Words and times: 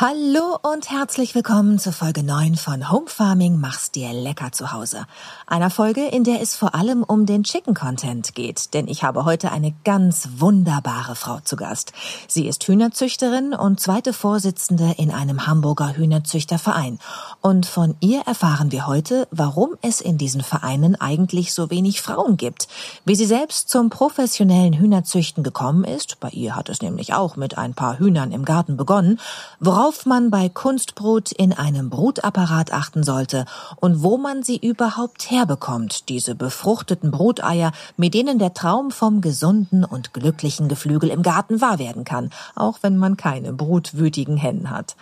Hallo 0.00 0.56
und 0.62 0.92
herzlich 0.92 1.34
willkommen 1.34 1.80
zur 1.80 1.92
Folge 1.92 2.22
9 2.22 2.54
von 2.54 2.92
Home 2.92 3.08
Farming 3.08 3.58
Mach's 3.58 3.90
dir 3.90 4.12
lecker 4.12 4.52
zu 4.52 4.70
Hause. 4.70 5.06
Einer 5.44 5.70
Folge, 5.70 6.06
in 6.06 6.22
der 6.22 6.40
es 6.40 6.54
vor 6.54 6.76
allem 6.76 7.02
um 7.02 7.26
den 7.26 7.42
Chicken 7.42 7.74
Content 7.74 8.36
geht, 8.36 8.74
denn 8.74 8.86
ich 8.86 9.02
habe 9.02 9.24
heute 9.24 9.50
eine 9.50 9.74
ganz 9.82 10.28
wunderbare 10.36 11.16
Frau 11.16 11.40
zu 11.40 11.56
Gast. 11.56 11.94
Sie 12.28 12.46
ist 12.46 12.62
Hühnerzüchterin 12.68 13.54
und 13.54 13.80
zweite 13.80 14.12
Vorsitzende 14.12 14.94
in 14.98 15.10
einem 15.10 15.48
Hamburger 15.48 15.96
Hühnerzüchterverein. 15.96 17.00
Und 17.40 17.66
von 17.66 17.96
ihr 17.98 18.20
erfahren 18.20 18.70
wir 18.70 18.86
heute, 18.86 19.26
warum 19.32 19.70
es 19.82 20.00
in 20.00 20.16
diesen 20.16 20.42
Vereinen 20.42 20.94
eigentlich 20.94 21.52
so 21.52 21.70
wenig 21.70 22.02
Frauen 22.02 22.36
gibt, 22.36 22.68
wie 23.04 23.16
sie 23.16 23.26
selbst 23.26 23.68
zum 23.68 23.90
professionellen 23.90 24.74
Hühnerzüchten 24.74 25.42
gekommen 25.42 25.82
ist, 25.82 26.20
bei 26.20 26.28
ihr 26.28 26.54
hat 26.54 26.68
es 26.68 26.82
nämlich 26.82 27.14
auch 27.14 27.34
mit 27.34 27.58
ein 27.58 27.74
paar 27.74 27.98
Hühnern 27.98 28.30
im 28.30 28.44
Garten 28.44 28.76
begonnen, 28.76 29.18
worauf 29.58 29.87
worauf 29.88 30.04
man 30.04 30.30
bei 30.30 30.50
Kunstbrut 30.50 31.32
in 31.32 31.54
einem 31.54 31.88
Brutapparat 31.88 32.74
achten 32.74 33.04
sollte 33.04 33.46
und 33.76 34.02
wo 34.02 34.18
man 34.18 34.42
sie 34.42 34.58
überhaupt 34.58 35.30
herbekommt, 35.30 36.10
diese 36.10 36.34
befruchteten 36.34 37.10
Bruteier, 37.10 37.72
mit 37.96 38.12
denen 38.12 38.38
der 38.38 38.52
Traum 38.52 38.90
vom 38.90 39.22
gesunden 39.22 39.86
und 39.86 40.12
glücklichen 40.12 40.68
Geflügel 40.68 41.08
im 41.08 41.22
Garten 41.22 41.62
wahr 41.62 41.78
werden 41.78 42.04
kann, 42.04 42.28
auch 42.54 42.80
wenn 42.82 42.98
man 42.98 43.16
keine 43.16 43.54
brutwütigen 43.54 44.36
Hennen 44.36 44.68
hat. 44.68 44.94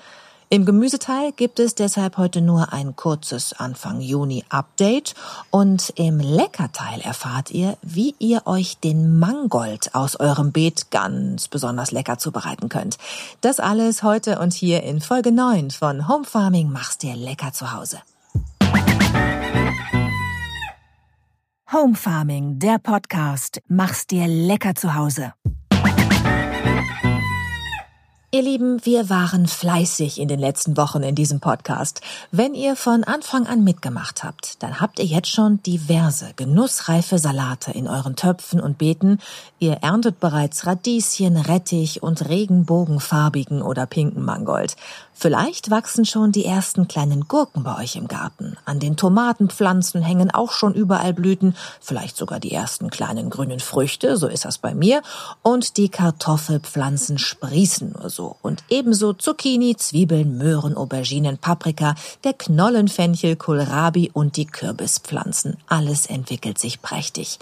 Im 0.48 0.64
Gemüseteil 0.64 1.32
gibt 1.32 1.58
es 1.58 1.74
deshalb 1.74 2.18
heute 2.18 2.40
nur 2.40 2.72
ein 2.72 2.94
kurzes 2.94 3.52
Anfang 3.52 4.00
Juni 4.00 4.44
Update 4.48 5.16
und 5.50 5.92
im 5.96 6.20
Leckerteil 6.20 7.00
erfahrt 7.00 7.50
ihr, 7.50 7.76
wie 7.82 8.14
ihr 8.20 8.46
euch 8.46 8.78
den 8.78 9.18
Mangold 9.18 9.92
aus 9.96 10.14
eurem 10.20 10.52
Beet 10.52 10.92
ganz 10.92 11.48
besonders 11.48 11.90
lecker 11.90 12.18
zubereiten 12.18 12.68
könnt. 12.68 12.96
Das 13.40 13.58
alles 13.58 14.04
heute 14.04 14.38
und 14.38 14.54
hier 14.54 14.84
in 14.84 15.00
Folge 15.00 15.32
9 15.32 15.72
von 15.72 16.06
Home 16.06 16.24
Farming 16.24 16.70
machst 16.70 17.02
dir 17.02 17.16
lecker 17.16 17.52
zu 17.52 17.72
Hause. 17.72 17.98
Home 21.72 21.96
Farming, 21.96 22.60
der 22.60 22.78
Podcast, 22.78 23.60
machst 23.66 24.12
dir 24.12 24.28
lecker 24.28 24.76
zu 24.76 24.94
Hause. 24.94 25.32
Ihr 28.32 28.42
Lieben, 28.42 28.84
wir 28.84 29.08
waren 29.08 29.46
fleißig 29.46 30.18
in 30.20 30.26
den 30.26 30.40
letzten 30.40 30.76
Wochen 30.76 31.04
in 31.04 31.14
diesem 31.14 31.38
Podcast. 31.38 32.00
Wenn 32.32 32.54
ihr 32.54 32.74
von 32.74 33.04
Anfang 33.04 33.46
an 33.46 33.62
mitgemacht 33.62 34.24
habt, 34.24 34.60
dann 34.64 34.80
habt 34.80 34.98
ihr 34.98 35.04
jetzt 35.04 35.30
schon 35.30 35.62
diverse 35.62 36.32
genussreife 36.34 37.18
Salate 37.18 37.70
in 37.70 37.86
euren 37.86 38.16
Töpfen 38.16 38.60
und 38.60 38.78
Beeten. 38.78 39.20
Ihr 39.60 39.74
erntet 39.74 40.18
bereits 40.18 40.66
Radieschen, 40.66 41.36
Rettich 41.36 42.02
und 42.02 42.28
regenbogenfarbigen 42.28 43.62
oder 43.62 43.86
pinken 43.86 44.24
Mangold. 44.24 44.74
Vielleicht 45.18 45.70
wachsen 45.70 46.04
schon 46.04 46.30
die 46.30 46.44
ersten 46.44 46.88
kleinen 46.88 47.26
Gurken 47.26 47.62
bei 47.62 47.78
euch 47.78 47.96
im 47.96 48.06
Garten. 48.06 48.58
An 48.66 48.80
den 48.80 48.98
Tomatenpflanzen 48.98 50.02
hängen 50.02 50.30
auch 50.30 50.52
schon 50.52 50.74
überall 50.74 51.14
Blüten, 51.14 51.56
vielleicht 51.80 52.18
sogar 52.18 52.38
die 52.38 52.52
ersten 52.52 52.90
kleinen 52.90 53.30
grünen 53.30 53.60
Früchte, 53.60 54.18
so 54.18 54.26
ist 54.26 54.44
das 54.44 54.58
bei 54.58 54.74
mir. 54.74 55.00
Und 55.42 55.78
die 55.78 55.88
Kartoffelpflanzen 55.88 57.16
sprießen 57.16 57.92
nur 57.92 58.10
so. 58.16 58.36
Und 58.42 58.64
ebenso 58.68 59.12
Zucchini, 59.12 59.76
Zwiebeln, 59.76 60.36
Möhren, 60.38 60.76
Auberginen, 60.76 61.38
Paprika, 61.38 61.94
der 62.24 62.32
Knollenfenchel, 62.32 63.36
Kohlrabi 63.36 64.10
und 64.12 64.36
die 64.36 64.46
Kürbispflanzen. 64.46 65.58
Alles 65.68 66.06
entwickelt 66.06 66.58
sich 66.58 66.82
prächtig. 66.82 67.38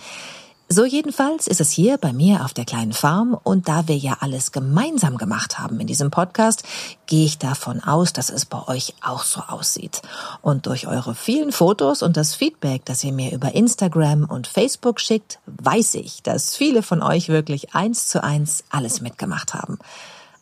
So 0.66 0.86
jedenfalls 0.86 1.46
ist 1.46 1.60
es 1.60 1.70
hier 1.70 1.98
bei 1.98 2.14
mir 2.14 2.42
auf 2.42 2.54
der 2.54 2.64
kleinen 2.64 2.94
Farm 2.94 3.38
und 3.42 3.68
da 3.68 3.86
wir 3.86 3.98
ja 3.98 4.16
alles 4.20 4.50
gemeinsam 4.50 5.18
gemacht 5.18 5.58
haben 5.58 5.78
in 5.78 5.86
diesem 5.86 6.10
Podcast, 6.10 6.64
gehe 7.06 7.26
ich 7.26 7.36
davon 7.36 7.84
aus, 7.84 8.14
dass 8.14 8.30
es 8.30 8.46
bei 8.46 8.66
euch 8.66 8.94
auch 9.02 9.24
so 9.24 9.42
aussieht. 9.42 10.00
Und 10.40 10.66
durch 10.66 10.86
eure 10.86 11.14
vielen 11.14 11.52
Fotos 11.52 12.02
und 12.02 12.16
das 12.16 12.34
Feedback, 12.34 12.82
das 12.86 13.04
ihr 13.04 13.12
mir 13.12 13.32
über 13.32 13.54
Instagram 13.54 14.24
und 14.24 14.46
Facebook 14.46 15.00
schickt, 15.00 15.38
weiß 15.46 15.96
ich, 15.96 16.22
dass 16.22 16.56
viele 16.56 16.82
von 16.82 17.02
euch 17.02 17.28
wirklich 17.28 17.74
eins 17.74 18.08
zu 18.08 18.24
eins 18.24 18.64
alles 18.70 19.02
mitgemacht 19.02 19.52
haben. 19.52 19.78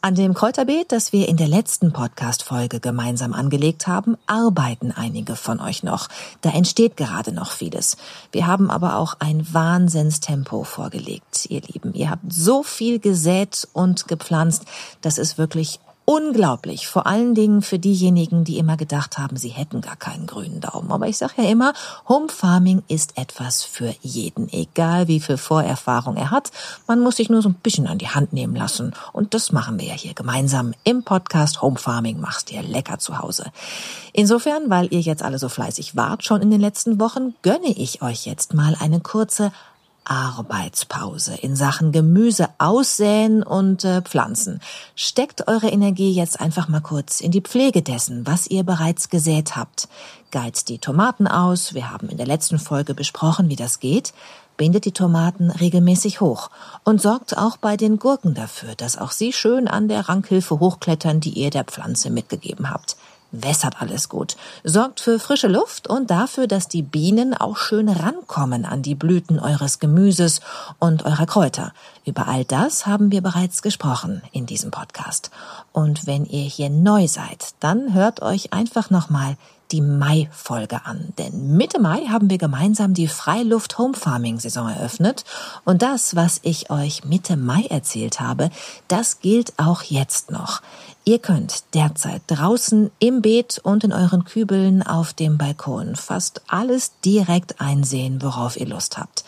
An 0.04 0.16
dem 0.16 0.34
Kräuterbeet, 0.34 0.90
das 0.90 1.12
wir 1.12 1.28
in 1.28 1.36
der 1.36 1.46
letzten 1.46 1.92
Podcast-Folge 1.92 2.80
gemeinsam 2.80 3.32
angelegt 3.32 3.86
haben, 3.86 4.16
arbeiten 4.26 4.90
einige 4.90 5.36
von 5.36 5.60
euch 5.60 5.84
noch. 5.84 6.08
Da 6.40 6.50
entsteht 6.50 6.96
gerade 6.96 7.30
noch 7.30 7.52
vieles. 7.52 7.96
Wir 8.32 8.48
haben 8.48 8.68
aber 8.68 8.96
auch 8.96 9.14
ein 9.20 9.46
Wahnsinnstempo 9.54 10.64
vorgelegt, 10.64 11.46
ihr 11.50 11.60
Lieben. 11.60 11.94
Ihr 11.94 12.10
habt 12.10 12.32
so 12.32 12.64
viel 12.64 12.98
gesät 12.98 13.68
und 13.74 14.08
gepflanzt, 14.08 14.64
das 15.02 15.18
ist 15.18 15.38
wirklich 15.38 15.78
unglaublich. 16.04 16.88
Vor 16.88 17.06
allen 17.06 17.34
Dingen 17.34 17.62
für 17.62 17.78
diejenigen, 17.78 18.44
die 18.44 18.58
immer 18.58 18.76
gedacht 18.76 19.18
haben, 19.18 19.36
sie 19.36 19.48
hätten 19.48 19.80
gar 19.80 19.96
keinen 19.96 20.26
grünen 20.26 20.60
Daumen. 20.60 20.90
Aber 20.90 21.06
ich 21.06 21.16
sage 21.16 21.42
ja 21.42 21.48
immer, 21.48 21.72
Home 22.08 22.28
Farming 22.28 22.82
ist 22.88 23.18
etwas 23.18 23.62
für 23.62 23.94
jeden, 24.00 24.52
egal 24.52 25.08
wie 25.08 25.20
viel 25.20 25.36
Vorerfahrung 25.36 26.16
er 26.16 26.30
hat. 26.30 26.50
Man 26.86 27.00
muss 27.00 27.16
sich 27.16 27.30
nur 27.30 27.42
so 27.42 27.48
ein 27.48 27.54
bisschen 27.54 27.86
an 27.86 27.98
die 27.98 28.08
Hand 28.08 28.32
nehmen 28.32 28.56
lassen. 28.56 28.94
Und 29.12 29.34
das 29.34 29.52
machen 29.52 29.78
wir 29.78 29.86
ja 29.86 29.94
hier 29.94 30.14
gemeinsam 30.14 30.74
im 30.84 31.02
Podcast 31.02 31.62
Home 31.62 31.78
Farming 31.78 32.20
machst 32.20 32.50
dir 32.50 32.62
lecker 32.62 32.98
zu 32.98 33.18
Hause. 33.18 33.52
Insofern, 34.12 34.70
weil 34.70 34.92
ihr 34.92 35.00
jetzt 35.00 35.22
alle 35.22 35.38
so 35.38 35.48
fleißig 35.48 35.96
wart 35.96 36.24
schon 36.24 36.42
in 36.42 36.50
den 36.50 36.60
letzten 36.60 37.00
Wochen, 37.00 37.34
gönne 37.42 37.68
ich 37.68 38.02
euch 38.02 38.26
jetzt 38.26 38.54
mal 38.54 38.76
eine 38.78 39.00
kurze 39.00 39.52
Arbeitspause 40.04 41.34
in 41.34 41.56
Sachen 41.56 41.92
Gemüse 41.92 42.48
aussäen 42.58 43.42
und 43.42 43.84
äh, 43.84 44.02
pflanzen. 44.02 44.60
Steckt 44.94 45.48
eure 45.48 45.68
Energie 45.68 46.12
jetzt 46.12 46.40
einfach 46.40 46.68
mal 46.68 46.80
kurz 46.80 47.20
in 47.20 47.30
die 47.30 47.40
Pflege 47.40 47.82
dessen, 47.82 48.26
was 48.26 48.46
ihr 48.46 48.64
bereits 48.64 49.08
gesät 49.08 49.56
habt. 49.56 49.88
Geizt 50.30 50.68
die 50.68 50.78
Tomaten 50.78 51.26
aus. 51.26 51.74
Wir 51.74 51.90
haben 51.90 52.08
in 52.08 52.16
der 52.16 52.26
letzten 52.26 52.58
Folge 52.58 52.94
besprochen, 52.94 53.48
wie 53.48 53.56
das 53.56 53.80
geht. 53.80 54.12
Bindet 54.56 54.84
die 54.84 54.92
Tomaten 54.92 55.50
regelmäßig 55.50 56.20
hoch 56.20 56.50
und 56.84 57.00
sorgt 57.00 57.36
auch 57.36 57.56
bei 57.56 57.76
den 57.76 57.98
Gurken 57.98 58.34
dafür, 58.34 58.74
dass 58.74 58.98
auch 58.98 59.10
sie 59.10 59.32
schön 59.32 59.66
an 59.66 59.88
der 59.88 60.08
Rankhilfe 60.08 60.60
hochklettern, 60.60 61.20
die 61.20 61.30
ihr 61.30 61.50
der 61.50 61.64
Pflanze 61.64 62.10
mitgegeben 62.10 62.70
habt 62.70 62.96
wässert 63.32 63.80
alles 63.80 64.08
gut, 64.08 64.36
sorgt 64.62 65.00
für 65.00 65.18
frische 65.18 65.48
Luft 65.48 65.88
und 65.88 66.10
dafür, 66.10 66.46
dass 66.46 66.68
die 66.68 66.82
Bienen 66.82 67.34
auch 67.34 67.56
schön 67.56 67.88
rankommen 67.88 68.64
an 68.64 68.82
die 68.82 68.94
Blüten 68.94 69.40
eures 69.40 69.78
Gemüses 69.78 70.40
und 70.78 71.04
eurer 71.04 71.26
Kräuter. 71.26 71.72
Über 72.04 72.28
all 72.28 72.44
das 72.44 72.86
haben 72.86 73.10
wir 73.10 73.22
bereits 73.22 73.62
gesprochen 73.62 74.22
in 74.32 74.46
diesem 74.46 74.70
Podcast. 74.70 75.30
Und 75.72 76.06
wenn 76.06 76.26
ihr 76.26 76.44
hier 76.44 76.68
neu 76.70 77.08
seid, 77.08 77.54
dann 77.60 77.94
hört 77.94 78.22
euch 78.22 78.52
einfach 78.52 78.90
nochmal 78.90 79.36
die 79.72 79.80
Mai-Folge 79.80 80.84
an. 80.84 81.14
Denn 81.18 81.56
Mitte 81.56 81.80
Mai 81.80 82.06
haben 82.08 82.28
wir 82.28 82.38
gemeinsam 82.38 82.92
die 82.92 83.08
Freiluft-Home-Farming-Saison 83.08 84.68
eröffnet. 84.68 85.24
Und 85.64 85.80
das, 85.82 86.14
was 86.14 86.40
ich 86.42 86.70
euch 86.70 87.04
Mitte 87.04 87.36
Mai 87.36 87.62
erzählt 87.70 88.20
habe, 88.20 88.50
das 88.88 89.20
gilt 89.20 89.54
auch 89.58 89.82
jetzt 89.82 90.30
noch. 90.30 90.60
Ihr 91.04 91.18
könnt 91.18 91.74
derzeit 91.74 92.22
draußen 92.28 92.92
im 93.00 93.22
Beet 93.22 93.58
und 93.64 93.82
in 93.82 93.92
euren 93.92 94.24
Kübeln 94.24 94.84
auf 94.84 95.12
dem 95.12 95.36
Balkon 95.36 95.96
fast 95.96 96.42
alles 96.46 96.92
direkt 97.04 97.60
einsehen, 97.60 98.22
worauf 98.22 98.56
ihr 98.56 98.68
Lust 98.68 98.98
habt. 98.98 99.24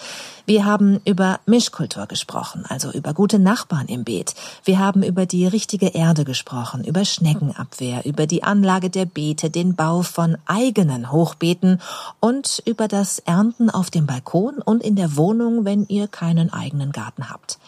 Wir 0.46 0.66
haben 0.66 1.00
über 1.04 1.40
Mischkultur 1.46 2.06
gesprochen, 2.06 2.64
also 2.68 2.92
über 2.92 3.12
gute 3.12 3.40
Nachbarn 3.40 3.88
im 3.88 4.04
Beet. 4.04 4.36
Wir 4.62 4.78
haben 4.78 5.02
über 5.02 5.26
die 5.26 5.48
richtige 5.48 5.88
Erde 5.88 6.24
gesprochen, 6.24 6.84
über 6.84 7.04
Schneckenabwehr, 7.04 8.06
über 8.06 8.28
die 8.28 8.44
Anlage 8.44 8.88
der 8.88 9.06
Beete, 9.06 9.50
den 9.50 9.74
Bau 9.74 10.02
von 10.02 10.36
eigenen 10.46 11.10
Hochbeeten 11.10 11.80
und 12.20 12.62
über 12.66 12.86
das 12.86 13.18
Ernten 13.18 13.68
auf 13.68 13.90
dem 13.90 14.06
Balkon 14.06 14.58
und 14.58 14.80
in 14.80 14.94
der 14.94 15.16
Wohnung, 15.16 15.64
wenn 15.64 15.86
ihr 15.88 16.06
keinen 16.06 16.52
eigenen 16.52 16.92
Garten 16.92 17.30
habt. 17.30 17.58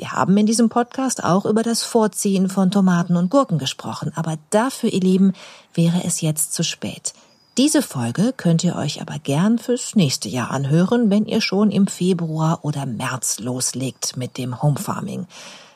Wir 0.00 0.12
haben 0.12 0.34
in 0.38 0.46
diesem 0.46 0.70
Podcast 0.70 1.22
auch 1.22 1.44
über 1.44 1.62
das 1.62 1.82
Vorziehen 1.82 2.48
von 2.48 2.70
Tomaten 2.70 3.16
und 3.16 3.28
Gurken 3.28 3.58
gesprochen, 3.58 4.12
aber 4.14 4.38
dafür, 4.48 4.90
ihr 4.90 5.02
Lieben, 5.02 5.34
wäre 5.74 6.04
es 6.06 6.22
jetzt 6.22 6.54
zu 6.54 6.64
spät. 6.64 7.12
Diese 7.58 7.82
Folge 7.82 8.32
könnt 8.34 8.64
ihr 8.64 8.76
euch 8.76 9.02
aber 9.02 9.18
gern 9.18 9.58
fürs 9.58 9.96
nächste 9.96 10.30
Jahr 10.30 10.52
anhören, 10.52 11.10
wenn 11.10 11.26
ihr 11.26 11.42
schon 11.42 11.70
im 11.70 11.86
Februar 11.86 12.60
oder 12.62 12.86
März 12.86 13.40
loslegt 13.40 14.16
mit 14.16 14.38
dem 14.38 14.62
Home 14.62 14.78
Farming. 14.78 15.26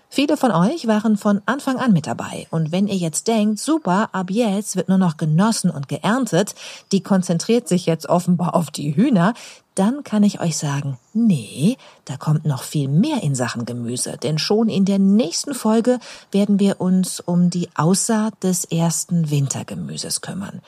Viele 0.08 0.38
von 0.38 0.52
euch 0.52 0.86
waren 0.86 1.18
von 1.18 1.42
Anfang 1.44 1.76
an 1.76 1.92
mit 1.92 2.06
dabei. 2.06 2.46
Und 2.50 2.72
wenn 2.72 2.86
ihr 2.86 2.94
jetzt 2.94 3.26
denkt, 3.26 3.58
super, 3.58 4.08
ab 4.12 4.30
jetzt 4.30 4.74
wird 4.74 4.88
nur 4.88 4.96
noch 4.96 5.18
genossen 5.18 5.70
und 5.70 5.88
geerntet, 5.88 6.54
die 6.92 7.02
konzentriert 7.02 7.68
sich 7.68 7.84
jetzt 7.84 8.08
offenbar 8.08 8.54
auf 8.54 8.70
die 8.70 8.96
Hühner, 8.96 9.34
dann 9.74 10.04
kann 10.04 10.22
ich 10.22 10.40
euch 10.40 10.56
sagen, 10.56 10.98
nee, 11.12 11.76
da 12.04 12.16
kommt 12.16 12.44
noch 12.44 12.62
viel 12.62 12.88
mehr 12.88 13.22
in 13.22 13.34
Sachen 13.34 13.64
Gemüse, 13.64 14.16
denn 14.22 14.38
schon 14.38 14.68
in 14.68 14.84
der 14.84 14.98
nächsten 14.98 15.54
Folge 15.54 15.98
werden 16.30 16.60
wir 16.60 16.80
uns 16.80 17.20
um 17.20 17.50
die 17.50 17.68
Aussaat 17.74 18.42
des 18.42 18.64
ersten 18.64 19.30
Wintergemüses 19.30 20.20
kümmern. 20.20 20.60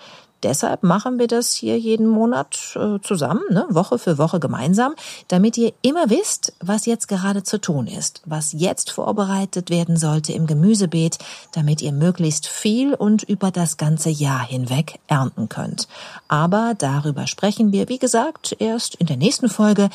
Deshalb 0.42 0.82
machen 0.82 1.18
wir 1.18 1.28
das 1.28 1.52
hier 1.52 1.78
jeden 1.78 2.06
Monat 2.06 2.76
äh, 2.76 3.00
zusammen, 3.00 3.42
ne, 3.50 3.66
Woche 3.70 3.98
für 3.98 4.18
Woche 4.18 4.38
gemeinsam, 4.38 4.94
damit 5.28 5.56
ihr 5.56 5.72
immer 5.80 6.10
wisst, 6.10 6.52
was 6.60 6.84
jetzt 6.84 7.08
gerade 7.08 7.42
zu 7.42 7.58
tun 7.58 7.86
ist, 7.86 8.22
was 8.26 8.52
jetzt 8.52 8.90
vorbereitet 8.90 9.70
werden 9.70 9.96
sollte 9.96 10.34
im 10.34 10.46
Gemüsebeet, 10.46 11.18
damit 11.52 11.80
ihr 11.80 11.92
möglichst 11.92 12.46
viel 12.46 12.92
und 12.92 13.22
über 13.22 13.50
das 13.50 13.78
ganze 13.78 14.10
Jahr 14.10 14.46
hinweg 14.46 15.00
ernten 15.08 15.48
könnt. 15.48 15.88
Aber 16.28 16.74
darüber 16.76 17.26
sprechen 17.26 17.72
wir, 17.72 17.88
wie 17.88 17.98
gesagt, 17.98 18.56
erst 18.58 18.94
in 18.96 19.06
der 19.06 19.16
nächsten 19.16 19.48
Folge. 19.48 19.88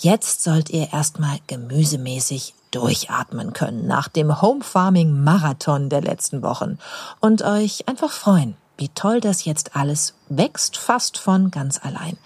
Jetzt 0.00 0.42
sollt 0.42 0.70
ihr 0.70 0.92
erstmal 0.92 1.38
gemüsemäßig 1.46 2.54
durchatmen 2.70 3.52
können 3.52 3.86
nach 3.86 4.08
dem 4.08 4.40
Home 4.42 4.62
Farming 4.62 5.24
Marathon 5.24 5.88
der 5.88 6.02
letzten 6.02 6.42
Wochen 6.42 6.78
und 7.20 7.42
euch 7.42 7.88
einfach 7.88 8.10
freuen 8.10 8.56
wie 8.78 8.88
toll 8.88 9.20
das 9.20 9.44
jetzt 9.44 9.76
alles 9.76 10.14
wächst, 10.28 10.78
fast 10.78 11.18
von 11.18 11.50
ganz 11.50 11.84
allein. 11.84 12.16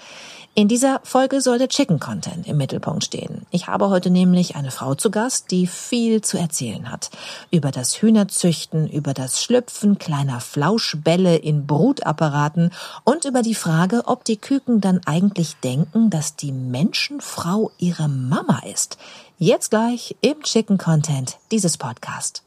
In 0.54 0.68
dieser 0.68 1.00
Folge 1.02 1.40
soll 1.40 1.56
der 1.56 1.68
Chicken 1.68 1.98
Content 1.98 2.46
im 2.46 2.58
Mittelpunkt 2.58 3.04
stehen. 3.04 3.46
Ich 3.50 3.68
habe 3.68 3.88
heute 3.88 4.10
nämlich 4.10 4.54
eine 4.54 4.70
Frau 4.70 4.94
zu 4.94 5.10
Gast, 5.10 5.50
die 5.50 5.66
viel 5.66 6.20
zu 6.20 6.36
erzählen 6.36 6.92
hat. 6.92 7.10
Über 7.50 7.70
das 7.70 8.02
Hühnerzüchten, 8.02 8.86
über 8.86 9.14
das 9.14 9.42
Schlüpfen 9.42 9.96
kleiner 9.96 10.40
Flauschbälle 10.40 11.36
in 11.36 11.66
Brutapparaten 11.66 12.70
und 13.04 13.24
über 13.24 13.40
die 13.40 13.54
Frage, 13.54 14.02
ob 14.04 14.26
die 14.26 14.36
Küken 14.36 14.82
dann 14.82 15.00
eigentlich 15.06 15.56
denken, 15.64 16.10
dass 16.10 16.36
die 16.36 16.52
Menschenfrau 16.52 17.70
ihre 17.78 18.08
Mama 18.08 18.60
ist. 18.70 18.98
Jetzt 19.38 19.70
gleich 19.70 20.16
im 20.20 20.42
Chicken 20.42 20.76
Content 20.76 21.38
dieses 21.50 21.78
Podcast. 21.78 22.42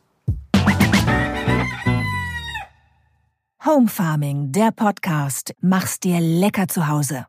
Home 3.66 3.88
Farming, 3.88 4.51
der 4.51 4.69
Podcast. 4.69 5.56
Mach's 5.60 6.00
dir 6.00 6.19
lecker 6.19 6.68
zu 6.68 6.88
Hause. 6.88 7.25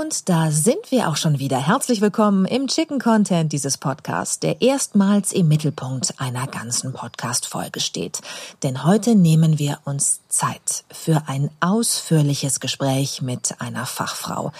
Und 0.00 0.30
da 0.30 0.50
sind 0.50 0.90
wir 0.90 1.06
auch 1.06 1.16
schon 1.16 1.38
wieder. 1.38 1.58
Herzlich 1.58 2.00
willkommen 2.00 2.46
im 2.46 2.66
Chicken 2.66 2.98
Content 2.98 3.52
dieses 3.52 3.76
Podcasts, 3.76 4.40
der 4.40 4.62
erstmals 4.62 5.32
im 5.32 5.48
Mittelpunkt 5.48 6.14
einer 6.16 6.46
ganzen 6.46 6.94
Podcast-Folge 6.94 7.78
steht. 7.78 8.22
Denn 8.62 8.84
heute 8.84 9.14
nehmen 9.14 9.58
wir 9.58 9.80
uns 9.84 10.22
Zeit 10.28 10.84
für 10.90 11.24
ein 11.26 11.50
ausführliches 11.60 12.60
Gespräch 12.60 13.20
mit 13.20 13.60
einer 13.60 13.84
Fachfrau. 13.84 14.52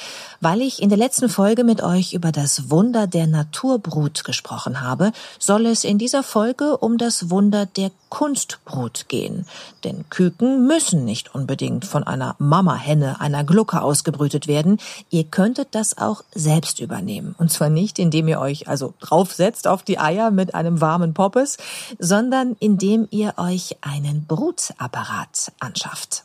Weil 0.42 0.60
ich 0.60 0.82
in 0.82 0.90
der 0.90 0.98
letzten 0.98 1.30
Folge 1.30 1.64
mit 1.64 1.82
euch 1.82 2.12
über 2.12 2.30
das 2.30 2.68
Wunder 2.70 3.06
der 3.06 3.26
Naturbrut 3.26 4.24
gesprochen 4.24 4.82
habe, 4.82 5.12
soll 5.38 5.64
es 5.64 5.84
in 5.84 5.96
dieser 5.96 6.22
Folge 6.22 6.76
um 6.76 6.98
das 6.98 7.30
Wunder 7.30 7.64
der 7.64 7.90
Kunstbrut 8.10 9.08
gehen. 9.08 9.46
Denn 9.84 10.04
Küken 10.10 10.66
müssen 10.66 11.06
nicht 11.06 11.34
unbedingt 11.34 11.86
von 11.86 12.04
einer 12.04 12.36
Mamahenne, 12.38 13.22
einer 13.22 13.42
Glucke 13.42 13.80
ausgebrütet 13.80 14.46
werden. 14.46 14.78
Ihr 15.08 15.21
könntet 15.24 15.68
das 15.72 15.98
auch 15.98 16.22
selbst 16.34 16.80
übernehmen. 16.80 17.34
Und 17.38 17.50
zwar 17.50 17.70
nicht, 17.70 17.98
indem 17.98 18.28
ihr 18.28 18.40
euch 18.40 18.68
also 18.68 18.94
draufsetzt 19.00 19.66
auf 19.66 19.82
die 19.82 19.98
Eier 19.98 20.30
mit 20.30 20.54
einem 20.54 20.80
warmen 20.80 21.14
Poppes, 21.14 21.58
sondern 21.98 22.56
indem 22.60 23.08
ihr 23.10 23.34
euch 23.36 23.76
einen 23.80 24.26
Brutapparat 24.26 25.52
anschafft. 25.60 26.24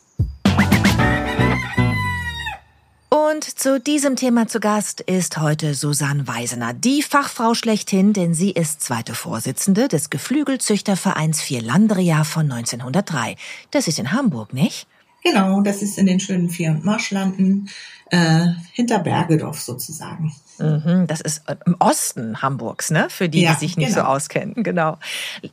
Und 3.10 3.44
zu 3.44 3.80
diesem 3.80 4.16
Thema 4.16 4.48
zu 4.48 4.60
Gast 4.60 5.00
ist 5.00 5.38
heute 5.38 5.74
Susanne 5.74 6.28
Weisener, 6.28 6.74
die 6.74 7.02
Fachfrau 7.02 7.54
schlechthin, 7.54 8.12
denn 8.12 8.34
sie 8.34 8.50
ist 8.50 8.82
zweite 8.82 9.14
Vorsitzende 9.14 9.88
des 9.88 10.10
Geflügelzüchtervereins 10.10 11.40
Vierlandria 11.40 12.24
von 12.24 12.50
1903. 12.50 13.36
Das 13.70 13.88
ist 13.88 13.98
in 13.98 14.12
Hamburg, 14.12 14.52
nicht? 14.52 14.86
Genau, 15.24 15.60
das 15.62 15.82
ist 15.82 15.98
in 15.98 16.06
den 16.06 16.20
schönen 16.20 16.48
Vier- 16.48 16.80
Marschlanden 16.82 17.68
äh, 18.10 18.46
hinter 18.72 19.00
Bergedorf 19.00 19.60
sozusagen. 19.60 20.32
Mhm, 20.58 21.06
das 21.06 21.20
ist 21.20 21.42
äh, 21.46 21.56
im 21.66 21.76
Osten 21.78 22.42
Hamburgs, 22.42 22.90
ne? 22.90 23.06
Für 23.10 23.28
die, 23.28 23.42
ja, 23.42 23.54
die 23.54 23.60
sich 23.60 23.76
nicht 23.76 23.94
genau. 23.94 24.06
so 24.06 24.06
auskennen. 24.08 24.54
Genau. 24.62 24.98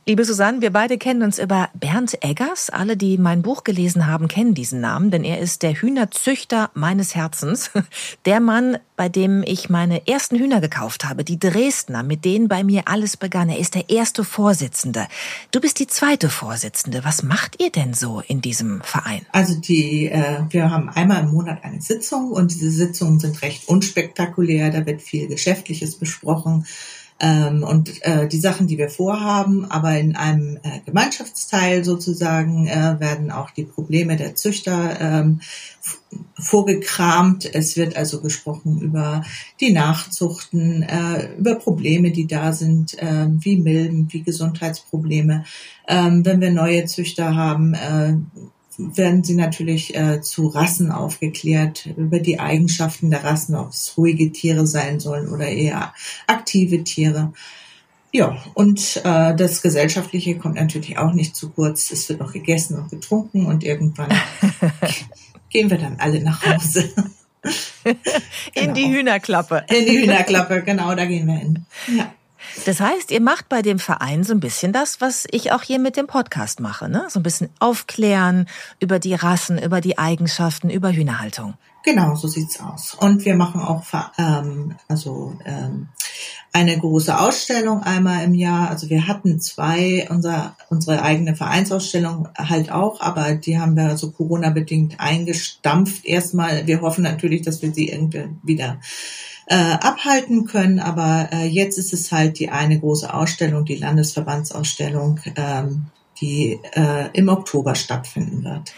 Liebe 0.04 0.24
Susanne, 0.24 0.60
wir 0.60 0.72
beide 0.72 0.98
kennen 0.98 1.22
uns 1.22 1.38
über 1.38 1.68
Bernd 1.74 2.22
Eggers. 2.24 2.70
Alle, 2.70 2.96
die 2.96 3.16
mein 3.16 3.42
Buch 3.42 3.62
gelesen 3.62 4.06
haben, 4.06 4.26
kennen 4.26 4.54
diesen 4.54 4.80
Namen, 4.80 5.10
denn 5.10 5.22
er 5.22 5.38
ist 5.38 5.62
der 5.62 5.74
Hühnerzüchter 5.74 6.70
meines 6.74 7.14
Herzens. 7.14 7.70
Der 8.24 8.40
Mann, 8.40 8.78
bei 8.96 9.08
dem 9.08 9.42
ich 9.46 9.68
meine 9.70 10.06
ersten 10.08 10.36
Hühner 10.36 10.60
gekauft 10.60 11.04
habe, 11.04 11.22
die 11.22 11.38
Dresdner, 11.38 12.02
mit 12.02 12.24
denen 12.24 12.48
bei 12.48 12.64
mir 12.64 12.82
alles 12.86 13.16
begann. 13.16 13.48
Er 13.48 13.58
ist 13.58 13.74
der 13.74 13.90
erste 13.90 14.24
Vorsitzende. 14.24 15.06
Du 15.50 15.60
bist 15.60 15.78
die 15.78 15.86
zweite 15.86 16.28
Vorsitzende. 16.28 17.04
Was 17.04 17.22
macht 17.22 17.62
ihr 17.62 17.70
denn 17.70 17.94
so 17.94 18.22
in 18.26 18.40
diesem 18.40 18.80
Verein? 18.82 19.24
Also 19.32 19.60
die, 19.60 20.06
äh, 20.06 20.40
wir 20.50 20.70
haben 20.70 20.88
einmal 20.88 21.22
im 21.22 21.30
Monat 21.30 21.62
eine 21.62 21.80
Sitzung 21.80 22.30
und 22.30 22.45
diese 22.46 22.70
Sitzungen 22.70 23.20
sind 23.20 23.42
recht 23.42 23.68
unspektakulär. 23.68 24.70
Da 24.70 24.86
wird 24.86 25.02
viel 25.02 25.28
Geschäftliches 25.28 25.96
besprochen 25.96 26.64
ähm, 27.18 27.62
und 27.62 28.02
äh, 28.02 28.28
die 28.28 28.38
Sachen, 28.38 28.66
die 28.66 28.76
wir 28.76 28.90
vorhaben, 28.90 29.64
aber 29.70 29.98
in 29.98 30.16
einem 30.16 30.58
äh, 30.62 30.80
Gemeinschaftsteil 30.84 31.82
sozusagen 31.82 32.66
äh, 32.66 33.00
werden 33.00 33.30
auch 33.30 33.50
die 33.50 33.64
Probleme 33.64 34.16
der 34.16 34.34
Züchter 34.34 35.00
ähm, 35.00 35.40
vorgekramt. 36.38 37.48
Es 37.54 37.76
wird 37.78 37.96
also 37.96 38.20
gesprochen 38.20 38.82
über 38.82 39.24
die 39.60 39.72
Nachzuchten, 39.72 40.82
äh, 40.82 41.34
über 41.38 41.54
Probleme, 41.54 42.10
die 42.10 42.26
da 42.26 42.52
sind, 42.52 42.98
äh, 42.98 43.28
wie 43.30 43.56
Milben, 43.56 44.08
wie 44.10 44.22
Gesundheitsprobleme. 44.22 45.44
Ähm, 45.88 46.22
wenn 46.22 46.42
wir 46.42 46.50
neue 46.50 46.84
Züchter 46.84 47.34
haben, 47.34 47.72
äh, 47.72 48.14
werden 48.78 49.24
sie 49.24 49.34
natürlich 49.34 49.96
äh, 49.96 50.20
zu 50.20 50.48
Rassen 50.48 50.90
aufgeklärt, 50.90 51.86
über 51.96 52.20
die 52.20 52.38
Eigenschaften 52.38 53.10
der 53.10 53.24
Rassen, 53.24 53.54
ob 53.54 53.70
es 53.70 53.94
ruhige 53.96 54.32
Tiere 54.32 54.66
sein 54.66 55.00
sollen 55.00 55.28
oder 55.28 55.46
eher 55.46 55.94
aktive 56.26 56.84
Tiere. 56.84 57.32
Ja, 58.12 58.36
und 58.54 59.00
äh, 59.04 59.34
das 59.34 59.62
Gesellschaftliche 59.62 60.38
kommt 60.38 60.54
natürlich 60.54 60.96
auch 60.98 61.12
nicht 61.12 61.36
zu 61.36 61.50
kurz. 61.50 61.90
Es 61.90 62.08
wird 62.08 62.20
noch 62.20 62.32
gegessen 62.32 62.78
und 62.78 62.90
getrunken 62.90 63.46
und 63.46 63.64
irgendwann 63.64 64.08
gehen 65.50 65.70
wir 65.70 65.78
dann 65.78 65.96
alle 65.98 66.22
nach 66.22 66.44
Hause. 66.46 66.88
In 68.54 68.74
die 68.74 68.84
genau. 68.84 68.96
Hühnerklappe. 68.96 69.64
In 69.68 69.86
die 69.86 69.98
Hühnerklappe, 70.00 70.62
genau, 70.62 70.94
da 70.94 71.04
gehen 71.04 71.26
wir 71.26 71.34
hin. 71.34 71.66
Ja. 71.94 72.12
Das 72.64 72.80
heißt, 72.80 73.10
ihr 73.10 73.20
macht 73.20 73.48
bei 73.48 73.62
dem 73.62 73.78
Verein 73.78 74.24
so 74.24 74.32
ein 74.32 74.40
bisschen 74.40 74.72
das, 74.72 75.00
was 75.00 75.26
ich 75.30 75.52
auch 75.52 75.62
hier 75.62 75.78
mit 75.78 75.96
dem 75.96 76.06
Podcast 76.06 76.60
mache, 76.60 76.88
ne? 76.88 77.06
So 77.08 77.20
ein 77.20 77.22
bisschen 77.22 77.50
aufklären 77.58 78.48
über 78.80 78.98
die 78.98 79.14
Rassen, 79.14 79.58
über 79.62 79.80
die 79.80 79.98
Eigenschaften, 79.98 80.70
über 80.70 80.92
Hühnerhaltung. 80.92 81.54
Genau, 81.84 82.16
so 82.16 82.26
sieht's 82.26 82.58
aus. 82.58 82.94
Und 82.94 83.24
wir 83.24 83.36
machen 83.36 83.60
auch 83.60 83.84
ähm, 84.18 84.74
also 84.88 85.38
ähm, 85.44 85.86
eine 86.52 86.76
große 86.76 87.16
Ausstellung 87.16 87.82
einmal 87.84 88.24
im 88.24 88.34
Jahr. 88.34 88.70
Also 88.70 88.90
wir 88.90 89.06
hatten 89.06 89.38
zwei, 89.40 90.08
unser, 90.10 90.56
unsere 90.68 91.02
eigene 91.02 91.36
Vereinsausstellung 91.36 92.28
halt 92.36 92.72
auch, 92.72 93.00
aber 93.00 93.34
die 93.34 93.60
haben 93.60 93.76
wir 93.76 93.96
so 93.96 94.10
Corona-bedingt 94.10 94.98
eingestampft 94.98 96.04
erstmal. 96.04 96.66
Wir 96.66 96.80
hoffen 96.80 97.04
natürlich, 97.04 97.42
dass 97.42 97.62
wir 97.62 97.72
sie 97.72 97.88
irgendwie 97.88 98.30
wieder 98.42 98.80
äh, 99.46 99.54
abhalten 99.54 100.46
können. 100.46 100.78
Aber 100.78 101.28
äh, 101.32 101.46
jetzt 101.46 101.78
ist 101.78 101.92
es 101.92 102.12
halt 102.12 102.38
die 102.38 102.50
eine 102.50 102.78
große 102.78 103.12
Ausstellung, 103.12 103.64
die 103.64 103.76
Landesverbandsausstellung, 103.76 105.20
ähm, 105.36 105.86
die 106.20 106.58
äh, 106.72 107.08
im 107.12 107.28
Oktober 107.28 107.74
stattfinden 107.74 108.44
wird. 108.44 108.72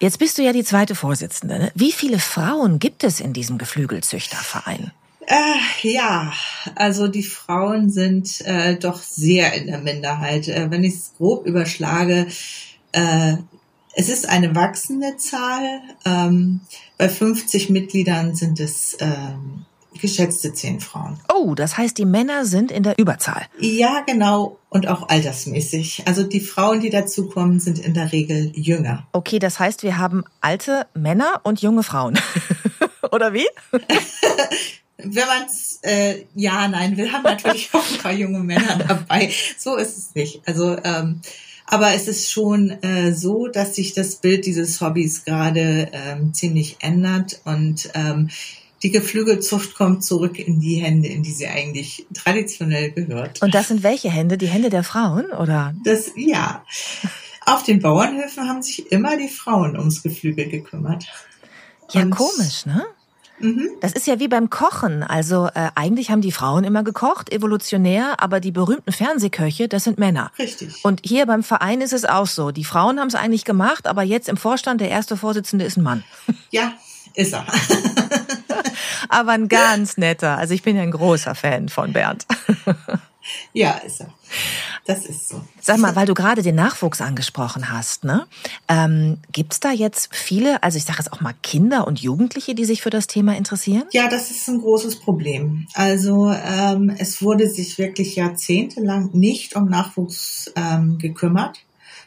Jetzt 0.00 0.18
bist 0.18 0.36
du 0.36 0.42
ja 0.42 0.52
die 0.52 0.64
zweite 0.64 0.94
Vorsitzende. 0.94 1.58
Ne? 1.58 1.72
Wie 1.74 1.92
viele 1.92 2.18
Frauen 2.18 2.78
gibt 2.78 3.02
es 3.02 3.20
in 3.20 3.32
diesem 3.32 3.56
Geflügelzüchterverein? 3.56 4.92
Äh, 5.26 5.88
ja, 5.88 6.32
also 6.76 7.08
die 7.08 7.22
Frauen 7.22 7.90
sind 7.90 8.40
äh, 8.42 8.76
doch 8.76 9.02
sehr 9.02 9.54
in 9.54 9.66
der 9.66 9.78
Minderheit. 9.78 10.48
Äh, 10.48 10.70
wenn 10.70 10.84
ich 10.84 10.94
es 10.94 11.12
grob 11.16 11.46
überschlage, 11.46 12.26
äh, 12.92 13.36
es 13.94 14.08
ist 14.10 14.28
eine 14.28 14.54
wachsende 14.54 15.16
Zahl. 15.16 15.80
Ähm, 16.04 16.60
bei 16.98 17.08
50 17.08 17.70
Mitgliedern 17.70 18.36
sind 18.36 18.60
es 18.60 18.96
ähm, 19.00 19.64
geschätzte 20.00 20.52
zehn 20.52 20.80
Frauen. 20.80 21.18
Oh, 21.32 21.54
das 21.54 21.76
heißt, 21.76 21.98
die 21.98 22.04
Männer 22.04 22.44
sind 22.44 22.70
in 22.70 22.82
der 22.82 22.98
Überzahl. 22.98 23.42
Ja, 23.58 24.02
genau. 24.06 24.58
Und 24.68 24.88
auch 24.88 25.08
altersmäßig. 25.08 26.02
Also 26.06 26.22
die 26.22 26.40
Frauen, 26.40 26.80
die 26.80 26.90
dazukommen, 26.90 27.60
sind 27.60 27.78
in 27.78 27.94
der 27.94 28.12
Regel 28.12 28.52
jünger. 28.54 29.06
Okay, 29.12 29.38
das 29.38 29.58
heißt, 29.58 29.82
wir 29.82 29.98
haben 29.98 30.24
alte 30.40 30.86
Männer 30.94 31.40
und 31.44 31.62
junge 31.62 31.82
Frauen. 31.82 32.18
Oder 33.12 33.32
wie? 33.32 33.46
wenn 34.98 35.26
man 35.26 35.44
es 35.46 35.78
äh, 35.82 36.24
ja, 36.34 36.66
nein, 36.68 36.96
wir 36.96 37.12
haben 37.12 37.22
natürlich 37.22 37.70
auch 37.72 37.90
ein 37.90 37.98
paar 37.98 38.12
junge 38.12 38.40
Männer 38.40 38.76
dabei. 38.76 39.30
So 39.58 39.76
ist 39.76 39.96
es 39.96 40.14
nicht. 40.14 40.42
Also 40.46 40.76
ähm, 40.82 41.20
aber 41.66 41.94
es 41.94 42.06
ist 42.06 42.30
schon 42.30 42.70
äh, 42.82 43.12
so, 43.12 43.48
dass 43.48 43.74
sich 43.74 43.92
das 43.92 44.16
Bild 44.16 44.46
dieses 44.46 44.80
Hobbys 44.80 45.24
gerade 45.24 45.88
ähm, 45.92 46.32
ziemlich 46.32 46.76
ändert 46.80 47.40
und 47.44 47.90
ähm, 47.94 48.30
die 48.82 48.90
Geflügelzucht 48.90 49.74
kommt 49.74 50.04
zurück 50.04 50.38
in 50.38 50.60
die 50.60 50.76
Hände, 50.76 51.08
in 51.08 51.22
die 51.22 51.32
sie 51.32 51.46
eigentlich 51.46 52.06
traditionell 52.14 52.90
gehört. 52.92 53.42
Und 53.42 53.54
das 53.54 53.68
sind 53.68 53.82
welche 53.82 54.10
Hände? 54.10 54.36
Die 54.36 54.48
Hände 54.48 54.70
der 54.70 54.84
Frauen, 54.84 55.32
oder? 55.32 55.74
Das, 55.84 56.12
ja. 56.16 56.64
Auf 57.44 57.62
den 57.62 57.80
Bauernhöfen 57.80 58.48
haben 58.48 58.62
sich 58.62 58.90
immer 58.92 59.16
die 59.16 59.28
Frauen 59.28 59.78
ums 59.78 60.02
Geflügel 60.02 60.48
gekümmert. 60.48 61.06
Ja, 61.92 62.02
und 62.02 62.10
komisch, 62.10 62.66
ne? 62.66 62.84
Mhm. 63.38 63.68
Das 63.80 63.92
ist 63.92 64.06
ja 64.06 64.18
wie 64.18 64.28
beim 64.28 64.50
Kochen. 64.50 65.02
Also 65.02 65.48
äh, 65.54 65.68
eigentlich 65.74 66.10
haben 66.10 66.22
die 66.22 66.32
Frauen 66.32 66.64
immer 66.64 66.82
gekocht, 66.82 67.32
evolutionär, 67.32 68.14
aber 68.18 68.40
die 68.40 68.50
berühmten 68.50 68.92
Fernsehköche, 68.92 69.68
das 69.68 69.84
sind 69.84 69.98
Männer. 69.98 70.32
Richtig. 70.38 70.84
Und 70.84 71.00
hier 71.04 71.26
beim 71.26 71.42
Verein 71.42 71.80
ist 71.80 71.92
es 71.92 72.04
auch 72.04 72.26
so. 72.26 72.50
Die 72.50 72.64
Frauen 72.64 72.98
haben 72.98 73.08
es 73.08 73.14
eigentlich 73.14 73.44
gemacht, 73.44 73.86
aber 73.86 74.02
jetzt 74.02 74.28
im 74.28 74.36
Vorstand 74.36 74.80
der 74.80 74.90
erste 74.90 75.16
Vorsitzende 75.16 75.64
ist 75.64 75.76
ein 75.76 75.82
Mann. 75.82 76.04
Ja, 76.50 76.72
ist 77.14 77.32
er. 77.32 77.46
aber 79.08 79.32
ein 79.32 79.48
ganz 79.48 79.96
netter. 79.96 80.38
Also 80.38 80.54
ich 80.54 80.62
bin 80.62 80.76
ja 80.76 80.82
ein 80.82 80.90
großer 80.90 81.34
Fan 81.34 81.68
von 81.68 81.92
Bernd. 81.92 82.26
Ja, 83.52 83.72
ist 83.78 84.00
er. 84.00 84.12
Das 84.84 85.04
ist 85.06 85.28
so. 85.28 85.40
Sag 85.60 85.78
mal, 85.78 85.96
weil 85.96 86.06
du 86.06 86.14
gerade 86.14 86.42
den 86.42 86.54
Nachwuchs 86.54 87.00
angesprochen 87.00 87.72
hast, 87.72 88.04
ne? 88.04 88.26
Ähm, 88.68 89.18
Gibt 89.32 89.64
da 89.64 89.72
jetzt 89.72 90.14
viele, 90.14 90.62
also 90.62 90.78
ich 90.78 90.84
sage 90.84 90.98
jetzt 90.98 91.12
auch 91.12 91.20
mal 91.20 91.34
Kinder 91.42 91.86
und 91.86 92.00
Jugendliche, 92.00 92.54
die 92.54 92.64
sich 92.64 92.82
für 92.82 92.90
das 92.90 93.06
Thema 93.06 93.36
interessieren? 93.36 93.84
Ja, 93.92 94.08
das 94.08 94.30
ist 94.30 94.48
ein 94.48 94.60
großes 94.60 95.00
Problem. 95.00 95.66
Also 95.74 96.30
ähm, 96.30 96.94
es 96.96 97.20
wurde 97.22 97.48
sich 97.48 97.78
wirklich 97.78 98.16
jahrzehntelang 98.16 99.10
nicht 99.12 99.56
um 99.56 99.68
Nachwuchs 99.68 100.52
ähm, 100.54 100.98
gekümmert. 100.98 101.58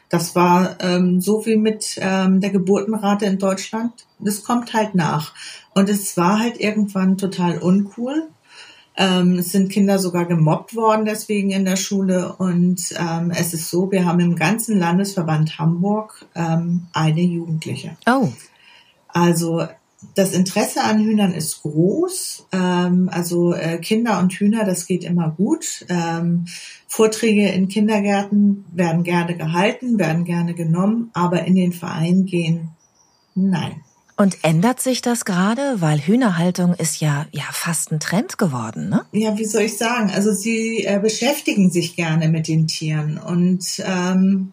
Das 0.08 0.34
war 0.34 0.76
ähm, 0.80 1.20
so 1.20 1.46
wie 1.46 1.56
mit 1.56 1.96
ähm, 1.98 2.40
der 2.40 2.50
Geburtenrate 2.50 3.26
in 3.26 3.38
Deutschland. 3.38 3.92
Das 4.18 4.42
kommt 4.42 4.74
halt 4.74 4.94
nach. 4.94 5.34
Und 5.74 5.88
es 5.88 6.16
war 6.16 6.38
halt 6.38 6.60
irgendwann 6.60 7.16
total 7.16 7.58
uncool. 7.58 8.28
Ähm, 8.96 9.38
es 9.38 9.52
sind 9.52 9.70
Kinder 9.70 9.98
sogar 9.98 10.26
gemobbt 10.26 10.74
worden 10.74 11.04
deswegen 11.04 11.50
in 11.50 11.64
der 11.64 11.76
Schule. 11.76 12.34
Und 12.36 12.92
ähm, 12.98 13.30
es 13.30 13.54
ist 13.54 13.70
so, 13.70 13.90
wir 13.90 14.04
haben 14.04 14.20
im 14.20 14.36
ganzen 14.36 14.78
Landesverband 14.78 15.58
Hamburg 15.58 16.26
ähm, 16.34 16.86
eine 16.92 17.22
Jugendliche. 17.22 17.96
Oh. 18.06 18.28
Also 19.08 19.66
das 20.14 20.32
Interesse 20.32 20.82
an 20.82 21.02
Hühnern 21.02 21.32
ist 21.32 21.62
groß. 21.62 22.46
Ähm, 22.52 23.08
also 23.12 23.54
äh, 23.54 23.78
Kinder 23.78 24.18
und 24.18 24.32
Hühner, 24.32 24.64
das 24.64 24.86
geht 24.86 25.04
immer 25.04 25.30
gut. 25.30 25.86
Ähm, 25.88 26.46
Vorträge 26.88 27.48
in 27.48 27.68
Kindergärten 27.68 28.64
werden 28.72 29.04
gerne 29.04 29.36
gehalten, 29.36 29.98
werden 29.98 30.24
gerne 30.24 30.54
genommen, 30.54 31.10
aber 31.12 31.44
in 31.44 31.54
den 31.54 31.72
Verein 31.72 32.24
gehen, 32.26 32.70
nein. 33.34 33.82
Und 34.20 34.36
ändert 34.42 34.82
sich 34.82 35.00
das 35.00 35.24
gerade? 35.24 35.80
Weil 35.80 35.98
Hühnerhaltung 35.98 36.74
ist 36.74 37.00
ja, 37.00 37.24
ja 37.32 37.44
fast 37.52 37.90
ein 37.90 38.00
Trend 38.00 38.36
geworden, 38.36 38.90
ne? 38.90 39.06
Ja, 39.12 39.38
wie 39.38 39.46
soll 39.46 39.62
ich 39.62 39.78
sagen? 39.78 40.10
Also 40.10 40.34
sie 40.34 40.84
äh, 40.84 40.98
beschäftigen 40.98 41.70
sich 41.70 41.96
gerne 41.96 42.28
mit 42.28 42.46
den 42.46 42.66
Tieren 42.66 43.16
und 43.16 43.64
ähm, 43.82 44.52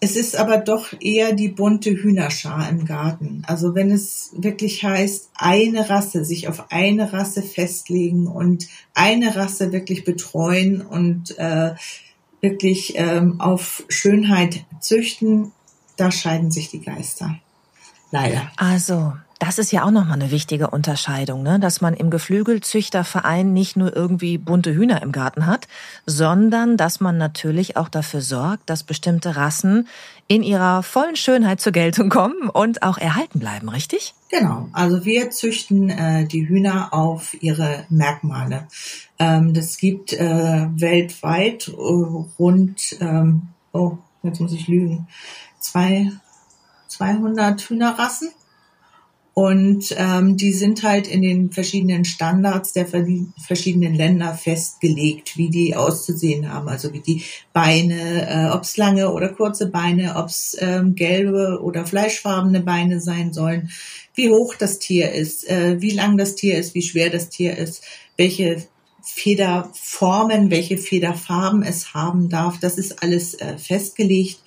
es 0.00 0.16
ist 0.16 0.36
aber 0.36 0.56
doch 0.56 0.94
eher 1.00 1.34
die 1.34 1.48
bunte 1.48 1.90
Hühnerschar 1.90 2.66
im 2.70 2.86
Garten. 2.86 3.42
Also 3.46 3.74
wenn 3.74 3.90
es 3.90 4.30
wirklich 4.34 4.82
heißt, 4.82 5.32
eine 5.34 5.90
Rasse, 5.90 6.24
sich 6.24 6.48
auf 6.48 6.72
eine 6.72 7.12
Rasse 7.12 7.42
festlegen 7.42 8.26
und 8.26 8.68
eine 8.94 9.36
Rasse 9.36 9.70
wirklich 9.70 10.04
betreuen 10.06 10.80
und 10.80 11.38
äh, 11.38 11.74
wirklich 12.40 12.94
ähm, 12.96 13.38
auf 13.38 13.84
Schönheit 13.90 14.64
züchten, 14.80 15.52
da 15.98 16.10
scheiden 16.10 16.50
sich 16.50 16.70
die 16.70 16.80
Geister. 16.80 17.38
Leider. 18.10 18.50
Also, 18.56 19.12
das 19.38 19.58
ist 19.58 19.70
ja 19.70 19.84
auch 19.84 19.92
nochmal 19.92 20.20
eine 20.20 20.32
wichtige 20.32 20.70
Unterscheidung, 20.70 21.44
ne? 21.44 21.60
dass 21.60 21.80
man 21.80 21.94
im 21.94 22.10
Geflügelzüchterverein 22.10 23.52
nicht 23.52 23.76
nur 23.76 23.94
irgendwie 23.94 24.36
bunte 24.36 24.74
Hühner 24.74 25.00
im 25.02 25.12
Garten 25.12 25.46
hat, 25.46 25.68
sondern 26.06 26.76
dass 26.76 27.00
man 27.00 27.18
natürlich 27.18 27.76
auch 27.76 27.88
dafür 27.88 28.20
sorgt, 28.20 28.68
dass 28.68 28.82
bestimmte 28.82 29.36
Rassen 29.36 29.86
in 30.26 30.42
ihrer 30.42 30.82
vollen 30.82 31.14
Schönheit 31.14 31.60
zur 31.60 31.72
Geltung 31.72 32.08
kommen 32.08 32.48
und 32.48 32.82
auch 32.82 32.98
erhalten 32.98 33.38
bleiben, 33.38 33.68
richtig? 33.68 34.14
Genau, 34.28 34.68
also 34.72 35.04
wir 35.04 35.30
züchten 35.30 35.88
äh, 35.88 36.26
die 36.26 36.48
Hühner 36.48 36.92
auf 36.92 37.40
ihre 37.40 37.86
Merkmale. 37.90 38.66
Ähm, 39.20 39.54
das 39.54 39.78
gibt 39.78 40.12
äh, 40.12 40.66
weltweit 40.74 41.68
äh, 41.68 41.72
rund, 41.72 42.96
ähm, 43.00 43.48
oh, 43.72 43.98
jetzt 44.24 44.40
muss 44.40 44.52
ich 44.52 44.66
lügen, 44.66 45.06
zwei, 45.60 46.10
200 46.98 47.60
Hühnerrassen 47.60 48.30
und 49.38 49.94
ähm, 49.96 50.36
die 50.36 50.52
sind 50.52 50.82
halt 50.82 51.06
in 51.06 51.22
den 51.22 51.52
verschiedenen 51.52 52.04
Standards 52.04 52.72
der 52.72 52.88
verschiedenen 52.88 53.94
Länder 53.94 54.34
festgelegt, 54.34 55.36
wie 55.36 55.48
die 55.48 55.76
auszusehen 55.76 56.52
haben. 56.52 56.68
Also 56.68 56.92
wie 56.92 56.98
die 56.98 57.22
Beine, 57.52 58.28
äh, 58.28 58.50
ob 58.52 58.62
es 58.62 58.76
lange 58.76 59.12
oder 59.12 59.28
kurze 59.28 59.68
Beine, 59.68 60.16
ob 60.16 60.26
es 60.26 60.56
ähm, 60.58 60.96
gelbe 60.96 61.60
oder 61.62 61.86
fleischfarbene 61.86 62.62
Beine 62.62 63.00
sein 63.00 63.32
sollen, 63.32 63.70
wie 64.14 64.28
hoch 64.28 64.56
das 64.56 64.80
Tier 64.80 65.12
ist, 65.12 65.48
äh, 65.48 65.80
wie 65.80 65.92
lang 65.92 66.18
das 66.18 66.34
Tier 66.34 66.58
ist, 66.58 66.74
wie 66.74 66.82
schwer 66.82 67.08
das 67.08 67.28
Tier 67.28 67.56
ist, 67.56 67.84
welche 68.16 68.64
Federformen, 69.04 70.50
welche 70.50 70.78
Federfarben 70.78 71.62
es 71.62 71.94
haben 71.94 72.28
darf. 72.28 72.58
Das 72.58 72.76
ist 72.76 73.04
alles 73.04 73.34
äh, 73.34 73.56
festgelegt. 73.56 74.40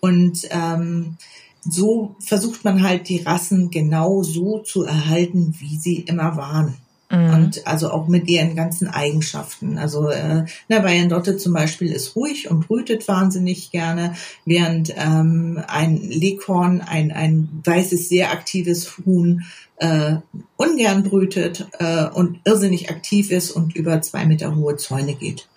Und 0.00 0.48
ähm, 0.50 1.16
so 1.64 2.16
versucht 2.18 2.64
man 2.64 2.82
halt 2.82 3.08
die 3.08 3.22
Rassen 3.22 3.70
genau 3.70 4.22
so 4.22 4.58
zu 4.58 4.84
erhalten, 4.84 5.54
wie 5.58 5.76
sie 5.76 6.00
immer 6.00 6.36
waren. 6.36 6.76
Mhm. 7.12 7.30
Und 7.30 7.66
also 7.66 7.90
auch 7.90 8.08
mit 8.08 8.28
ihren 8.28 8.56
ganzen 8.56 8.88
Eigenschaften. 8.88 9.76
Also 9.76 10.08
äh, 10.08 10.44
ne, 10.68 10.82
Wyandotte 10.82 11.36
zum 11.36 11.52
Beispiel 11.52 11.92
ist 11.92 12.16
ruhig 12.16 12.50
und 12.50 12.66
brütet 12.66 13.06
wahnsinnig 13.06 13.70
gerne, 13.70 14.14
während 14.46 14.94
ähm, 14.96 15.62
ein 15.68 16.00
Leghorn, 16.02 16.80
ein, 16.80 17.12
ein 17.12 17.48
weißes, 17.64 18.08
sehr 18.08 18.32
aktives 18.32 18.96
Huhn, 19.04 19.44
äh, 19.76 20.16
ungern 20.56 21.02
brütet 21.02 21.66
äh, 21.78 22.06
und 22.06 22.40
irrsinnig 22.44 22.90
aktiv 22.90 23.30
ist 23.30 23.50
und 23.50 23.76
über 23.76 24.00
zwei 24.00 24.24
Meter 24.24 24.56
hohe 24.56 24.76
Zäune 24.76 25.14
geht. 25.14 25.48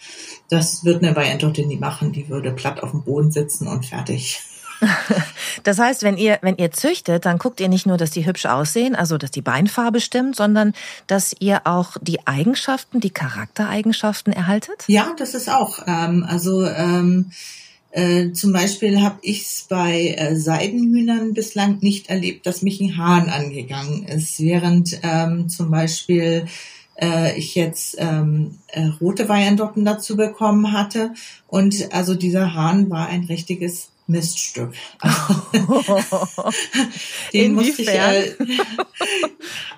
Das 0.49 0.83
wird 0.83 1.03
eine 1.03 1.15
Wyandotte 1.15 1.65
nie 1.65 1.77
machen. 1.77 2.11
Die 2.11 2.27
würde 2.27 2.51
platt 2.51 2.83
auf 2.83 2.91
dem 2.91 3.03
Boden 3.03 3.31
sitzen 3.31 3.67
und 3.67 3.85
fertig. 3.85 4.41
Das 5.63 5.79
heißt, 5.79 6.03
wenn 6.03 6.17
ihr, 6.17 6.37
wenn 6.41 6.57
ihr 6.57 6.71
züchtet, 6.71 7.25
dann 7.25 7.37
guckt 7.37 7.59
ihr 7.59 7.69
nicht 7.69 7.85
nur, 7.85 7.97
dass 7.97 8.11
die 8.11 8.25
hübsch 8.25 8.45
aussehen, 8.45 8.95
also 8.95 9.17
dass 9.17 9.31
die 9.31 9.41
Beinfarbe 9.41 9.99
stimmt, 9.99 10.35
sondern 10.35 10.73
dass 11.07 11.35
ihr 11.39 11.61
auch 11.65 11.97
die 12.01 12.27
Eigenschaften, 12.27 12.99
die 12.99 13.09
Charaktereigenschaften 13.09 14.33
erhaltet? 14.33 14.83
Ja, 14.87 15.15
das 15.17 15.33
ist 15.33 15.49
auch. 15.49 15.79
Ähm, 15.87 16.25
also 16.27 16.65
ähm, 16.65 17.31
äh, 17.91 18.33
zum 18.33 18.51
Beispiel 18.51 19.01
habe 19.01 19.17
ich 19.21 19.43
es 19.43 19.65
bei 19.69 20.15
äh, 20.17 20.35
Seidenhühnern 20.35 21.33
bislang 21.33 21.79
nicht 21.79 22.09
erlebt, 22.09 22.45
dass 22.45 22.61
mich 22.61 22.81
ein 22.81 22.97
Hahn 22.97 23.29
angegangen 23.29 24.03
ist, 24.03 24.39
während 24.39 24.99
ähm, 25.01 25.47
zum 25.47 25.71
Beispiel 25.71 26.45
äh, 27.01 27.37
ich 27.37 27.55
jetzt 27.55 27.95
ähm, 27.97 28.59
äh, 28.67 28.87
rote 28.99 29.29
Weihendotten 29.29 29.85
dazu 29.85 30.17
bekommen 30.17 30.73
hatte. 30.73 31.11
Und 31.47 31.93
also 31.93 32.15
dieser 32.15 32.53
Hahn 32.53 32.89
war 32.89 33.07
ein 33.07 33.23
richtiges 33.23 33.89
Miststück. 34.07 34.73
Den 37.33 37.53
musste 37.53 37.81
ich, 37.81 37.89
äh, 37.89 38.35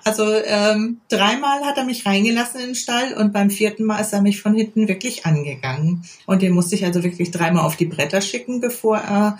also 0.04 0.30
ähm, 0.44 1.00
dreimal 1.08 1.64
hat 1.64 1.78
er 1.78 1.84
mich 1.84 2.04
reingelassen 2.04 2.60
in 2.60 2.66
den 2.66 2.74
Stall 2.74 3.14
und 3.14 3.32
beim 3.32 3.50
vierten 3.50 3.84
Mal 3.84 4.00
ist 4.00 4.12
er 4.12 4.20
mich 4.20 4.42
von 4.42 4.54
hinten 4.54 4.88
wirklich 4.88 5.24
angegangen. 5.24 6.04
Und 6.26 6.42
den 6.42 6.52
musste 6.52 6.74
ich 6.74 6.84
also 6.84 7.02
wirklich 7.02 7.30
dreimal 7.30 7.64
auf 7.64 7.76
die 7.76 7.86
Bretter 7.86 8.20
schicken, 8.20 8.60
bevor 8.60 8.98
er 8.98 9.38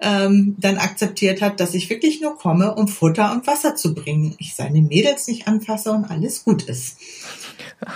ähm, 0.00 0.54
dann 0.58 0.76
akzeptiert 0.76 1.40
hat, 1.40 1.60
dass 1.60 1.74
ich 1.74 1.88
wirklich 1.88 2.20
nur 2.20 2.36
komme, 2.36 2.74
um 2.74 2.88
Futter 2.88 3.32
und 3.32 3.46
Wasser 3.46 3.76
zu 3.76 3.94
bringen. 3.94 4.34
Ich 4.38 4.54
seine 4.54 4.82
Mädels 4.82 5.28
nicht 5.28 5.48
anfasse 5.48 5.92
und 5.92 6.04
alles 6.04 6.44
gut 6.44 6.64
ist. 6.64 6.98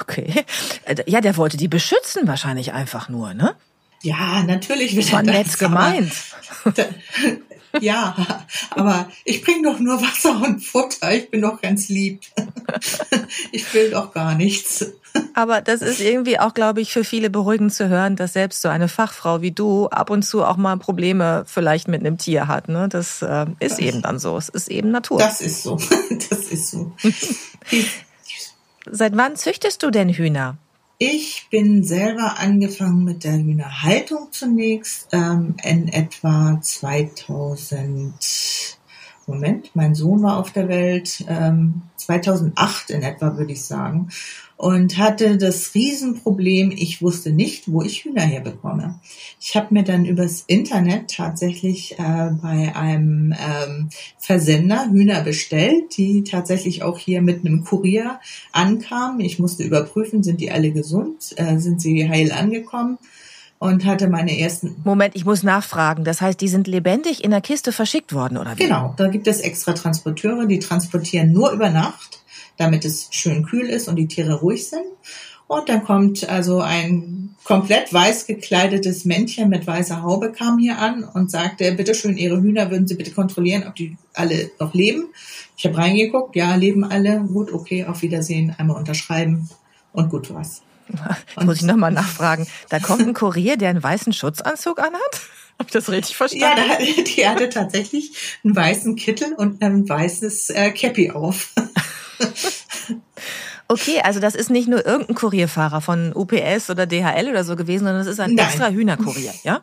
Okay. 0.00 0.44
Äh, 0.84 0.96
ja, 1.06 1.20
der 1.20 1.36
wollte 1.36 1.56
die 1.56 1.68
beschützen 1.68 2.26
wahrscheinlich 2.26 2.72
einfach 2.72 3.08
nur, 3.08 3.34
ne? 3.34 3.54
Ja, 4.02 4.42
natürlich 4.42 4.96
wird 4.96 5.12
War 5.12 5.22
nett 5.22 5.58
gemeint. 5.58 6.12
Aber, 6.64 6.86
ja, 7.80 8.16
aber 8.70 9.10
ich 9.24 9.42
bringe 9.42 9.70
doch 9.70 9.78
nur 9.78 10.00
Wasser 10.00 10.40
und 10.42 10.64
Futter. 10.64 11.12
Ich 11.14 11.30
bin 11.30 11.42
doch 11.42 11.60
ganz 11.60 11.88
lieb. 11.88 12.22
Ich 13.52 13.72
will 13.74 13.90
doch 13.90 14.12
gar 14.12 14.34
nichts. 14.34 14.84
Aber 15.34 15.60
das 15.60 15.82
ist 15.82 16.00
irgendwie 16.00 16.38
auch, 16.38 16.54
glaube 16.54 16.80
ich, 16.80 16.92
für 16.92 17.04
viele 17.04 17.30
beruhigend 17.30 17.72
zu 17.72 17.88
hören, 17.88 18.16
dass 18.16 18.32
selbst 18.32 18.60
so 18.62 18.68
eine 18.68 18.88
Fachfrau 18.88 19.40
wie 19.40 19.52
du 19.52 19.88
ab 19.88 20.10
und 20.10 20.22
zu 20.22 20.44
auch 20.44 20.56
mal 20.56 20.76
Probleme 20.78 21.44
vielleicht 21.46 21.88
mit 21.88 22.00
einem 22.00 22.18
Tier 22.18 22.48
hat. 22.48 22.68
Ne? 22.68 22.88
Das 22.88 23.22
äh, 23.22 23.46
ist 23.60 23.78
eben 23.78 24.02
dann 24.02 24.18
so. 24.18 24.36
Es 24.36 24.48
ist 24.48 24.68
eben 24.68 24.90
Natur. 24.90 25.18
Das 25.18 25.40
ist 25.40 25.62
so. 25.62 25.78
Das 26.30 26.40
ist 26.50 26.70
so. 26.70 26.92
Seit 28.90 29.16
wann 29.16 29.36
züchtest 29.36 29.82
du 29.82 29.90
denn 29.90 30.08
Hühner? 30.08 30.58
Ich 31.02 31.48
bin 31.48 31.82
selber 31.82 32.38
angefangen 32.38 33.04
mit 33.04 33.24
der 33.24 33.38
Hühnerhaltung 33.38 34.28
zunächst 34.32 35.08
ähm, 35.12 35.54
in 35.64 35.88
etwa 35.88 36.60
2000. 36.60 38.76
Moment, 39.26 39.74
mein 39.74 39.94
Sohn 39.94 40.22
war 40.22 40.36
auf 40.36 40.52
der 40.52 40.68
Welt 40.68 41.24
ähm, 41.26 41.80
2008 41.96 42.90
in 42.90 43.02
etwa, 43.02 43.38
würde 43.38 43.54
ich 43.54 43.64
sagen 43.64 44.10
und 44.60 44.98
hatte 44.98 45.38
das 45.38 45.74
Riesenproblem, 45.74 46.70
ich 46.70 47.00
wusste 47.00 47.32
nicht, 47.32 47.72
wo 47.72 47.80
ich 47.80 48.04
Hühner 48.04 48.20
herbekomme. 48.20 49.00
Ich 49.40 49.56
habe 49.56 49.72
mir 49.72 49.84
dann 49.84 50.04
übers 50.04 50.44
Internet 50.48 51.16
tatsächlich 51.16 51.98
äh, 51.98 52.30
bei 52.42 52.76
einem 52.76 53.32
ähm, 53.32 53.88
Versender 54.18 54.90
Hühner 54.90 55.22
bestellt, 55.22 55.96
die 55.96 56.24
tatsächlich 56.24 56.82
auch 56.82 56.98
hier 56.98 57.22
mit 57.22 57.40
einem 57.40 57.64
Kurier 57.64 58.20
ankamen. 58.52 59.20
Ich 59.20 59.38
musste 59.38 59.62
überprüfen, 59.62 60.22
sind 60.22 60.42
die 60.42 60.50
alle 60.50 60.72
gesund, 60.72 61.32
äh, 61.36 61.56
sind 61.56 61.80
sie 61.80 62.06
heil 62.10 62.30
angekommen 62.30 62.98
und 63.58 63.86
hatte 63.86 64.08
meine 64.08 64.38
ersten. 64.38 64.76
Moment, 64.84 65.16
ich 65.16 65.24
muss 65.24 65.42
nachfragen. 65.42 66.04
Das 66.04 66.20
heißt, 66.20 66.38
die 66.38 66.48
sind 66.48 66.66
lebendig 66.66 67.24
in 67.24 67.30
der 67.30 67.40
Kiste 67.40 67.72
verschickt 67.72 68.12
worden, 68.12 68.36
oder 68.36 68.58
wie? 68.58 68.64
Genau, 68.64 68.92
da 68.98 69.08
gibt 69.08 69.26
es 69.26 69.40
extra 69.40 69.72
Transporteure, 69.72 70.44
die 70.44 70.58
transportieren 70.58 71.32
nur 71.32 71.50
über 71.50 71.70
Nacht 71.70 72.19
damit 72.60 72.84
es 72.84 73.08
schön 73.10 73.44
kühl 73.44 73.66
ist 73.66 73.88
und 73.88 73.96
die 73.96 74.06
Tiere 74.06 74.40
ruhig 74.40 74.68
sind. 74.68 74.84
Und 75.46 75.68
dann 75.68 75.82
kommt 75.82 76.28
also 76.28 76.60
ein 76.60 77.34
komplett 77.42 77.92
weiß 77.92 78.26
gekleidetes 78.26 79.06
Männchen 79.06 79.48
mit 79.48 79.66
weißer 79.66 80.02
Haube 80.02 80.30
kam 80.30 80.58
hier 80.58 80.78
an 80.78 81.02
und 81.02 81.30
sagte, 81.30 81.72
bitte 81.72 81.94
schön, 81.94 82.16
Ihre 82.16 82.40
Hühner 82.40 82.70
würden 82.70 82.86
Sie 82.86 82.94
bitte 82.94 83.12
kontrollieren, 83.12 83.64
ob 83.66 83.74
die 83.74 83.96
alle 84.12 84.50
noch 84.60 84.74
leben. 84.74 85.08
Ich 85.56 85.64
habe 85.64 85.78
reingeguckt, 85.78 86.36
ja, 86.36 86.54
leben 86.54 86.84
alle. 86.84 87.20
Gut, 87.20 87.52
okay, 87.52 87.86
auf 87.86 88.02
Wiedersehen, 88.02 88.54
einmal 88.58 88.76
unterschreiben 88.76 89.48
und 89.92 90.10
gut 90.10 90.32
was. 90.32 90.62
Jetzt 91.34 91.44
muss 91.44 91.56
ich 91.56 91.62
nochmal 91.62 91.92
nachfragen. 91.92 92.46
Da 92.68 92.78
kommt 92.78 93.02
ein 93.02 93.14
Kurier, 93.14 93.56
der 93.56 93.70
einen 93.70 93.82
weißen 93.82 94.12
Schutzanzug 94.12 94.78
anhat? 94.78 95.00
Habe 95.58 95.66
ich 95.66 95.72
das 95.72 95.90
richtig 95.90 96.16
verstanden? 96.16 96.62
Ja, 96.68 97.04
die 97.04 97.26
hatte 97.26 97.48
tatsächlich 97.48 98.12
einen 98.44 98.54
weißen 98.54 98.96
Kittel 98.96 99.32
und 99.34 99.62
ein 99.62 99.88
weißes 99.88 100.50
äh, 100.50 100.70
Cappy 100.70 101.10
auf. 101.10 101.52
Okay, 103.70 104.00
also 104.02 104.18
das 104.18 104.34
ist 104.34 104.50
nicht 104.50 104.66
nur 104.66 104.84
irgendein 104.84 105.14
Kurierfahrer 105.14 105.80
von 105.80 106.12
UPS 106.12 106.70
oder 106.70 106.86
DHL 106.86 107.28
oder 107.30 107.44
so 107.44 107.54
gewesen, 107.54 107.84
sondern 107.84 107.98
das 107.98 108.08
ist 108.08 108.18
ein 108.18 108.34
Nein. 108.34 108.46
extra 108.46 108.68
Hühnerkurier, 108.68 109.32
ja? 109.44 109.60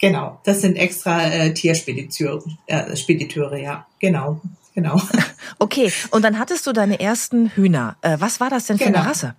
Genau, 0.00 0.40
das 0.44 0.62
sind 0.62 0.76
extra 0.76 1.26
äh, 1.26 1.52
Tierspediteure, 1.52 2.42
äh, 2.68 2.96
Spediteure, 2.96 3.58
ja, 3.58 3.86
genau, 3.98 4.40
genau. 4.74 4.98
Okay, 5.58 5.92
und 6.10 6.24
dann 6.24 6.38
hattest 6.38 6.66
du 6.66 6.72
deine 6.72 7.00
ersten 7.00 7.50
Hühner. 7.50 7.96
Äh, 8.00 8.16
was 8.18 8.40
war 8.40 8.48
das 8.48 8.64
denn 8.64 8.78
für 8.78 8.86
genau. 8.86 9.00
eine 9.00 9.10
Rasse? 9.10 9.34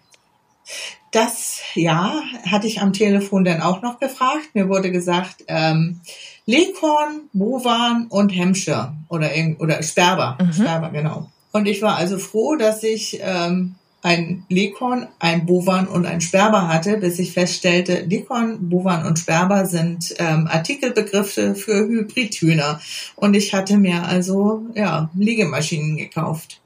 Das, 1.09 1.59
ja, 1.73 2.21
hatte 2.45 2.67
ich 2.67 2.79
am 2.79 2.93
Telefon 2.93 3.43
dann 3.43 3.61
auch 3.61 3.81
noch 3.81 3.99
gefragt. 3.99 4.53
Mir 4.53 4.69
wurde 4.69 4.91
gesagt, 4.91 5.45
ähm, 5.47 5.99
Leghorn, 6.45 7.29
Bovan 7.33 8.05
und 8.09 8.31
Hampshire 8.37 8.93
oder, 9.09 9.31
oder 9.57 9.81
Sperber, 9.81 10.37
mhm. 10.39 10.53
Sperber, 10.53 10.91
genau. 10.91 11.31
Und 11.53 11.67
ich 11.67 11.81
war 11.81 11.95
also 11.95 12.17
froh, 12.17 12.55
dass 12.55 12.83
ich 12.83 13.19
ähm, 13.21 13.75
ein 14.01 14.43
Leghorn, 14.49 15.07
ein 15.19 15.45
Bovan 15.45 15.87
und 15.87 16.05
ein 16.05 16.19
Sperber 16.19 16.67
hatte, 16.67 16.97
bis 16.97 17.19
ich 17.19 17.31
feststellte, 17.31 18.01
Leghorn, 18.01 18.69
Bovan 18.69 19.05
und 19.05 19.19
Sperber 19.19 19.65
sind 19.65 20.15
ähm, 20.17 20.47
Artikelbegriffe 20.47 21.55
für 21.55 21.87
Hybridhühner. 21.87 22.81
Und 23.15 23.35
ich 23.35 23.53
hatte 23.53 23.77
mir 23.77 24.03
also 24.03 24.65
ja 24.73 25.09
Legemaschinen 25.15 25.95
gekauft. 25.95 26.59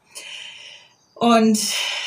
Und 1.14 1.60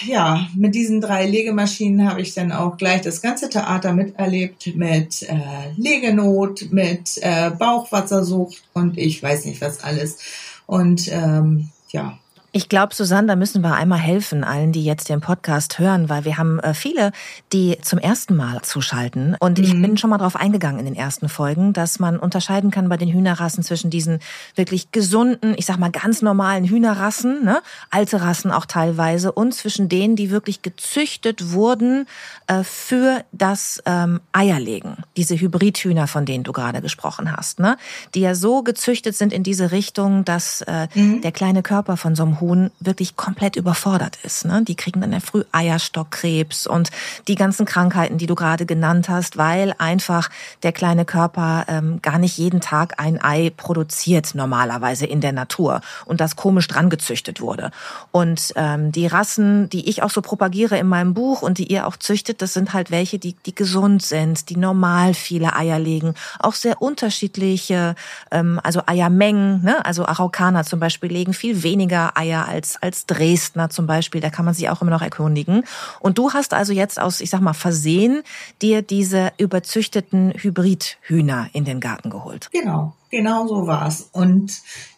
ja, 0.07 0.49
mit 0.55 0.75
diesen 0.75 1.01
drei 1.01 1.27
Legemaschinen 1.27 2.09
habe 2.09 2.23
ich 2.23 2.33
dann 2.33 2.53
auch 2.53 2.77
gleich 2.77 3.03
das 3.03 3.21
ganze 3.21 3.51
Theater 3.51 3.93
miterlebt 3.93 4.75
mit 4.75 5.23
äh, 5.23 5.71
Legenot, 5.77 6.71
mit 6.71 7.19
äh, 7.21 7.51
Bauchwassersucht 7.51 8.63
und 8.73 8.99
ich 8.99 9.23
weiß 9.23 9.45
nicht 9.47 9.61
was 9.61 9.83
alles. 9.83 10.19
Und 10.67 11.09
ähm, 11.13 11.71
ja, 11.91 12.19
ich 12.53 12.69
glaube, 12.69 12.95
Susanne, 12.95 13.29
da 13.29 13.37
müssen 13.37 13.63
wir 13.63 13.75
einmal 13.75 13.99
helfen, 13.99 14.43
allen, 14.43 14.73
die 14.73 14.85
jetzt 14.85 15.09
den 15.09 15.21
Podcast 15.21 15.79
hören, 15.79 16.09
weil 16.09 16.25
wir 16.25 16.37
haben 16.37 16.59
äh, 16.61 16.75
viele, 16.75 17.13
die 17.53 17.79
zum 17.83 17.99
ersten 18.01 18.35
Mal 18.35 18.63
zuschalten. 18.63 19.37
Und 19.39 19.59
mhm. 19.59 19.65
ich 19.65 19.73
bin 19.73 19.97
schon 19.97 20.11
mal 20.11 20.19
drauf 20.19 20.35
eingegangen 20.35 20.81
in 20.81 20.87
den 20.87 20.97
ersten 20.97 21.29
Folgen, 21.29 21.73
dass 21.73 22.01
man 22.01 22.19
unterscheiden 22.19 22.73
kann 22.73 22.89
bei 22.89 22.97
den 22.97 23.09
Hühnerrassen 23.09 23.63
zwischen 23.63 23.91
diesen 23.91 24.19
wirklich 24.57 24.91
gesunden, 24.91 25.55
ich 25.57 25.67
sag 25.67 25.79
mal 25.79 25.93
ganz 25.93 26.23
normalen 26.23 26.65
Hühnerrassen, 26.65 27.45
ne? 27.45 27.63
alte 27.91 28.21
Rassen 28.21 28.51
auch 28.51 28.67
teilweise, 28.67 29.31
und 29.31 29.55
zwischen 29.55 29.89
denen, 29.89 30.17
die 30.17 30.31
wirklich 30.31 30.63
gezüchtet 30.63 31.53
wurden 31.53 32.07
äh, 32.49 32.65
für 32.65 33.25
das 33.31 33.81
ähm, 33.87 34.21
Eierlegen. 34.33 34.97
Diese 35.17 35.37
Hybridhühner, 35.37 36.09
von 36.09 36.27
denen 36.27 36.43
du 36.43 36.53
gerade 36.53 36.81
gesprochen 36.81 37.37
hast, 37.37 37.61
ne? 37.61 37.77
die 38.17 38.21
ja 38.21 38.35
so 38.35 38.65
gezüchtet 38.65 39.15
sind 39.15 39.33
in 39.33 39.45
diese 39.45 39.71
Richtung, 39.71 40.25
dass 40.25 40.63
äh, 40.63 40.89
mhm. 40.95 41.21
der 41.21 41.31
kleine 41.31 41.63
Körper 41.63 41.97
von 41.97 42.17
so 42.17 42.25
einem 42.25 42.40
Huhn 42.41 42.71
wirklich 42.81 43.17
komplett 43.17 43.57
überfordert 43.57 44.19
ist. 44.23 44.45
Ne? 44.45 44.63
Die 44.65 44.75
kriegen 44.75 45.01
dann 45.01 45.13
ja 45.13 45.21
früh 45.21 45.45
Eierstockkrebs 45.53 46.67
und 46.67 46.91
die 47.29 47.35
ganzen 47.35 47.67
Krankheiten, 47.67 48.19
die 48.19 48.27
du 48.27 48.35
gerade 48.35 48.67
genannt 48.67 49.09
hast, 49.09 49.37
weil 49.37 49.75
einfach 49.79 50.31
der 50.63 50.73
kleine 50.73 51.05
Körper 51.05 51.67
ähm, 51.69 52.01
gar 52.03 52.19
nicht 52.19 52.39
jeden 52.39 52.61
Tag 52.61 52.95
ein 52.99 53.23
Ei 53.23 53.51
produziert 53.57 54.35
normalerweise 54.35 55.07
in 55.07 55.21
der 55.21 55.33
Natur 55.33 55.81
und 56.07 56.21
das 56.21 56.37
komisch 56.37 56.69
dran 56.69 56.91
gezüchtet 56.91 57.41
wurde. 57.41 57.71
Und 58.11 58.53
ähm, 58.57 58.93
die 58.93 59.07
Rassen, 59.07 59.69
die 59.69 59.89
ich 59.89 60.03
auch 60.03 60.11
so 60.11 60.23
propagiere 60.23 60.79
in 60.79 60.87
meinem 60.87 61.15
Buch 61.15 61.43
und 61.43 61.59
die 61.59 61.71
ihr 61.71 61.87
auch 61.87 61.97
züchtet, 61.97 62.43
das 62.43 62.53
sind 62.53 62.73
halt 62.73 62.91
welche, 62.91 63.19
die, 63.19 63.35
die 63.47 63.55
gesund 63.55 64.03
sind, 64.03 64.49
die 64.49 64.57
normal 64.57 65.15
viele 65.15 65.55
Eier 65.55 65.79
legen, 65.79 66.15
auch 66.39 66.55
sehr 66.55 66.81
unterschiedliche, 66.81 67.95
ähm, 68.31 68.61
also 68.63 68.83
Eiermengen, 68.87 69.63
ne? 69.63 69.85
also 69.85 70.07
Araukaner 70.07 70.65
zum 70.65 70.81
Beispiel 70.81 71.11
legen 71.11 71.35
viel 71.35 71.63
weniger 71.63 72.17
Eier 72.17 72.30
Eier 72.31 72.49
als, 72.49 72.77
als 72.81 73.07
Dresdner 73.07 73.71
zum 73.71 73.87
Beispiel. 73.87 74.21
Da 74.21 74.31
kann 74.31 74.45
man 74.45 74.55
sich 74.55 74.69
auch 74.69 74.81
immer 74.83 74.91
noch 74.91 75.03
erkundigen. 75.03 75.65
Und 76.01 76.19
du 76.19 76.33
hast 76.33 76.55
also 76.55 76.73
jetzt 76.73 77.01
aus, 77.01 77.21
ich 77.21 77.31
sag 77.31 77.41
mal, 77.41 77.53
Versehen 77.53 78.23
dir 78.63 78.83
diese 78.83 79.33
überzüchteten 79.39 80.33
Hybridhühner 80.37 81.51
in 81.53 81.65
den 81.65 81.81
Garten 81.81 82.11
geholt. 82.11 82.49
Genau. 82.53 82.95
Genau 83.11 83.49
so 83.49 83.67
war's. 83.67 84.09
Und 84.13 84.53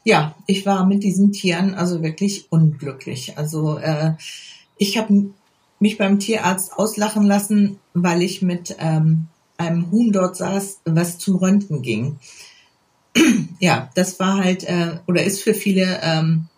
ja, 0.04 0.34
ich 0.46 0.66
war 0.66 0.84
mit 0.84 1.02
diesen 1.02 1.32
Tieren 1.32 1.74
also 1.74 2.02
wirklich 2.02 2.52
unglücklich. 2.52 3.38
Also 3.38 3.78
äh, 3.78 4.12
ich 4.76 4.98
habe 4.98 5.30
mich 5.80 5.96
beim 5.96 6.18
Tierarzt 6.18 6.74
auslachen 6.78 7.24
lassen, 7.24 7.78
weil 7.94 8.22
ich 8.22 8.42
mit 8.42 8.76
ähm, 8.78 9.28
einem 9.56 9.90
Huhn 9.90 10.12
dort 10.12 10.36
saß, 10.36 10.80
was 10.84 11.18
zum 11.18 11.36
Röntgen 11.36 11.80
ging. 11.80 12.18
ja, 13.60 13.90
das 13.94 14.20
war 14.20 14.44
halt 14.44 14.64
äh, 14.64 14.98
oder 15.06 15.24
ist 15.24 15.42
für 15.42 15.54
viele 15.54 16.00
ähm, 16.02 16.48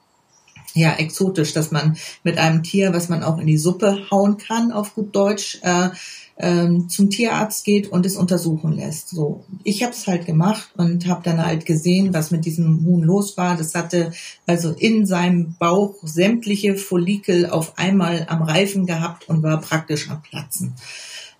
ja 0.74 0.94
exotisch, 0.96 1.52
dass 1.52 1.70
man 1.70 1.96
mit 2.22 2.38
einem 2.38 2.62
Tier, 2.62 2.92
was 2.92 3.08
man 3.08 3.22
auch 3.22 3.38
in 3.38 3.46
die 3.46 3.58
Suppe 3.58 4.06
hauen 4.10 4.36
kann, 4.36 4.72
auf 4.72 4.94
gut 4.94 5.14
Deutsch, 5.14 5.58
äh, 5.62 5.90
ähm, 6.36 6.88
zum 6.88 7.10
Tierarzt 7.10 7.64
geht 7.64 7.88
und 7.88 8.04
es 8.04 8.16
untersuchen 8.16 8.72
lässt. 8.72 9.08
So, 9.08 9.44
ich 9.62 9.82
habe 9.82 9.92
es 9.92 10.06
halt 10.06 10.26
gemacht 10.26 10.68
und 10.76 11.06
habe 11.06 11.22
dann 11.22 11.44
halt 11.44 11.64
gesehen, 11.64 12.12
was 12.12 12.32
mit 12.32 12.44
diesem 12.44 12.84
Huhn 12.84 13.02
los 13.02 13.36
war. 13.36 13.56
Das 13.56 13.74
hatte 13.74 14.12
also 14.46 14.72
in 14.72 15.06
seinem 15.06 15.54
Bauch 15.58 15.94
sämtliche 16.02 16.74
Follikel 16.74 17.48
auf 17.48 17.78
einmal 17.78 18.26
am 18.28 18.42
Reifen 18.42 18.86
gehabt 18.86 19.28
und 19.28 19.42
war 19.42 19.60
praktisch 19.60 20.10
am 20.10 20.22
Platzen. 20.22 20.74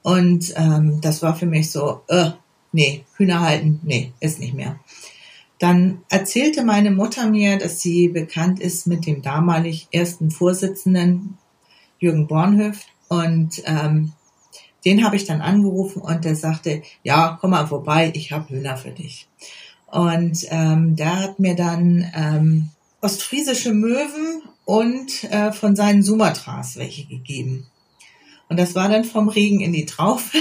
Und 0.03 0.53
ähm, 0.57 1.01
das 1.01 1.23
war 1.23 1.35
für 1.35 1.47
mich 1.47 1.71
so, 1.71 2.03
äh, 2.09 2.31
nee, 2.73 3.05
Hühner 3.17 3.41
halten, 3.41 3.81
nee, 3.83 4.13
ist 4.21 4.39
nicht 4.39 4.55
mehr. 4.55 4.79
Dann 5.65 6.03
erzählte 6.11 6.63
meine 6.63 6.91
Mutter 6.91 7.27
mir, 7.27 7.57
dass 7.57 7.81
sie 7.81 8.09
bekannt 8.09 8.61
ist 8.61 8.87
mit 8.87 9.07
dem 9.07 9.23
damalig 9.23 9.89
ersten 9.93 10.31
Vorsitzenden 10.31 11.39
Jürgen 11.99 12.27
Bornhöft 12.27 12.87
und 13.09 13.63
ähm, 13.65 14.13
den 14.85 15.03
habe 15.03 15.17
ich 15.17 15.25
dann 15.25 15.41
angerufen 15.41 16.03
und 16.03 16.27
der 16.27 16.37
sagte, 16.37 16.83
ja, 17.03 17.39
komm 17.41 17.53
mal 17.53 17.67
vorbei, 17.67 18.13
ich 18.15 18.31
habe 18.31 18.51
Hühner 18.51 18.77
für 18.77 18.91
dich. 18.91 19.27
Und 19.87 20.47
ähm, 20.51 20.97
der 20.97 21.19
hat 21.19 21.39
mir 21.39 21.57
dann 21.57 22.13
ähm, 22.15 22.69
ostfriesische 23.01 23.73
Möwen 23.73 24.43
und 24.67 25.25
äh, 25.33 25.51
von 25.51 25.77
seinen 25.77 26.03
Sumatras 26.03 26.77
welche 26.77 27.07
gegeben. 27.07 27.69
Und 28.51 28.59
das 28.59 28.75
war 28.75 28.91
dann 28.91 29.05
vom 29.05 29.31
Regen 29.31 29.61
in 29.61 29.73
die 29.73 29.87
Traufe, 29.87 30.37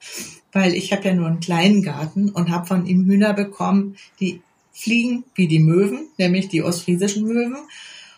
weil 0.52 0.72
ich 0.74 0.92
habe 0.92 1.08
ja 1.08 1.14
nur 1.14 1.26
einen 1.26 1.40
kleinen 1.40 1.82
Garten 1.82 2.30
und 2.30 2.52
habe 2.52 2.68
von 2.68 2.86
ihm 2.86 3.06
Hühner 3.06 3.34
bekommen, 3.34 3.96
die 4.20 4.40
fliegen 4.78 5.24
wie 5.34 5.48
die 5.48 5.58
Möwen, 5.58 6.08
nämlich 6.18 6.48
die 6.48 6.62
ostfriesischen 6.62 7.24
Möwen. 7.24 7.56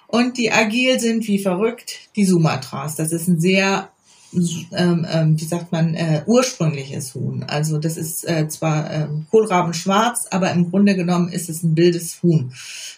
Und 0.07 0.39
die 0.39 0.51
agil 0.51 0.99
sind 0.99 1.27
wie 1.27 1.39
verrückt, 1.39 2.11
die 2.17 2.25
Sumatras. 2.25 2.97
Das 2.97 3.13
ist 3.13 3.29
ein 3.29 3.41
sehr, 3.41 3.91
ähm, 4.33 5.07
ähm, 5.09 5.41
wie 5.41 5.45
sagt 5.45 5.73
man, 5.73 5.95
äh, 5.95 6.23
ursprüngliches 6.27 7.15
Huhn. 7.15 7.45
Also 7.45 7.79
das 7.79 7.97
ist 7.97 8.29
äh, 8.29 8.49
zwar 8.49 8.91
ähm, 8.91 9.27
Kohlrabenschwarz, 9.31 10.27
aber 10.31 10.51
im 10.51 10.71
Grunde 10.71 10.97
genommen 10.97 11.29
ist 11.29 11.49
es 11.49 11.63
ein 11.63 11.77
wildes 11.77 12.23
Huhn. 12.23 12.53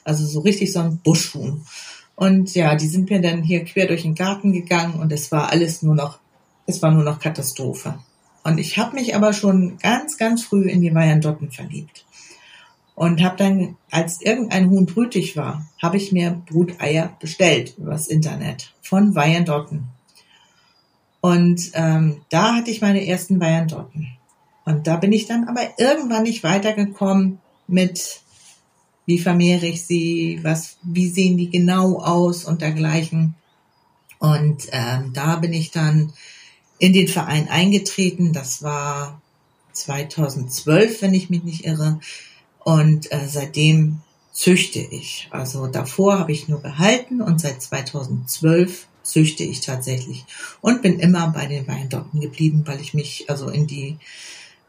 Also 0.04 0.26
so 0.26 0.40
richtig 0.40 0.72
so 0.72 0.80
ein 0.80 0.98
Buschhuhn. 0.98 1.62
Und 2.14 2.54
ja, 2.54 2.74
die 2.74 2.88
sind 2.88 3.10
mir 3.10 3.20
dann 3.20 3.42
hier 3.42 3.64
quer 3.64 3.86
durch 3.86 4.02
den 4.02 4.14
Garten 4.14 4.52
gegangen 4.52 4.94
und 4.94 5.12
es 5.12 5.30
war 5.32 5.50
alles 5.50 5.82
nur 5.82 5.94
noch, 5.94 6.18
es 6.66 6.80
war 6.82 6.90
nur 6.90 7.04
noch 7.04 7.18
Katastrophe. 7.18 7.98
Und 8.44 8.58
ich 8.58 8.78
habe 8.78 8.94
mich 8.94 9.14
aber 9.14 9.32
schon 9.32 9.78
ganz, 9.78 10.16
ganz 10.16 10.42
früh 10.44 10.68
in 10.68 10.80
die 10.80 10.94
Wyandotten 10.94 11.50
verliebt. 11.50 12.04
Und 12.94 13.22
habe 13.22 13.36
dann, 13.36 13.76
als 13.90 14.20
irgendein 14.20 14.68
Huhn 14.68 14.86
brütig 14.86 15.36
war, 15.36 15.66
habe 15.80 15.96
ich 15.96 16.12
mir 16.12 16.42
Bruteier 16.46 17.16
bestellt 17.20 17.74
übers 17.78 18.06
Internet 18.06 18.72
von 18.82 19.14
Wyandotten. 19.14 19.88
Und 21.20 21.70
ähm, 21.74 22.20
da 22.28 22.56
hatte 22.56 22.70
ich 22.70 22.80
meine 22.80 23.06
ersten 23.06 23.40
Wyandotten. 23.40 24.08
Und 24.64 24.86
da 24.86 24.96
bin 24.96 25.12
ich 25.12 25.26
dann 25.26 25.48
aber 25.48 25.78
irgendwann 25.78 26.24
nicht 26.24 26.42
weitergekommen 26.44 27.38
mit, 27.66 28.20
wie 29.06 29.18
vermehre 29.18 29.66
ich 29.66 29.84
sie, 29.84 30.40
was, 30.42 30.76
wie 30.82 31.08
sehen 31.08 31.36
die 31.36 31.50
genau 31.50 32.00
aus 32.00 32.44
und 32.44 32.60
dergleichen. 32.60 33.34
Und 34.18 34.68
ähm, 34.70 35.12
da 35.12 35.36
bin 35.36 35.52
ich 35.52 35.70
dann 35.70 36.12
in 36.78 36.92
den 36.92 37.08
Verein 37.08 37.48
eingetreten. 37.48 38.32
Das 38.32 38.62
war 38.62 39.20
2012, 39.72 41.02
wenn 41.02 41.14
ich 41.14 41.30
mich 41.30 41.42
nicht 41.42 41.64
irre. 41.64 42.00
Und 42.64 43.10
äh, 43.12 43.26
seitdem 43.28 44.00
züchte 44.32 44.78
ich. 44.78 45.28
Also 45.30 45.66
davor 45.66 46.18
habe 46.18 46.32
ich 46.32 46.48
nur 46.48 46.62
gehalten 46.62 47.20
und 47.20 47.40
seit 47.40 47.62
2012 47.62 48.86
züchte 49.02 49.42
ich 49.42 49.60
tatsächlich 49.60 50.24
und 50.60 50.82
bin 50.82 51.00
immer 51.00 51.28
bei 51.28 51.46
den 51.46 51.66
Weindotten 51.66 52.20
geblieben, 52.20 52.62
weil 52.66 52.80
ich 52.80 52.94
mich 52.94 53.26
also 53.28 53.48
in 53.48 53.66
die 53.66 53.98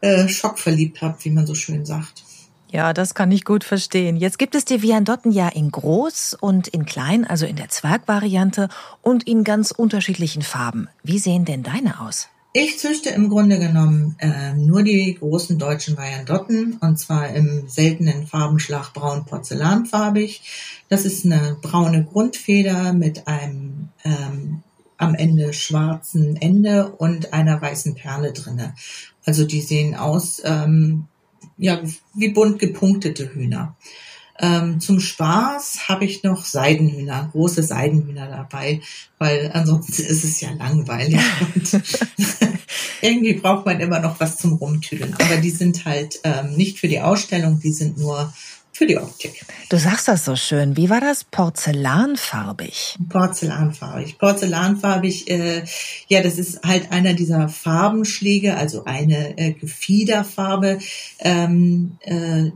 äh, 0.00 0.28
Schock 0.28 0.58
verliebt 0.58 1.00
habe, 1.02 1.16
wie 1.22 1.30
man 1.30 1.46
so 1.46 1.54
schön 1.54 1.86
sagt. 1.86 2.24
Ja, 2.70 2.92
das 2.92 3.14
kann 3.14 3.30
ich 3.30 3.44
gut 3.44 3.62
verstehen. 3.62 4.16
Jetzt 4.16 4.38
gibt 4.38 4.56
es 4.56 4.64
die 4.64 4.82
Viandotten 4.82 5.30
ja 5.30 5.48
in 5.48 5.70
groß 5.70 6.34
und 6.40 6.66
in 6.66 6.84
klein, 6.84 7.24
also 7.24 7.46
in 7.46 7.54
der 7.54 7.68
Zwergvariante 7.68 8.68
und 9.00 9.22
in 9.28 9.44
ganz 9.44 9.70
unterschiedlichen 9.70 10.42
Farben. 10.42 10.88
Wie 11.04 11.20
sehen 11.20 11.44
denn 11.44 11.62
deine 11.62 12.00
aus? 12.00 12.28
Ich 12.56 12.78
züchte 12.78 13.10
im 13.10 13.30
Grunde 13.30 13.58
genommen 13.58 14.14
äh, 14.20 14.54
nur 14.54 14.84
die 14.84 15.16
großen 15.18 15.58
deutschen 15.58 15.98
Viandotten 15.98 16.78
und 16.80 17.00
zwar 17.00 17.30
im 17.30 17.68
seltenen 17.68 18.28
Farbenschlag 18.28 18.94
braun 18.94 19.24
porzellanfarbig. 19.24 20.40
Das 20.88 21.04
ist 21.04 21.24
eine 21.24 21.56
braune 21.60 22.04
Grundfeder 22.04 22.92
mit 22.92 23.26
einem 23.26 23.88
ähm, 24.04 24.62
am 24.98 25.16
Ende 25.16 25.52
schwarzen 25.52 26.36
Ende 26.36 26.92
und 26.92 27.32
einer 27.32 27.60
weißen 27.60 27.96
Perle 27.96 28.32
drinne. 28.32 28.76
Also 29.24 29.44
die 29.44 29.60
sehen 29.60 29.96
aus 29.96 30.40
ähm, 30.44 31.06
ja 31.58 31.80
wie 32.14 32.28
bunt 32.28 32.60
gepunktete 32.60 33.34
Hühner. 33.34 33.74
Ähm, 34.40 34.80
zum 34.80 34.98
Spaß 34.98 35.88
habe 35.88 36.04
ich 36.04 36.22
noch 36.24 36.44
Seidenhühner, 36.44 37.28
große 37.32 37.62
Seidenhühner 37.62 38.26
dabei, 38.26 38.80
weil 39.18 39.50
ansonsten 39.52 40.02
ist 40.02 40.24
es 40.24 40.40
ja 40.40 40.50
langweilig 40.50 41.20
und 41.54 41.82
irgendwie 43.00 43.34
braucht 43.34 43.66
man 43.66 43.80
immer 43.80 44.00
noch 44.00 44.18
was 44.18 44.38
zum 44.38 44.54
Rumtüdeln. 44.54 45.14
Aber 45.14 45.36
die 45.36 45.50
sind 45.50 45.84
halt 45.84 46.18
ähm, 46.24 46.54
nicht 46.56 46.80
für 46.80 46.88
die 46.88 47.00
Ausstellung, 47.00 47.60
die 47.60 47.72
sind 47.72 47.96
nur 47.98 48.32
für 48.74 48.86
die 48.86 48.98
Optik. 48.98 49.46
Du 49.68 49.78
sagst 49.78 50.08
das 50.08 50.24
so 50.24 50.34
schön. 50.34 50.76
Wie 50.76 50.90
war 50.90 51.00
das? 51.00 51.22
Porzellanfarbig. 51.22 52.96
Porzellanfarbig. 53.08 54.18
Porzellanfarbig, 54.18 55.30
äh, 55.30 55.62
ja, 56.08 56.22
das 56.22 56.38
ist 56.38 56.64
halt 56.64 56.90
einer 56.90 57.14
dieser 57.14 57.48
Farbenschläge, 57.48 58.56
also 58.56 58.84
eine 58.84 59.38
äh, 59.38 59.52
Gefiederfarbe, 59.52 60.80
ähm, 61.20 61.98
äh, 62.00 62.50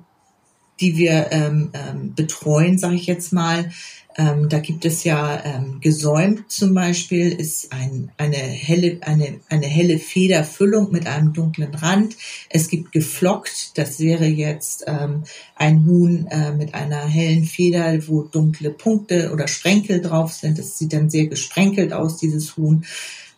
die 0.81 0.97
wir 0.97 1.29
ähm, 1.31 1.71
ähm, 1.73 2.15
betreuen, 2.15 2.79
sage 2.79 2.97
ich 2.97 3.07
jetzt 3.07 3.33
mal. 3.33 3.71
Ähm, 4.19 4.49
da 4.49 4.59
gibt 4.59 4.85
es 4.85 5.05
ja 5.05 5.41
ähm, 5.45 5.79
gesäumt 5.81 6.51
zum 6.51 6.75
Beispiel, 6.75 7.31
ist 7.31 7.73
ein, 7.73 8.11
eine, 8.17 8.37
helle, 8.37 8.99
eine, 9.03 9.39
eine 9.49 9.67
helle 9.67 10.01
Federfüllung 10.01 10.91
mit 10.91 11.07
einem 11.07 11.33
dunklen 11.33 11.73
Rand. 11.73 12.17
Es 12.51 12.67
gibt 12.67 12.91
geflockt, 12.91 13.79
das 13.79 14.01
wäre 14.01 14.27
jetzt 14.27 14.85
ähm, 14.89 15.23
ein 15.55 15.87
Huhn 15.87 16.27
äh, 16.33 16.51
mit 16.51 16.75
einer 16.75 17.07
hellen 17.07 17.45
Feder, 17.45 17.97
wo 18.09 18.23
dunkle 18.23 18.71
Punkte 18.71 19.31
oder 19.33 19.47
Sprenkel 19.47 20.01
drauf 20.01 20.33
sind. 20.33 20.59
Das 20.59 20.77
sieht 20.77 20.93
dann 20.93 21.11
sehr 21.11 21.29
gesprenkelt 21.29 21.93
aus, 21.93 22.17
dieses 22.17 22.57
Huhn. 22.57 22.85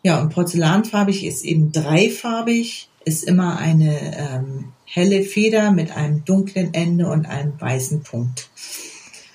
Ja, 0.02 0.22
und 0.22 0.32
porzellanfarbig 0.32 1.26
ist 1.26 1.44
eben 1.44 1.72
dreifarbig, 1.72 2.88
ist 3.04 3.24
immer 3.24 3.58
eine 3.58 3.98
ähm, 4.16 4.72
helle 4.92 5.22
Feder 5.22 5.70
mit 5.70 5.96
einem 5.96 6.24
dunklen 6.24 6.74
Ende 6.74 7.08
und 7.08 7.26
einem 7.26 7.58
weißen 7.60 8.02
Punkt. 8.02 8.48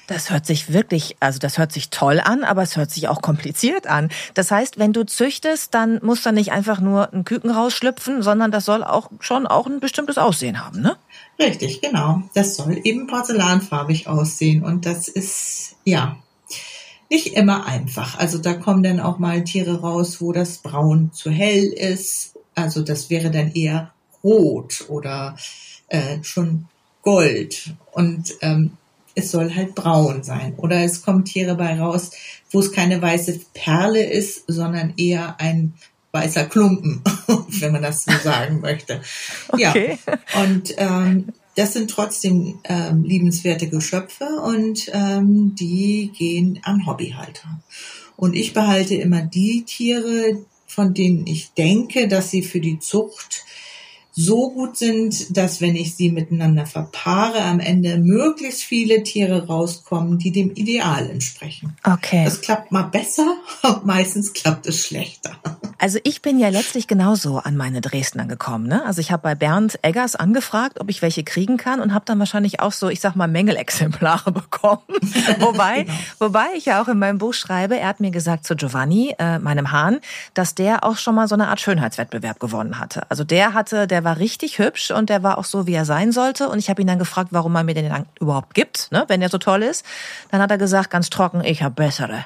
Das 0.07 0.29
hört 0.29 0.45
sich 0.45 0.71
wirklich, 0.71 1.15
also 1.19 1.39
das 1.39 1.57
hört 1.57 1.71
sich 1.71 1.89
toll 1.89 2.19
an, 2.19 2.43
aber 2.43 2.61
es 2.61 2.75
hört 2.75 2.91
sich 2.91 3.07
auch 3.07 3.21
kompliziert 3.21 3.87
an. 3.87 4.09
Das 4.35 4.51
heißt, 4.51 4.77
wenn 4.77 4.93
du 4.93 5.03
züchtest, 5.03 5.73
dann 5.73 5.99
muss 6.03 6.21
da 6.21 6.31
nicht 6.31 6.51
einfach 6.51 6.79
nur 6.79 7.11
ein 7.11 7.23
Küken 7.23 7.49
rausschlüpfen, 7.49 8.21
sondern 8.21 8.51
das 8.51 8.65
soll 8.65 8.83
auch 8.83 9.09
schon 9.19 9.47
auch 9.47 9.65
ein 9.65 9.79
bestimmtes 9.79 10.17
Aussehen 10.17 10.63
haben, 10.63 10.81
ne? 10.81 10.97
Richtig, 11.39 11.81
genau. 11.81 12.21
Das 12.35 12.55
soll 12.55 12.81
eben 12.83 13.07
porzellanfarbig 13.07 14.07
aussehen 14.07 14.63
und 14.63 14.85
das 14.85 15.07
ist, 15.07 15.75
ja, 15.85 16.17
nicht 17.09 17.33
immer 17.35 17.65
einfach. 17.65 18.19
Also 18.19 18.37
da 18.37 18.53
kommen 18.53 18.83
dann 18.83 18.99
auch 18.99 19.19
mal 19.19 19.43
Tiere 19.43 19.81
raus, 19.81 20.21
wo 20.21 20.33
das 20.33 20.57
Braun 20.57 21.13
zu 21.13 21.31
hell 21.31 21.65
ist. 21.65 22.35
Also 22.53 22.83
das 22.83 23.09
wäre 23.09 23.31
dann 23.31 23.51
eher 23.53 23.94
rot 24.25 24.85
oder 24.89 25.37
äh, 25.87 26.17
schon 26.23 26.65
Gold. 27.03 27.75
Und 27.93 28.33
ähm, 28.41 28.71
es 29.13 29.31
soll 29.31 29.55
halt 29.55 29.75
braun 29.75 30.23
sein. 30.23 30.55
Oder 30.57 30.83
es 30.83 31.01
kommen 31.01 31.23
Tiere 31.23 31.55
bei 31.55 31.79
raus, 31.79 32.11
wo 32.51 32.59
es 32.59 32.71
keine 32.71 33.01
weiße 33.01 33.39
Perle 33.53 34.03
ist, 34.03 34.43
sondern 34.47 34.93
eher 34.97 35.39
ein 35.39 35.73
weißer 36.11 36.45
Klumpen, 36.45 37.01
wenn 37.59 37.71
man 37.71 37.81
das 37.81 38.03
so 38.03 38.11
sagen 38.23 38.59
möchte. 38.61 39.01
Okay. 39.49 39.97
Ja. 40.07 40.41
Und 40.43 40.73
ähm, 40.77 41.27
das 41.55 41.73
sind 41.73 41.89
trotzdem 41.89 42.59
ähm, 42.65 43.03
liebenswerte 43.03 43.69
Geschöpfe 43.69 44.25
und 44.43 44.89
ähm, 44.93 45.55
die 45.55 46.11
gehen 46.17 46.59
an 46.63 46.85
Hobbyhalter. 46.85 47.61
Und 48.17 48.35
ich 48.35 48.53
behalte 48.53 48.95
immer 48.95 49.21
die 49.21 49.63
Tiere, 49.63 50.45
von 50.67 50.93
denen 50.93 51.27
ich 51.27 51.51
denke, 51.53 52.07
dass 52.07 52.31
sie 52.31 52.43
für 52.43 52.59
die 52.59 52.79
Zucht 52.79 53.43
so 54.17 54.49
gut 54.51 54.77
sind, 54.77 55.35
dass 55.35 55.59
wenn 55.59 55.75
ich 55.75 55.95
sie 55.95 56.09
miteinander 56.09 56.65
verpaare, 56.65 57.41
am 57.41 57.59
Ende 57.59 57.97
möglichst 57.97 58.63
viele 58.63 59.03
Tiere 59.03 59.47
rauskommen, 59.47 60.17
die 60.17 60.31
dem 60.31 60.51
Ideal 60.51 61.09
entsprechen. 61.09 61.75
Okay. 61.83 62.23
Das 62.23 62.39
klappt 62.39 62.71
mal 62.71 62.83
besser, 62.83 63.35
meistens 63.83 64.31
klappt 64.31 64.67
es 64.67 64.85
schlechter. 64.85 65.37
Also 65.85 65.99
ich 66.01 66.23
bin 66.23 66.39
ja 66.39 66.49
letztlich 66.49 66.87
genauso 66.87 67.37
an 67.37 67.55
meine 67.55 67.79
Dresdner 67.79 68.25
gekommen. 68.25 68.65
Ne? 68.65 68.83
Also 68.87 69.01
ich 69.01 69.11
habe 69.11 69.21
bei 69.21 69.35
Bernd 69.35 69.77
Eggers 69.83 70.15
angefragt, 70.15 70.81
ob 70.81 70.89
ich 70.89 71.03
welche 71.03 71.23
kriegen 71.23 71.57
kann 71.57 71.79
und 71.79 71.93
habe 71.93 72.05
dann 72.05 72.17
wahrscheinlich 72.17 72.59
auch 72.59 72.71
so, 72.71 72.89
ich 72.89 72.99
sag 73.01 73.15
mal, 73.15 73.27
Mängelexemplare 73.27 74.31
bekommen. 74.31 74.81
wobei, 75.37 75.83
genau. 75.83 75.93
wobei 76.17 76.47
ich 76.57 76.65
ja 76.65 76.81
auch 76.81 76.87
in 76.87 76.97
meinem 76.97 77.19
Buch 77.19 77.35
schreibe, 77.35 77.77
er 77.77 77.89
hat 77.89 77.99
mir 77.99 78.09
gesagt 78.09 78.47
zu 78.47 78.55
Giovanni, 78.55 79.13
äh, 79.19 79.37
meinem 79.37 79.71
Hahn, 79.71 79.99
dass 80.33 80.55
der 80.55 80.83
auch 80.83 80.97
schon 80.97 81.13
mal 81.13 81.27
so 81.27 81.35
eine 81.35 81.49
Art 81.49 81.61
Schönheitswettbewerb 81.61 82.39
gewonnen 82.39 82.79
hatte. 82.79 83.03
Also 83.11 83.23
der 83.23 83.53
hatte, 83.53 83.85
der 83.85 84.03
war 84.03 84.17
richtig 84.17 84.57
hübsch 84.57 84.89
und 84.89 85.11
der 85.11 85.21
war 85.21 85.37
auch 85.37 85.45
so, 85.45 85.67
wie 85.67 85.73
er 85.73 85.85
sein 85.85 86.11
sollte. 86.11 86.49
Und 86.49 86.57
ich 86.57 86.71
habe 86.71 86.81
ihn 86.81 86.87
dann 86.87 86.97
gefragt, 86.97 87.27
warum 87.29 87.55
er 87.55 87.63
mir 87.63 87.75
den 87.75 87.89
dann 87.89 88.07
überhaupt 88.19 88.55
gibt, 88.55 88.91
ne, 88.91 89.05
wenn 89.07 89.21
er 89.21 89.29
so 89.29 89.37
toll 89.37 89.61
ist. 89.61 89.85
Dann 90.31 90.41
hat 90.41 90.49
er 90.49 90.57
gesagt, 90.57 90.89
ganz 90.89 91.11
trocken, 91.11 91.43
ich 91.43 91.61
habe 91.61 91.75
bessere. 91.75 92.25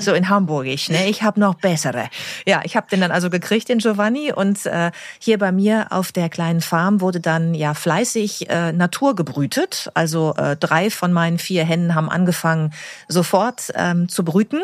So 0.00 0.12
in 0.12 0.28
Hamburgisch, 0.28 0.90
ne? 0.90 1.08
Ich 1.08 1.22
habe 1.22 1.40
noch 1.40 1.54
bessere. 1.54 2.08
Ja, 2.46 2.62
ich 2.64 2.76
habe 2.76 2.86
den 2.90 3.00
dann 3.00 3.10
also 3.10 3.30
gekriegt, 3.30 3.68
den 3.68 3.78
Giovanni. 3.78 4.32
Und 4.32 4.66
äh, 4.66 4.90
hier 5.18 5.38
bei 5.38 5.52
mir 5.52 5.86
auf 5.90 6.12
der 6.12 6.28
kleinen 6.28 6.60
Farm 6.60 7.00
wurde 7.00 7.20
dann 7.20 7.54
ja 7.54 7.74
fleißig 7.74 8.50
äh, 8.50 8.72
Natur 8.72 9.14
gebrütet. 9.14 9.90
Also 9.94 10.34
äh, 10.36 10.56
drei 10.56 10.90
von 10.90 11.12
meinen 11.12 11.38
vier 11.38 11.64
Hennen 11.64 11.94
haben 11.94 12.08
angefangen, 12.08 12.72
sofort 13.08 13.72
ähm, 13.74 14.08
zu 14.08 14.24
brüten. 14.24 14.60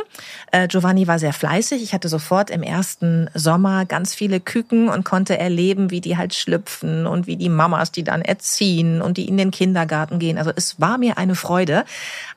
Äh, 0.53 0.69
Giovanni 0.69 1.07
war 1.07 1.19
sehr 1.19 1.33
fleißig. 1.33 1.83
Ich 1.83 1.95
hatte 1.95 2.09
sofort 2.09 2.51
im 2.51 2.63
ersten 2.63 3.29
Sommer 3.35 3.87
ganz 3.87 4.15
viele 4.15 4.41
Küken 4.41 4.89
und 4.89 5.05
konnte 5.05 5.39
erleben, 5.39 5.71
erleben, 5.71 5.91
wie 5.91 6.01
die 6.01 6.17
halt 6.17 6.35
schlüpfen 6.35 7.07
und 7.07 7.27
wie 7.27 7.37
die 7.37 7.49
Mamas 7.49 7.93
die 7.93 8.05
dann 8.05 8.23
erziehen 8.23 9.03
und 9.03 9.17
die 9.17 9.29
in 9.29 9.37
den 9.37 9.51
Kindergarten 9.51 10.19
gehen. 10.19 10.39
Also 10.39 10.53
es 10.55 10.81
war 10.81 10.99
mir 10.99 11.19
eine 11.19 11.35
Freude. 11.35 11.85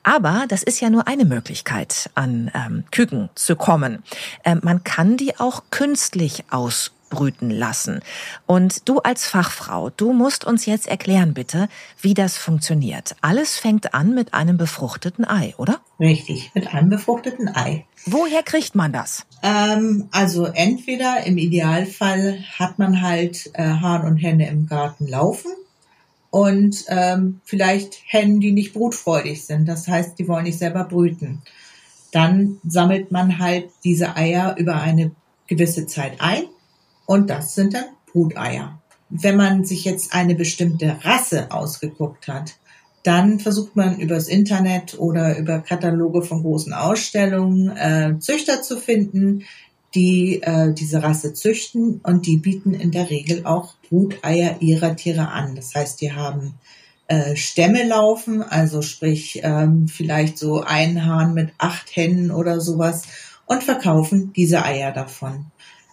Aber 0.02 0.44
das 0.48 0.62
ist 0.62 0.80
ja 0.80 0.90
nur 0.90 1.08
eine 1.08 1.24
Möglichkeit, 1.24 1.93
an 2.14 2.50
ähm, 2.54 2.84
Küken 2.90 3.30
zu 3.34 3.56
kommen. 3.56 4.02
Ähm, 4.44 4.60
man 4.62 4.84
kann 4.84 5.16
die 5.16 5.38
auch 5.38 5.64
künstlich 5.70 6.44
aus 6.50 6.92
brüten 7.14 7.50
lassen. 7.50 8.00
Und 8.46 8.88
du 8.88 8.98
als 8.98 9.26
Fachfrau, 9.26 9.90
du 9.90 10.12
musst 10.12 10.44
uns 10.44 10.66
jetzt 10.66 10.86
erklären 10.86 11.32
bitte, 11.32 11.68
wie 12.00 12.14
das 12.14 12.36
funktioniert. 12.36 13.16
Alles 13.20 13.56
fängt 13.56 13.94
an 13.94 14.14
mit 14.14 14.34
einem 14.34 14.56
befruchteten 14.56 15.24
Ei, 15.24 15.54
oder? 15.56 15.80
Richtig, 15.98 16.50
mit 16.54 16.74
einem 16.74 16.90
befruchteten 16.90 17.48
Ei. 17.54 17.86
Woher 18.04 18.42
kriegt 18.42 18.74
man 18.74 18.92
das? 18.92 19.24
Ähm, 19.42 20.08
also 20.10 20.46
entweder 20.46 21.24
im 21.24 21.38
Idealfall 21.38 22.44
hat 22.58 22.78
man 22.78 23.00
halt 23.00 23.50
äh, 23.54 23.62
Hahn 23.62 24.04
und 24.06 24.16
Henne 24.16 24.48
im 24.48 24.66
Garten 24.66 25.06
laufen 25.06 25.52
und 26.30 26.84
ähm, 26.88 27.40
vielleicht 27.44 28.00
Hennen, 28.06 28.40
die 28.40 28.52
nicht 28.52 28.74
brutfreudig 28.74 29.46
sind. 29.46 29.66
Das 29.66 29.86
heißt, 29.86 30.18
die 30.18 30.26
wollen 30.26 30.44
nicht 30.44 30.58
selber 30.58 30.84
brüten. 30.84 31.42
Dann 32.14 32.60
sammelt 32.64 33.10
man 33.10 33.40
halt 33.40 33.70
diese 33.82 34.16
Eier 34.16 34.54
über 34.56 34.76
eine 34.80 35.10
gewisse 35.48 35.86
Zeit 35.86 36.20
ein 36.20 36.44
und 37.06 37.28
das 37.28 37.56
sind 37.56 37.74
dann 37.74 37.86
Bruteier. 38.12 38.80
Wenn 39.10 39.36
man 39.36 39.64
sich 39.64 39.84
jetzt 39.84 40.14
eine 40.14 40.36
bestimmte 40.36 40.98
Rasse 41.02 41.50
ausgeguckt 41.50 42.28
hat, 42.28 42.54
dann 43.02 43.40
versucht 43.40 43.74
man 43.74 43.98
übers 43.98 44.28
Internet 44.28 44.96
oder 44.96 45.36
über 45.36 45.58
Kataloge 45.58 46.22
von 46.22 46.42
großen 46.42 46.72
Ausstellungen 46.72 47.76
äh, 47.76 48.14
Züchter 48.20 48.62
zu 48.62 48.78
finden, 48.78 49.42
die 49.96 50.40
äh, 50.40 50.72
diese 50.72 51.02
Rasse 51.02 51.34
züchten 51.34 52.00
und 52.04 52.26
die 52.26 52.36
bieten 52.36 52.74
in 52.74 52.92
der 52.92 53.10
Regel 53.10 53.44
auch 53.44 53.74
Bruteier 53.88 54.56
ihrer 54.60 54.94
Tiere 54.94 55.30
an. 55.30 55.56
Das 55.56 55.74
heißt, 55.74 56.00
die 56.00 56.12
haben 56.12 56.54
äh, 57.06 57.36
Stämme 57.36 57.86
laufen, 57.86 58.42
also 58.42 58.80
sprich 58.80 59.40
ähm, 59.42 59.88
vielleicht 59.88 60.38
so 60.38 60.62
ein 60.62 61.04
Hahn 61.04 61.34
mit 61.34 61.52
acht 61.58 61.94
Hennen 61.94 62.30
oder 62.30 62.60
sowas 62.60 63.02
und 63.46 63.62
verkaufen 63.62 64.32
diese 64.34 64.64
Eier 64.64 64.92
davon. 64.92 65.46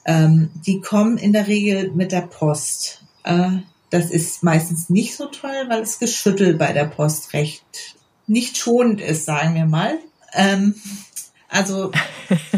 Ähm, 0.06 0.52
die 0.65 0.80
kommen 0.80 1.17
in 1.17 1.34
der 1.34 1.47
Regel 1.47 1.91
mit 1.91 2.12
der 2.12 2.21
Post. 2.21 3.04
Äh, 3.24 3.50
das 3.89 4.10
ist 4.10 4.41
meistens 4.41 4.89
nicht 4.89 5.15
so 5.15 5.26
toll, 5.26 5.65
weil 5.67 5.82
das 5.82 6.00
Geschüttel 6.00 6.56
bei 6.56 6.71
der 6.71 6.86
Post 6.86 7.34
recht 7.34 7.97
nicht 8.26 8.58
schonend 8.58 9.02
ist, 9.02 9.26
sagen 9.26 9.54
wir 9.56 9.65
mal. 9.65 10.00
Ähm, 10.34 10.76
also 11.50 11.91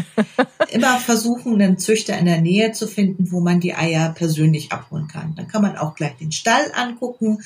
immer 0.70 0.98
versuchen, 1.00 1.60
einen 1.60 1.78
Züchter 1.78 2.16
in 2.16 2.26
der 2.26 2.40
Nähe 2.40 2.70
zu 2.70 2.86
finden, 2.86 3.32
wo 3.32 3.40
man 3.40 3.58
die 3.58 3.74
Eier 3.74 4.10
persönlich 4.10 4.70
abholen 4.70 5.08
kann. 5.08 5.34
Dann 5.34 5.48
kann 5.48 5.62
man 5.62 5.76
auch 5.76 5.96
gleich 5.96 6.16
den 6.16 6.30
Stall 6.30 6.70
angucken 6.72 7.42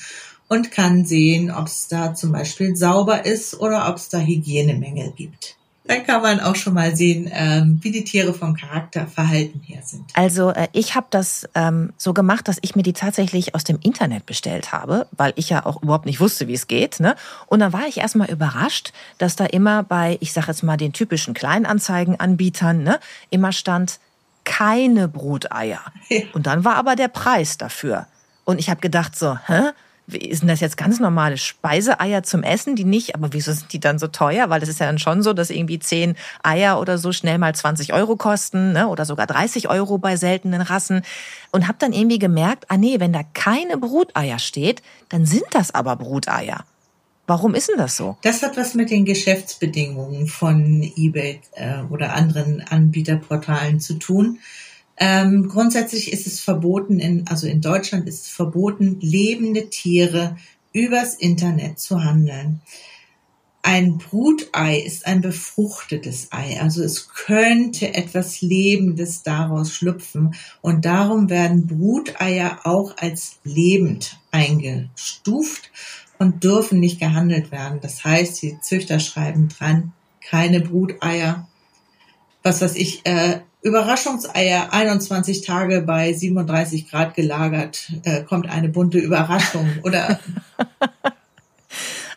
und 0.49 0.71
kann 0.71 1.05
sehen, 1.05 1.51
ob 1.51 1.67
es 1.67 1.87
da 1.87 2.13
zum 2.13 2.33
Beispiel 2.33 2.75
sauber 2.75 3.25
ist 3.25 3.59
oder 3.59 3.87
ob 3.89 3.95
es 3.95 4.09
da 4.09 4.19
Hygienemängel 4.19 5.13
gibt. 5.15 5.55
Dann 5.89 6.05
kann 6.05 6.21
man 6.21 6.39
auch 6.39 6.55
schon 6.55 6.75
mal 6.75 6.95
sehen, 6.95 7.31
ähm, 7.33 7.79
wie 7.81 7.89
die 7.89 8.03
Tiere 8.03 8.35
vom 8.35 8.55
Charakterverhalten 8.55 9.61
her 9.61 9.81
sind. 9.83 10.03
Also 10.13 10.51
äh, 10.51 10.67
ich 10.71 10.93
habe 10.93 11.07
das 11.09 11.49
ähm, 11.55 11.93
so 11.97 12.13
gemacht, 12.13 12.47
dass 12.47 12.59
ich 12.61 12.75
mir 12.75 12.83
die 12.83 12.93
tatsächlich 12.93 13.55
aus 13.55 13.63
dem 13.63 13.79
Internet 13.81 14.27
bestellt 14.27 14.71
habe, 14.71 15.07
weil 15.17 15.33
ich 15.35 15.49
ja 15.49 15.65
auch 15.65 15.81
überhaupt 15.81 16.05
nicht 16.05 16.19
wusste, 16.19 16.47
wie 16.47 16.53
es 16.53 16.67
geht. 16.67 16.99
Ne? 16.99 17.15
Und 17.47 17.59
dann 17.59 17.73
war 17.73 17.87
ich 17.87 17.97
erstmal 17.97 18.29
überrascht, 18.29 18.93
dass 19.17 19.35
da 19.35 19.45
immer 19.45 19.81
bei, 19.81 20.19
ich 20.19 20.31
sage 20.31 20.47
jetzt 20.47 20.61
mal, 20.61 20.77
den 20.77 20.93
typischen 20.93 21.33
Kleinanzeigenanbietern 21.33 22.83
ne, 22.83 22.99
immer 23.31 23.51
stand, 23.51 23.99
keine 24.43 25.07
Bruteier. 25.07 25.81
Ja. 26.09 26.21
Und 26.33 26.45
dann 26.45 26.65
war 26.65 26.75
aber 26.75 26.95
der 26.95 27.07
Preis 27.07 27.57
dafür. 27.57 28.05
Und 28.45 28.59
ich 28.59 28.69
habe 28.69 28.79
gedacht 28.79 29.17
so, 29.17 29.39
hä? 29.47 29.71
Denn 30.11 30.47
das 30.47 30.59
jetzt 30.59 30.77
ganz 30.77 30.99
normale 30.99 31.37
Speiseeier 31.37 32.23
zum 32.23 32.43
Essen, 32.43 32.75
die 32.75 32.83
nicht, 32.83 33.15
aber 33.15 33.33
wieso 33.33 33.51
sind 33.53 33.71
die 33.73 33.79
dann 33.79 33.99
so 33.99 34.07
teuer? 34.07 34.49
Weil 34.49 34.59
das 34.59 34.69
ist 34.69 34.79
ja 34.79 34.85
dann 34.85 34.99
schon 34.99 35.21
so, 35.21 35.33
dass 35.33 35.49
irgendwie 35.49 35.79
zehn 35.79 36.15
Eier 36.43 36.79
oder 36.79 36.97
so 36.97 37.11
schnell 37.11 37.37
mal 37.37 37.53
20 37.53 37.93
Euro 37.93 38.15
kosten 38.15 38.73
ne? 38.73 38.87
oder 38.87 39.05
sogar 39.05 39.27
30 39.27 39.69
Euro 39.69 39.97
bei 39.97 40.15
seltenen 40.15 40.61
Rassen. 40.61 41.03
Und 41.51 41.67
habe 41.67 41.77
dann 41.79 41.93
irgendwie 41.93 42.19
gemerkt, 42.19 42.65
ah 42.69 42.77
nee, 42.77 42.99
wenn 42.99 43.13
da 43.13 43.21
keine 43.33 43.77
Bruteier 43.77 44.39
steht, 44.39 44.81
dann 45.09 45.25
sind 45.25 45.45
das 45.51 45.73
aber 45.73 45.95
Bruteier. 45.95 46.65
Warum 47.29 47.53
ist 47.53 47.69
denn 47.69 47.77
das 47.77 47.95
so? 47.95 48.17
Das 48.23 48.41
hat 48.41 48.57
was 48.57 48.73
mit 48.73 48.89
den 48.89 49.05
Geschäftsbedingungen 49.05 50.27
von 50.27 50.81
eBay 50.95 51.41
äh, 51.53 51.83
oder 51.91 52.15
anderen 52.15 52.61
Anbieterportalen 52.61 53.79
zu 53.79 53.99
tun. 53.99 54.39
Ähm, 54.99 55.47
grundsätzlich 55.47 56.11
ist 56.11 56.27
es 56.27 56.41
verboten, 56.41 56.99
in, 56.99 57.25
also 57.27 57.47
in 57.47 57.61
Deutschland 57.61 58.07
ist 58.07 58.25
es 58.25 58.27
verboten, 58.27 58.97
lebende 58.99 59.69
Tiere 59.69 60.35
übers 60.73 61.15
Internet 61.15 61.79
zu 61.79 62.03
handeln. 62.03 62.61
Ein 63.61 63.97
Brutei 63.97 64.79
ist 64.79 65.05
ein 65.05 65.21
befruchtetes 65.21 66.31
Ei, 66.31 66.59
also 66.61 66.83
es 66.83 67.09
könnte 67.09 67.93
etwas 67.93 68.41
Lebendes 68.41 69.23
daraus 69.23 69.73
schlüpfen 69.73 70.33
und 70.61 70.85
darum 70.85 71.29
werden 71.29 71.67
Bruteier 71.67 72.59
auch 72.63 72.97
als 72.97 73.39
lebend 73.43 74.17
eingestuft 74.31 75.71
und 76.19 76.43
dürfen 76.43 76.79
nicht 76.79 76.99
gehandelt 76.99 77.51
werden. 77.51 77.79
Das 77.81 78.03
heißt, 78.03 78.41
die 78.41 78.59
Züchter 78.61 78.99
schreiben 78.99 79.49
dran, 79.49 79.93
keine 80.21 80.61
Bruteier. 80.61 81.47
Was 82.43 82.61
weiß 82.61 82.75
ich, 82.75 83.05
äh, 83.05 83.41
Überraschungseier 83.61 84.71
21 84.71 85.41
Tage 85.41 85.81
bei 85.81 86.13
37 86.13 86.89
Grad 86.89 87.15
gelagert, 87.15 87.91
äh, 88.03 88.23
kommt 88.23 88.49
eine 88.49 88.69
bunte 88.69 88.99
Überraschung 88.99 89.67
oder 89.83 90.19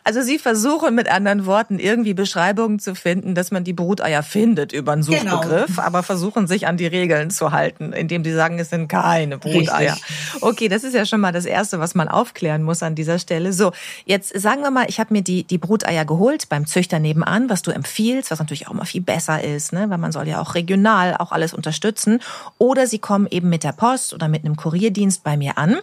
Also 0.05 0.21
Sie 0.21 0.37
versuchen 0.37 0.95
mit 0.95 1.09
anderen 1.09 1.45
Worten 1.45 1.79
irgendwie 1.79 2.13
Beschreibungen 2.13 2.79
zu 2.79 2.93
finden, 2.93 3.35
dass 3.35 3.51
man 3.51 3.63
die 3.63 3.71
Bruteier 3.71 4.21
findet 4.21 4.73
über 4.73 4.91
einen 4.91 5.05
genau. 5.05 5.37
Suchbegriff, 5.37 5.67
genau. 5.67 5.81
aber 5.81 6.03
versuchen 6.03 6.45
sich 6.45 6.67
an 6.67 6.75
die 6.75 6.87
Regeln 6.87 7.29
zu 7.31 7.51
halten, 7.51 7.93
indem 7.93 8.23
sie 8.25 8.33
sagen, 8.33 8.59
es 8.59 8.69
sind 8.69 8.89
keine 8.89 9.37
Bruteier. 9.37 9.93
Richtig. 9.93 10.41
Okay, 10.41 10.67
das 10.67 10.83
ist 10.83 10.93
ja 10.93 11.05
schon 11.05 11.21
mal 11.21 11.31
das 11.31 11.45
Erste, 11.45 11.79
was 11.79 11.95
man 11.95 12.09
aufklären 12.09 12.63
muss 12.63 12.83
an 12.83 12.95
dieser 12.95 13.17
Stelle. 13.17 13.53
So, 13.53 13.71
jetzt 14.05 14.37
sagen 14.37 14.61
wir 14.61 14.71
mal, 14.71 14.85
ich 14.89 14.99
habe 14.99 15.13
mir 15.13 15.21
die, 15.21 15.45
die 15.45 15.57
Bruteier 15.57 16.03
geholt 16.03 16.49
beim 16.49 16.65
Züchter 16.65 16.99
nebenan, 16.99 17.49
was 17.49 17.61
du 17.61 17.71
empfiehlst, 17.71 18.29
was 18.29 18.39
natürlich 18.39 18.67
auch 18.67 18.73
mal 18.73 18.85
viel 18.85 19.01
besser 19.01 19.41
ist, 19.41 19.71
ne? 19.71 19.89
weil 19.89 19.97
man 19.99 20.11
soll 20.11 20.27
ja 20.27 20.41
auch 20.41 20.55
regional 20.55 21.15
auch 21.17 21.31
alles 21.31 21.53
unterstützen. 21.53 22.19
Oder 22.57 22.87
sie 22.87 22.99
kommen 22.99 23.27
eben 23.31 23.47
mit 23.47 23.63
der 23.63 23.71
Post 23.71 24.13
oder 24.13 24.27
mit 24.27 24.43
einem 24.43 24.57
Kurierdienst 24.57 25.23
bei 25.23 25.37
mir 25.37 25.57
an. 25.57 25.77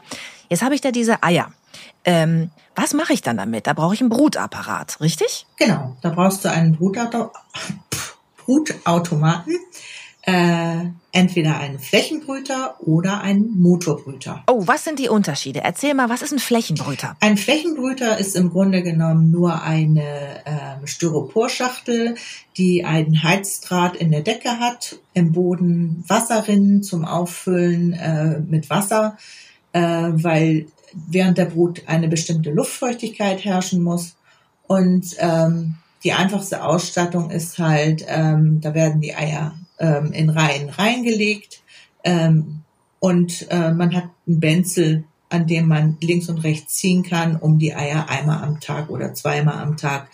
Jetzt 0.50 0.62
habe 0.62 0.74
ich 0.74 0.82
da 0.82 0.90
diese 0.90 1.22
Eier. 1.22 1.50
Ähm, 2.04 2.50
was 2.80 2.94
mache 2.94 3.12
ich 3.12 3.22
dann 3.22 3.36
damit? 3.36 3.66
Da 3.66 3.74
brauche 3.74 3.94
ich 3.94 4.00
einen 4.00 4.10
Brutapparat, 4.10 5.00
richtig? 5.00 5.46
Genau, 5.58 5.96
da 6.00 6.10
brauchst 6.10 6.44
du 6.44 6.50
einen 6.50 6.76
Brutauto 6.76 7.30
Brutautomaten. 8.44 9.54
Äh, 10.22 10.90
entweder 11.12 11.56
einen 11.58 11.78
Flächenbrüter 11.78 12.76
oder 12.80 13.22
einen 13.22 13.58
Motorbrüter. 13.58 14.44
Oh, 14.46 14.66
was 14.66 14.84
sind 14.84 14.98
die 14.98 15.08
Unterschiede? 15.08 15.62
Erzähl 15.62 15.94
mal, 15.94 16.10
was 16.10 16.20
ist 16.20 16.32
ein 16.32 16.38
Flächenbrüter? 16.38 17.16
Ein 17.20 17.38
Flächenbrüter 17.38 18.18
ist 18.18 18.36
im 18.36 18.50
Grunde 18.50 18.82
genommen 18.82 19.30
nur 19.30 19.62
eine 19.62 20.44
äh, 20.44 20.86
Styroporschachtel, 20.86 22.16
die 22.58 22.84
einen 22.84 23.22
Heizdraht 23.22 23.96
in 23.96 24.10
der 24.10 24.20
Decke 24.20 24.60
hat, 24.60 24.98
im 25.14 25.32
Boden 25.32 26.04
Wasserrinnen 26.06 26.82
zum 26.82 27.06
Auffüllen 27.06 27.94
äh, 27.94 28.40
mit 28.40 28.68
Wasser, 28.68 29.16
äh, 29.72 29.80
weil 29.80 30.66
während 30.92 31.38
der 31.38 31.46
Brut 31.46 31.82
eine 31.86 32.08
bestimmte 32.08 32.50
Luftfeuchtigkeit 32.50 33.44
herrschen 33.44 33.82
muss. 33.82 34.16
Und 34.66 35.16
ähm, 35.18 35.76
die 36.04 36.12
einfachste 36.12 36.64
Ausstattung 36.64 37.30
ist 37.30 37.58
halt, 37.58 38.04
ähm, 38.08 38.60
da 38.60 38.74
werden 38.74 39.00
die 39.00 39.14
Eier 39.14 39.54
ähm, 39.78 40.12
in 40.12 40.30
Reihen 40.30 40.68
reingelegt 40.68 41.62
ähm, 42.04 42.62
und 43.00 43.46
äh, 43.50 43.72
man 43.72 43.94
hat 43.94 44.04
einen 44.26 44.40
Benzel, 44.40 45.04
an 45.28 45.46
dem 45.46 45.68
man 45.68 45.96
links 46.00 46.28
und 46.28 46.38
rechts 46.38 46.74
ziehen 46.74 47.02
kann, 47.02 47.36
um 47.36 47.58
die 47.58 47.74
Eier 47.74 48.08
einmal 48.08 48.42
am 48.42 48.60
Tag 48.60 48.90
oder 48.90 49.14
zweimal 49.14 49.58
am 49.58 49.76
Tag 49.76 50.08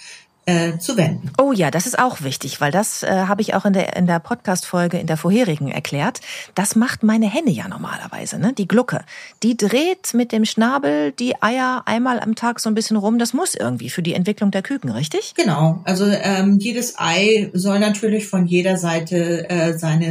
äh, 0.47 0.79
zu 0.79 0.97
wenden. 0.97 1.31
Oh 1.39 1.53
ja, 1.53 1.71
das 1.71 1.87
ist 1.87 1.99
auch 1.99 2.23
wichtig, 2.23 2.61
weil 2.61 2.71
das 2.71 3.03
äh, 3.03 3.09
habe 3.09 3.43
ich 3.43 3.55
auch 3.55 3.65
in 3.65 3.73
der, 3.73 3.97
in 3.97 4.07
der 4.07 4.21
Podcast-Folge, 4.21 4.99
in 4.99 5.07
der 5.07 5.17
vorherigen 5.17 5.69
erklärt. 5.69 6.21
Das 6.55 6.77
macht 6.77 7.03
meine 7.03 7.29
Henne 7.29 7.51
ja 7.51 7.69
normalerweise, 7.69 8.39
ne? 8.39 8.53
die 8.53 8.69
Glucke. 8.69 9.05
Die 9.43 9.57
dreht 9.57 10.15
mit 10.15 10.33
dem 10.33 10.45
Schnabel 10.45 11.13
die 11.13 11.43
Eier 11.43 11.83
einmal 11.87 12.21
am 12.21 12.37
Tag 12.37 12.61
so 12.61 12.71
ein 12.71 12.75
bisschen 12.75 12.97
rum. 12.97 13.19
Das 13.19 13.33
muss 13.33 13.55
irgendwie 13.55 13.91
für 13.91 14.03
die 14.03 14.15
Entwicklung 14.15 14.53
der 14.53 14.63
Küken, 14.63 14.91
richtig? 14.91 15.35
Genau. 15.37 15.81
Also 15.85 16.07
ähm, 16.07 16.59
jedes 16.61 16.95
Ei 16.99 17.51
soll 17.53 17.81
natürlich 17.81 18.29
von 18.29 18.47
jeder 18.47 18.77
Seite 18.77 19.51
äh, 19.51 19.77
seine 19.77 20.07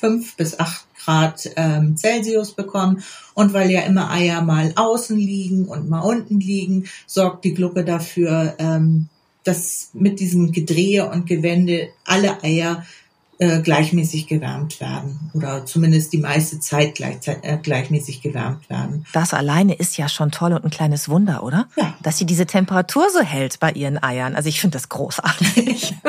37,5 0.00 0.36
bis 0.36 0.58
8 0.58 0.86
Grad 1.04 1.50
ähm, 1.56 1.96
Celsius 1.96 2.52
bekommen. 2.52 3.02
Und 3.34 3.52
weil 3.52 3.70
ja 3.70 3.82
immer 3.82 4.10
Eier 4.10 4.42
mal 4.42 4.72
außen 4.76 5.16
liegen 5.16 5.66
und 5.66 5.88
mal 5.88 6.00
unten 6.00 6.40
liegen, 6.40 6.84
sorgt 7.06 7.44
die 7.44 7.54
Glucke 7.54 7.84
dafür, 7.84 8.54
ähm, 8.58 9.08
dass 9.44 9.90
mit 9.92 10.20
diesem 10.20 10.52
Gedrehe 10.52 11.08
und 11.10 11.26
Gewende 11.26 11.88
alle 12.04 12.42
Eier 12.42 12.84
äh, 13.38 13.60
gleichmäßig 13.60 14.28
gewärmt 14.28 14.80
werden 14.80 15.30
oder 15.34 15.66
zumindest 15.66 16.12
die 16.12 16.18
meiste 16.18 16.60
Zeit 16.60 16.94
gleich, 16.94 17.16
äh, 17.26 17.58
gleichmäßig 17.60 18.22
gewärmt 18.22 18.70
werden. 18.70 19.04
Das 19.12 19.34
alleine 19.34 19.74
ist 19.74 19.96
ja 19.96 20.08
schon 20.08 20.30
toll 20.30 20.52
und 20.52 20.64
ein 20.64 20.70
kleines 20.70 21.08
Wunder, 21.08 21.42
oder? 21.42 21.68
Ja. 21.76 21.94
Dass 22.02 22.16
sie 22.16 22.26
diese 22.26 22.46
Temperatur 22.46 23.08
so 23.12 23.20
hält 23.20 23.58
bei 23.58 23.72
ihren 23.72 24.02
Eiern. 24.02 24.36
Also 24.36 24.48
ich 24.48 24.60
finde 24.60 24.76
das 24.76 24.88
großartig. 24.88 25.94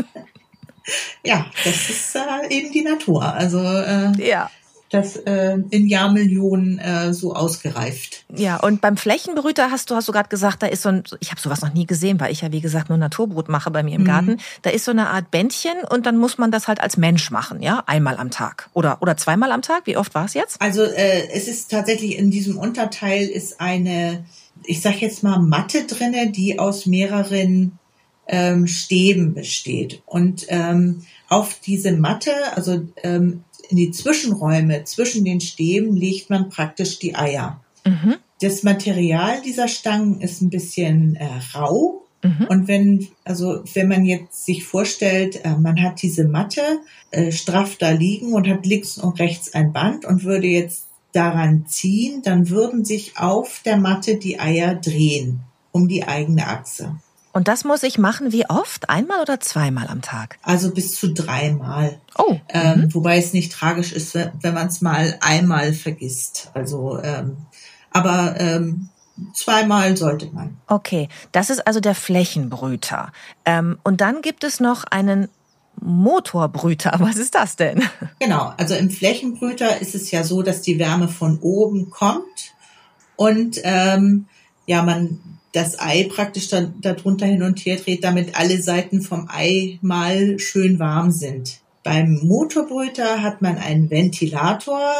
ja, 1.24 1.46
das 1.64 1.90
ist 1.90 2.16
äh, 2.16 2.48
eben 2.50 2.72
die 2.72 2.84
Natur. 2.84 3.24
Also 3.24 3.60
äh, 3.60 4.12
ja 4.18 4.50
das 4.90 5.16
äh, 5.18 5.58
in 5.72 5.88
Jahrmillionen 5.88 6.80
äh, 6.80 7.14
so 7.14 7.34
ausgereift. 7.34 8.26
Ja, 8.34 8.58
und 8.58 8.82
beim 8.82 8.98
Flächenbrüter 8.98 9.72
hast 9.72 9.90
du 9.90 9.96
hast 9.96 10.08
du 10.08 10.12
gerade 10.12 10.30
gesagt, 10.30 10.64
da 10.64 10.68
ist 10.68 10.84
so 10.84 10.90
ein, 10.90 11.04
ich 11.20 11.32
habe 11.32 11.42
sowas 11.42 11.62
noch 11.62 11.74
nie 11.74 11.86
gesehen, 11.86 12.20
weil 12.20 12.32
ich 12.32 12.42
ja 12.42 12.52
wie 12.52 12.62
gesagt 12.62 12.90
nur 12.90 12.98
Naturbrut 12.98 13.50
mache 13.50 13.72
bei 13.72 13.84
mir 13.84 13.96
im 13.96 14.02
mhm. 14.02 14.06
Garten. 14.06 14.38
Da 14.62 14.70
ist 14.70 14.86
so 14.86 14.92
eine 14.92 15.10
Art 15.10 15.32
Bändchen 15.32 15.78
und 15.90 16.06
dann 16.06 16.18
muss 16.18 16.38
man 16.38 16.52
das 16.52 16.68
halt 16.68 16.82
als 16.82 16.98
Mensch 16.98 17.32
machen, 17.32 17.62
ja, 17.62 17.84
einmal 17.88 18.18
am 18.18 18.32
Tag 18.32 18.70
oder 18.74 19.02
oder 19.02 19.18
zweimal 19.18 19.52
am 19.52 19.62
Tag. 19.62 19.84
Wie 19.86 19.98
oft 19.98 20.14
war 20.14 20.26
es 20.26 20.34
jetzt? 20.34 20.62
Also 20.62 20.84
äh, 20.84 21.30
es 21.32 21.48
ist 21.48 21.72
tatsächlich 21.72 22.18
in 22.18 22.30
diesem 22.30 22.58
Unterteil 22.58 23.28
ist 23.28 23.60
eine, 23.60 24.26
ich 24.64 24.82
sag 24.82 25.02
jetzt 25.02 25.24
mal 25.24 25.40
Matte 25.40 25.86
drinne, 25.86 26.32
die 26.32 26.60
aus 26.60 26.86
mehreren 26.86 27.80
ähm, 28.28 28.68
Stäben 28.68 29.34
besteht 29.34 30.02
und 30.06 30.46
ähm, 30.50 31.04
auf 31.30 31.60
diese 31.60 31.92
Matte, 31.94 32.32
also 32.56 32.82
ähm, 33.04 33.44
in 33.70 33.78
die 33.78 33.92
Zwischenräume 33.92 34.84
zwischen 34.84 35.26
den 35.26 35.42
Stäben 35.42 35.96
legt 35.96 36.30
man 36.30 36.50
praktisch 36.50 37.00
die 37.00 37.16
Eier. 37.16 37.62
Mhm. 37.86 38.16
Das 38.42 38.64
Material 38.64 39.42
dieser 39.42 39.68
Stangen 39.68 40.22
ist 40.22 40.42
ein 40.42 40.50
bisschen 40.50 41.16
äh, 41.16 41.28
rau. 41.54 42.04
Mhm. 42.24 42.48
Und 42.50 42.68
wenn, 42.68 43.08
also 43.24 43.64
wenn 43.74 43.88
man 43.88 44.06
jetzt 44.06 44.46
sich 44.46 44.66
vorstellt, 44.66 45.44
äh, 45.46 45.56
man 45.58 45.82
hat 45.82 46.02
diese 46.02 46.26
Matte 46.26 46.62
äh, 47.12 47.32
straff 47.32 47.78
da 47.78 47.92
liegen 47.92 48.34
und 48.34 48.48
hat 48.48 48.66
links 48.66 48.98
und 48.98 49.20
rechts 49.20 49.54
ein 49.54 49.74
Band 49.74 50.06
und 50.06 50.24
würde 50.24 50.48
jetzt 50.48 50.88
daran 51.14 51.66
ziehen, 51.68 52.22
dann 52.24 52.50
würden 52.50 52.84
sich 52.84 53.18
auf 53.18 53.62
der 53.64 53.78
Matte 53.78 54.18
die 54.18 54.40
Eier 54.40 54.76
drehen 54.76 55.42
um 55.72 55.88
die 55.90 56.08
eigene 56.08 56.48
Achse. 56.48 56.96
Und 57.36 57.50
das 57.50 57.66
muss 57.66 57.84
ich 57.84 57.98
machen 57.98 58.32
wie 58.32 58.50
oft? 58.50 58.90
Einmal 58.90 59.20
oder 59.22 59.42
zweimal 59.42 59.90
am 59.90 60.02
Tag? 60.02 60.38
Also 60.42 60.72
bis 60.72 60.96
zu 60.96 61.14
dreimal. 61.14 62.00
Oh. 62.18 62.38
Ähm, 62.48 62.80
mhm. 62.80 62.94
wobei 62.94 63.18
es 63.18 63.34
nicht 63.34 63.52
tragisch 63.52 63.92
ist, 63.92 64.16
wenn 64.16 64.54
man 64.54 64.68
es 64.68 64.80
mal 64.80 65.18
einmal 65.20 65.74
vergisst. 65.74 66.50
Also, 66.54 66.98
ähm, 67.04 67.36
aber 67.92 68.36
ähm, 68.40 68.88
zweimal 69.34 69.98
sollte 69.98 70.28
man. 70.28 70.56
Okay, 70.68 71.10
das 71.34 71.50
ist 71.50 71.68
also 71.68 71.82
der 71.82 71.94
Flächenbrüter. 71.94 73.12
Ähm, 73.44 73.80
und 73.84 74.00
dann 74.00 74.22
gibt 74.22 74.46
es 74.46 74.62
noch 74.62 74.86
einen 74.86 75.28
Motorbrüter. 75.82 76.94
Was 77.00 77.18
ist 77.18 77.36
das 77.36 77.58
denn? 77.58 77.84
Genau, 78.18 78.54
also 78.56 78.76
im 78.76 78.90
Flächenbrüter 78.90 79.82
ist 79.82 79.94
es 79.94 80.10
ja 80.10 80.24
so, 80.24 80.42
dass 80.42 80.62
die 80.62 80.80
Wärme 80.80 81.10
von 81.10 81.40
oben 81.40 81.90
kommt 81.90 82.54
und 83.18 83.60
ähm, 83.66 84.28
ja, 84.68 84.84
man 84.84 85.20
das 85.56 85.80
Ei 85.80 86.08
praktisch 86.10 86.50
da, 86.50 86.62
darunter 86.82 87.26
hin 87.26 87.44
und 87.44 87.60
her 87.60 87.78
dreht, 87.78 88.04
damit 88.04 88.38
alle 88.38 88.62
Seiten 88.62 89.02
vom 89.02 89.28
Ei 89.30 89.80
mal 89.82 90.40
schön 90.40 90.80
warm 90.80 91.12
sind. 91.12 91.60
Beim 91.84 92.20
Motorbrüter 92.24 93.22
hat 93.22 93.42
man 93.42 93.58
einen 93.58 93.90
Ventilator, 93.92 94.92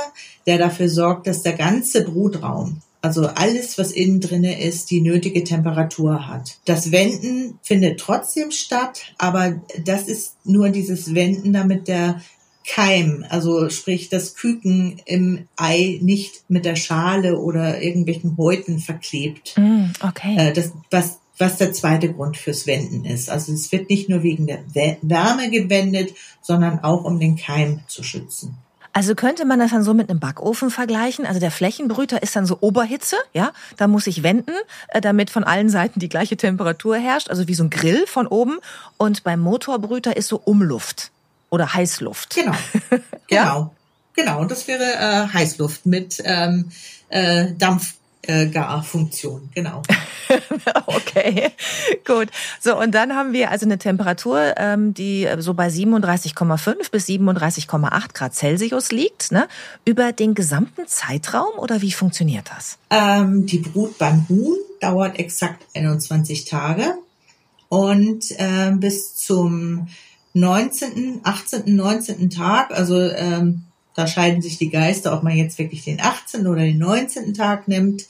der 0.46 0.58
dafür 0.60 0.88
sorgt, 0.88 1.26
dass 1.26 1.42
der 1.42 1.54
ganze 1.54 2.04
Brutraum, 2.04 2.82
also 3.02 3.28
alles, 3.28 3.78
was 3.78 3.92
innen 3.92 4.22
drinne 4.22 4.62
ist, 4.62 4.92
die 4.92 5.02
nötige 5.02 5.44
Temperatur 5.44 6.28
hat. 6.28 6.58
Das 6.66 6.92
Wenden 6.92 7.60
findet 7.62 8.00
trotzdem 8.00 8.52
statt, 8.52 9.14
aber 9.18 9.62
das 9.84 10.08
ist 10.08 10.38
nur 10.44 10.70
dieses 10.70 11.14
Wenden, 11.14 11.54
damit 11.54 11.88
der 11.88 12.22
Keim, 12.68 13.26
also 13.30 13.70
sprich 13.70 14.10
das 14.10 14.36
Küken 14.36 15.00
im 15.06 15.48
Ei 15.56 16.00
nicht 16.02 16.44
mit 16.48 16.66
der 16.66 16.76
Schale 16.76 17.38
oder 17.38 17.82
irgendwelchen 17.82 18.38
Häuten 18.38 18.80
verklebt. 18.80 19.56
Mm, 19.58 19.92
okay. 20.02 20.36
Äh, 20.38 20.54
das, 20.54 20.72
was, 20.90 21.20
was 21.38 21.58
der 21.58 21.74
zweite 21.74 22.12
Grund 22.12 22.38
fürs 22.38 22.66
Wenden 22.66 23.06
ist. 23.06 23.30
Also 23.30 23.54
es 23.54 23.72
wird 23.72 23.90
nicht 23.90 24.10
nur 24.10 24.24
wegen 24.24 24.48
der 24.48 24.64
Wärme 24.74 25.52
gewendet, 25.52 26.16
sondern 26.42 26.80
auch 26.80 27.04
um 27.04 27.20
den 27.20 27.36
Keim 27.36 27.82
zu 27.88 28.04
schützen. 28.04 28.58
Also 28.94 29.14
könnte 29.14 29.44
man 29.44 29.60
das 29.60 29.72
dann 29.72 29.84
so 29.84 29.94
mit 29.94 30.10
einem 30.10 30.22
Backofen 30.22 30.70
vergleichen? 30.72 31.26
Also 31.26 31.42
der 31.42 31.52
Flächenbrüter 31.52 32.24
ist 32.24 32.36
dann 32.36 32.46
so 32.46 32.58
Oberhitze, 32.62 33.18
ja? 33.34 33.52
Da 33.76 33.88
muss 33.88 34.08
ich 34.08 34.24
wenden, 34.24 34.54
äh, 34.88 35.02
damit 35.02 35.30
von 35.30 35.44
allen 35.44 35.70
Seiten 35.70 36.00
die 36.00 36.10
gleiche 36.10 36.38
Temperatur 36.38 36.96
herrscht, 36.96 37.30
also 37.30 37.48
wie 37.48 37.54
so 37.54 37.66
ein 37.66 37.70
Grill 37.70 38.08
von 38.08 38.26
oben. 38.26 38.58
Und 38.98 39.24
beim 39.24 39.42
Motorbrüter 39.42 40.16
ist 40.16 40.30
so 40.30 40.42
Umluft 40.44 41.12
oder 41.50 41.74
Heißluft. 41.74 42.36
Genau, 42.36 42.56
genau, 43.28 43.74
genau. 44.14 44.40
Und 44.42 44.52
das 44.52 44.68
wäre 44.68 44.84
äh, 44.84 45.34
Heißluft 45.34 45.86
mit 45.86 46.22
ähm, 46.24 46.72
äh, 47.10 47.54
Dampfgarfunktion, 47.58 49.50
äh, 49.52 49.62
genau. 49.62 49.82
okay, 50.88 51.52
gut. 52.06 52.30
So, 52.60 52.78
und 52.80 52.92
dann 52.94 53.16
haben 53.16 53.34
wir 53.34 53.52
also 53.52 53.66
eine 53.66 53.78
Temperatur, 53.78 54.56
ähm, 54.58 54.94
die 54.94 55.28
so 55.38 55.54
bei 55.54 55.68
37,5 55.68 56.92
bis 56.92 57.06
37,8 57.06 58.14
Grad 58.14 58.36
Celsius 58.36 58.92
liegt, 58.92 59.32
ne? 59.32 59.48
Über 59.86 60.12
den 60.12 60.34
gesamten 60.34 60.88
Zeitraum 60.88 61.58
oder 61.58 61.82
wie 61.82 61.92
funktioniert 61.92 62.50
das? 62.56 62.78
Ähm, 62.90 63.46
die 63.46 63.60
Brut 63.60 63.98
beim 63.98 64.28
Huhn 64.30 64.58
dauert 64.80 65.20
exakt 65.20 65.66
21 65.76 66.46
Tage 66.46 66.96
und 67.70 68.32
äh, 68.32 68.72
bis 68.72 69.16
zum 69.16 69.88
19., 70.36 71.22
18., 71.24 71.76
19. 71.76 72.30
Tag, 72.30 72.72
also 72.72 73.00
ähm, 73.00 73.64
da 73.96 74.06
scheiden 74.06 74.42
sich 74.42 74.58
die 74.58 74.70
Geister, 74.70 75.14
ob 75.14 75.24
man 75.24 75.38
jetzt 75.38 75.58
wirklich 75.58 75.86
den 75.86 76.02
18. 76.02 76.46
oder 76.46 76.62
den 76.62 76.78
19. 76.78 77.34
Tag 77.34 77.68
nimmt, 77.68 78.06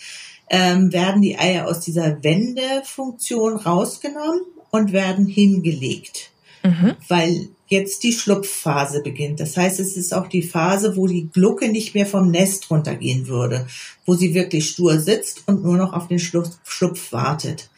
ähm, 0.50 0.92
werden 0.92 1.22
die 1.22 1.38
Eier 1.38 1.68
aus 1.68 1.82
dieser 1.82 2.24
Wendefunktion 2.24 3.58
rausgenommen 3.58 4.42
und 4.72 4.92
werden 4.92 5.28
hingelegt, 5.28 6.32
mhm. 6.64 6.96
weil 7.08 7.50
jetzt 7.68 8.04
die 8.04 8.14
Schlupfphase 8.14 9.02
beginnt. 9.02 9.40
Das 9.40 9.56
heißt, 9.56 9.80
es 9.80 9.96
ist 9.96 10.14
auch 10.14 10.28
die 10.28 10.44
Phase, 10.44 10.98
wo 10.98 11.08
die 11.08 11.30
Glucke 11.30 11.70
nicht 11.70 11.94
mehr 11.94 12.06
vom 12.08 12.32
Nest 12.32 12.70
runtergehen 12.72 13.28
würde, 13.28 13.68
wo 14.06 14.16
sie 14.16 14.34
wirklich 14.34 14.68
stur 14.68 15.00
sitzt 15.00 15.44
und 15.48 15.64
nur 15.64 15.78
noch 15.78 15.94
auf 15.94 16.08
den 16.08 16.20
Schlupf, 16.20 16.50
Schlupf 16.64 17.12
wartet. 17.12 17.70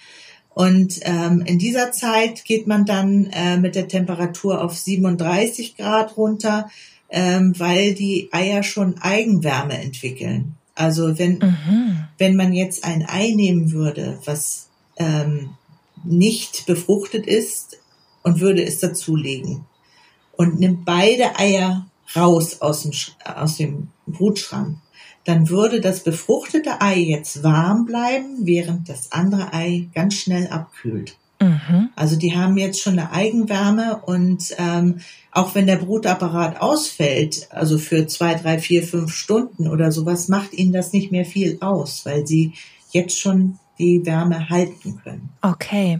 Und 0.57 1.01
ähm, 1.03 1.43
in 1.45 1.59
dieser 1.59 1.91
Zeit 1.91 2.43
geht 2.43 2.65
man 2.65 2.83
dann 2.83 3.27
äh, 3.27 3.57
mit 3.57 3.75
der 3.75 3.87
Temperatur 3.87 4.63
auf 4.63 4.75
37 4.75 5.77
Grad 5.77 6.17
runter, 6.17 6.67
ähm, 7.11 7.53
weil 7.59 7.93
die 7.93 8.29
Eier 8.31 8.63
schon 8.63 8.97
Eigenwärme 8.97 9.79
entwickeln. 9.79 10.55
Also 10.73 11.19
wenn, 11.19 11.37
mhm. 11.37 12.05
wenn 12.17 12.35
man 12.35 12.53
jetzt 12.53 12.85
ein 12.85 13.07
Ei 13.07 13.33
nehmen 13.35 13.71
würde, 13.71 14.17
was 14.25 14.69
ähm, 14.95 15.51
nicht 16.03 16.65
befruchtet 16.65 17.27
ist 17.27 17.77
und 18.23 18.39
würde 18.39 18.63
es 18.63 18.79
dazulegen 18.79 19.63
und 20.37 20.59
nimmt 20.59 20.85
beide 20.85 21.37
Eier 21.37 21.85
raus 22.15 22.61
aus 22.61 22.81
dem, 22.81 22.93
aus 23.23 23.57
dem 23.57 23.89
Brutschrank, 24.07 24.79
dann 25.27 25.49
würde 25.49 25.81
das 25.81 26.03
befruchtete 26.03 26.79
Ei 26.81 26.99
jetzt 26.99 27.43
warm 27.43 27.85
bleiben, 27.85 28.37
während 28.39 28.87
das 28.87 29.11
andere 29.11 29.51
Ei 29.51 29.89
ganz 29.93 30.13
schnell 30.13 30.47
abkühlt. 30.47 31.17
Mhm. 31.41 31.89
Also 31.97 32.15
die 32.15 32.35
haben 32.35 32.57
jetzt 32.57 32.79
schon 32.79 32.97
eine 32.97 33.11
Eigenwärme 33.11 34.01
und 34.05 34.55
ähm, 34.57 35.01
auch 35.31 35.53
wenn 35.53 35.67
der 35.67 35.75
Brutapparat 35.75 36.61
ausfällt, 36.61 37.47
also 37.51 37.77
für 37.77 38.07
zwei, 38.07 38.35
drei, 38.35 38.57
vier, 38.57 38.83
fünf 38.83 39.13
Stunden 39.13 39.67
oder 39.67 39.91
sowas, 39.91 40.29
macht 40.29 40.53
ihnen 40.53 40.71
das 40.71 40.93
nicht 40.93 41.11
mehr 41.11 41.25
viel 41.25 41.57
aus, 41.59 42.05
weil 42.05 42.25
sie 42.25 42.53
jetzt 42.91 43.19
schon 43.19 43.59
die 43.79 44.05
Wärme 44.05 44.49
halten 44.49 44.99
können. 45.03 45.29
Okay. 45.41 45.99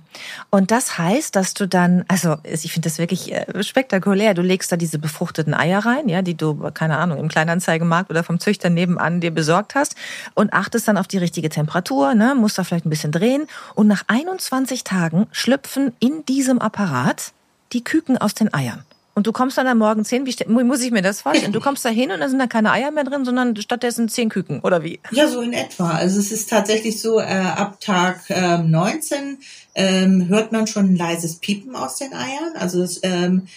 Und 0.50 0.72
das 0.72 0.98
heißt, 0.98 1.36
dass 1.36 1.54
du 1.54 1.68
dann, 1.68 2.06
also 2.08 2.38
ich 2.44 2.72
finde 2.72 2.90
das 2.90 2.98
wirklich 2.98 3.34
äh, 3.34 3.64
spektakulär. 3.64 4.34
Du 4.34 4.42
legst 4.42 4.72
da 4.72 4.78
diese 4.78 5.00
befruchteten 5.00 5.54
Eier 5.54 5.80
rein, 5.80 6.10
ja, 6.10 6.22
die 6.22 6.36
du, 6.36 6.56
keine 6.72 6.98
Ahnung, 6.98 7.20
im 7.20 7.28
Kleinanzeigemarkt 7.28 8.10
oder 8.10 8.24
vom 8.24 8.40
Züchter 8.40 8.70
nebenan 8.70 9.22
dir 9.22 9.32
besorgt 9.32 9.76
hast 9.76 9.96
und 10.34 10.54
achtest 10.54 10.88
dann 10.88 10.98
auf 10.98 11.08
die 11.08 11.18
richtige 11.18 11.50
Temperatur, 11.50 12.14
ne, 12.16 12.36
musst 12.36 12.58
da 12.58 12.64
vielleicht 12.64 12.86
ein 12.86 12.90
bisschen 12.90 13.12
drehen. 13.12 13.48
Und 13.76 13.88
nach 13.88 14.04
21 14.08 14.84
Tagen 14.84 15.28
schlüpfen 15.32 15.94
in 16.00 16.26
diesem 16.26 16.60
Apparat 16.60 17.34
die 17.74 17.84
Küken 17.84 18.18
aus 18.18 18.34
den 18.34 18.54
Eiern. 18.54 18.84
Und 19.18 19.26
du 19.26 19.32
kommst 19.32 19.58
dann 19.58 19.66
am 19.66 19.80
Morgen 19.80 20.06
zehn, 20.06 20.28
wie 20.28 20.64
muss 20.64 20.84
ich 20.84 20.92
mir 20.92 21.02
das 21.02 21.22
vorstellen? 21.22 21.52
Du 21.52 21.60
kommst 21.60 21.84
da 21.84 21.90
hin 21.90 22.12
und 22.12 22.20
da 22.20 22.30
sind 22.30 22.38
da 22.38 22.46
keine 22.46 22.72
Eier 22.72 22.92
mehr 22.92 23.04
drin, 23.04 23.26
sondern 23.26 23.56
stattdessen 23.56 24.10
zehn 24.10 24.30
Küken, 24.30 24.60
oder 24.60 24.84
wie? 24.84 25.00
Ja, 25.10 25.28
so 25.28 25.42
in 25.42 25.54
etwa. 25.54 25.90
Also 25.90 26.20
es 26.20 26.32
ist 26.32 26.52
tatsächlich 26.52 27.02
so, 27.02 27.20
äh, 27.20 27.24
ab 27.24 27.80
Tag 27.80 28.26
ähm, 28.30 28.70
19 28.70 29.40
ähm, 29.74 30.28
hört 30.28 30.52
man 30.52 30.68
schon 30.68 30.92
ein 30.92 30.96
leises 30.96 31.38
Piepen 31.38 31.76
aus 31.76 31.96
den 31.96 32.14
Eiern. 32.14 32.58
Also 32.60 32.84
es, 32.84 33.00
ähm, 33.02 33.48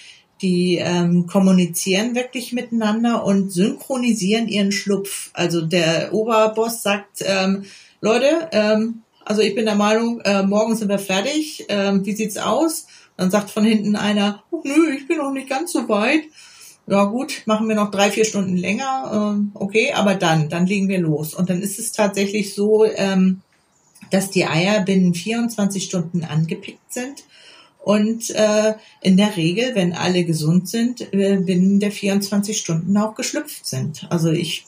die 0.40 0.78
ähm, 0.78 1.26
kommunizieren 1.26 2.14
wirklich 2.14 2.54
miteinander 2.54 3.22
und 3.22 3.52
synchronisieren 3.52 4.48
ihren 4.48 4.72
Schlupf. 4.72 5.28
Also 5.34 5.60
der 5.60 6.14
Oberboss 6.14 6.82
sagt, 6.82 7.18
ähm, 7.20 7.66
Leute, 8.00 8.48
ähm, 8.52 9.02
also 9.26 9.42
ich 9.42 9.54
bin 9.54 9.66
der 9.66 9.74
Meinung, 9.74 10.22
äh, 10.22 10.42
morgen 10.42 10.74
sind 10.74 10.88
wir 10.88 10.98
fertig. 10.98 11.66
Ähm, 11.68 12.06
wie 12.06 12.16
sieht's 12.16 12.38
aus? 12.38 12.86
Dann 13.20 13.30
sagt 13.30 13.50
von 13.50 13.66
hinten 13.66 13.96
einer, 13.96 14.42
oh, 14.50 14.62
nö, 14.64 14.94
ich 14.96 15.06
bin 15.06 15.18
noch 15.18 15.30
nicht 15.30 15.46
ganz 15.46 15.72
so 15.72 15.90
weit. 15.90 16.22
Ja 16.86 17.04
gut, 17.04 17.42
machen 17.44 17.68
wir 17.68 17.76
noch 17.76 17.90
drei, 17.90 18.10
vier 18.10 18.24
Stunden 18.24 18.56
länger. 18.56 19.34
Ähm, 19.36 19.50
okay, 19.52 19.92
aber 19.92 20.14
dann, 20.14 20.48
dann 20.48 20.66
legen 20.66 20.88
wir 20.88 21.00
los. 21.00 21.34
Und 21.34 21.50
dann 21.50 21.60
ist 21.60 21.78
es 21.78 21.92
tatsächlich 21.92 22.54
so, 22.54 22.86
ähm, 22.86 23.42
dass 24.10 24.30
die 24.30 24.46
Eier 24.46 24.80
binnen 24.80 25.12
24 25.12 25.84
Stunden 25.84 26.24
angepickt 26.24 26.90
sind 26.90 27.24
und 27.78 28.30
äh, 28.30 28.72
in 29.02 29.18
der 29.18 29.36
Regel, 29.36 29.74
wenn 29.74 29.92
alle 29.92 30.24
gesund 30.24 30.70
sind, 30.70 31.12
äh, 31.12 31.36
binnen 31.36 31.78
der 31.78 31.92
24 31.92 32.56
Stunden 32.56 32.96
auch 32.96 33.14
geschlüpft 33.14 33.66
sind. 33.66 34.06
Also 34.08 34.30
ich, 34.30 34.64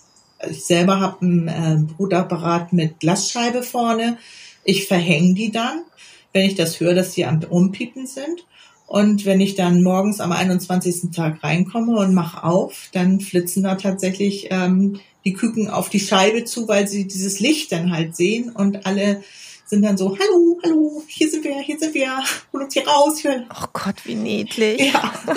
ich 0.46 0.62
selber 0.62 1.00
habe 1.00 1.22
einen 1.22 1.48
äh, 1.48 1.92
Brutapparat 1.96 2.74
mit 2.74 3.00
Glasscheibe 3.00 3.62
vorne. 3.62 4.18
Ich 4.62 4.86
verhänge 4.86 5.32
die 5.32 5.50
dann, 5.50 5.84
wenn 6.32 6.46
ich 6.46 6.54
das 6.54 6.80
höre, 6.80 6.94
dass 6.94 7.12
die 7.12 7.24
am 7.24 7.42
Umpiepen 7.48 8.06
sind. 8.06 8.46
Und 8.86 9.24
wenn 9.24 9.40
ich 9.40 9.54
dann 9.54 9.82
morgens 9.82 10.20
am 10.20 10.32
21. 10.32 11.12
Tag 11.14 11.42
reinkomme 11.42 11.98
und 11.98 12.14
mache 12.14 12.44
auf, 12.44 12.90
dann 12.92 13.20
flitzen 13.20 13.62
da 13.62 13.76
tatsächlich 13.76 14.48
ähm, 14.50 15.00
die 15.24 15.32
Küken 15.32 15.70
auf 15.70 15.88
die 15.88 16.00
Scheibe 16.00 16.44
zu, 16.44 16.68
weil 16.68 16.86
sie 16.86 17.06
dieses 17.06 17.40
Licht 17.40 17.72
dann 17.72 17.92
halt 17.92 18.16
sehen 18.16 18.50
und 18.50 18.84
alle 18.84 19.22
sind 19.64 19.82
dann 19.82 19.96
so, 19.96 20.18
hallo, 20.18 20.58
hallo, 20.62 21.02
hier 21.06 21.30
sind 21.30 21.44
wir, 21.44 21.58
hier 21.60 21.78
sind 21.78 21.94
wir, 21.94 22.18
hol 22.52 22.62
uns 22.62 22.74
hier 22.74 22.86
raus. 22.86 23.20
Hier. 23.20 23.46
Oh 23.50 23.68
Gott, 23.72 24.04
wie 24.04 24.14
niedlich. 24.14 24.92
Ja. 24.92 25.12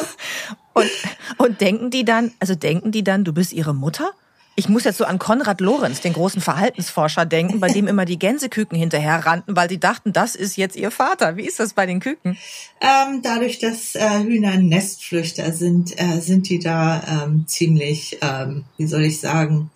Und, 0.78 0.92
und 1.38 1.62
denken 1.62 1.90
die 1.90 2.04
dann, 2.04 2.34
also 2.42 2.54
denken 2.54 2.92
die 2.92 3.02
dann, 3.02 3.24
du 3.24 3.32
bist 3.32 3.54
ihre 3.54 3.74
Mutter? 3.74 4.12
Ich 4.58 4.70
muss 4.70 4.86
jetzt 4.86 4.98
so 4.98 5.04
an 5.04 5.20
Konrad 5.20 5.60
Lorenz, 5.60 6.00
den 6.00 6.14
großen 6.14 6.42
Verhaltensforscher, 6.42 7.26
denken, 7.26 7.60
bei 7.60 7.68
dem 7.68 7.88
immer 7.88 8.06
die 8.06 8.18
Gänseküken 8.18 8.78
hinterher 8.78 9.26
rannten, 9.26 9.54
weil 9.58 9.68
die 9.68 9.82
dachten, 9.82 10.14
das 10.14 10.34
ist 10.36 10.56
jetzt 10.56 10.78
ihr 10.78 10.92
Vater. 10.92 11.36
Wie 11.36 11.46
ist 11.46 11.60
das 11.60 11.74
bei 11.74 11.86
den 11.86 12.00
Küken? 12.00 12.38
Ähm, 12.80 13.22
dadurch, 13.22 13.60
dass 13.60 13.96
äh, 13.96 14.20
Hühner 14.24 14.56
Nestflüchter 14.56 15.52
sind, 15.52 16.00
äh, 16.00 16.22
sind 16.22 16.48
die 16.48 16.60
da 16.60 17.26
ähm, 17.26 17.44
ziemlich, 17.48 18.18
ähm, 18.22 18.64
wie 18.78 18.88
soll 18.88 19.04
ich 19.04 19.20
sagen, 19.20 19.72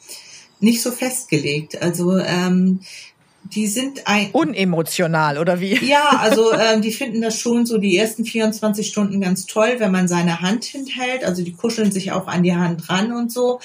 nicht 0.62 0.82
so 0.82 0.92
festgelegt. 0.92 1.82
Also 1.82 2.18
ähm, 2.18 2.80
die 3.44 3.68
sind 3.68 4.08
ein 4.08 4.32
unemotional 4.32 5.40
oder 5.40 5.60
wie? 5.60 5.76
Ja, 5.86 6.20
also 6.20 6.54
ähm, 6.58 6.82
die 6.82 6.92
finden 6.92 7.22
das 7.22 7.38
schon 7.38 7.66
so 7.66 7.80
die 7.80 7.98
ersten 7.98 8.24
24 8.24 8.88
Stunden 8.88 9.20
ganz 9.20 9.46
toll, 9.46 9.76
wenn 9.80 9.92
man 9.92 10.08
seine 10.08 10.42
Hand 10.42 10.66
hinhält. 10.66 11.24
Also 11.24 11.44
die 11.44 11.54
kuscheln 11.54 11.92
sich 11.92 12.12
auch 12.12 12.28
an 12.28 12.44
die 12.44 12.56
Hand 12.56 12.90
ran 12.90 13.12
und 13.12 13.32
so. 13.32 13.60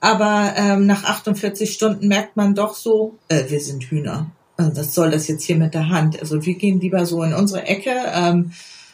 Aber 0.00 0.54
ähm, 0.56 0.86
nach 0.86 1.04
48 1.04 1.72
Stunden 1.72 2.08
merkt 2.08 2.36
man 2.36 2.54
doch 2.54 2.74
so, 2.74 3.18
äh, 3.28 3.44
wir 3.48 3.60
sind 3.60 3.84
Hühner. 3.84 4.30
Also 4.56 4.76
was 4.76 4.94
soll 4.94 5.10
das 5.10 5.28
jetzt 5.28 5.44
hier 5.44 5.56
mit 5.56 5.74
der 5.74 5.88
Hand? 5.88 6.20
Also 6.20 6.44
wir 6.44 6.54
gehen 6.54 6.80
lieber 6.80 7.06
so 7.06 7.22
in 7.22 7.34
unsere 7.34 7.64
Ecke 7.66 7.94
ähm, 8.12 8.52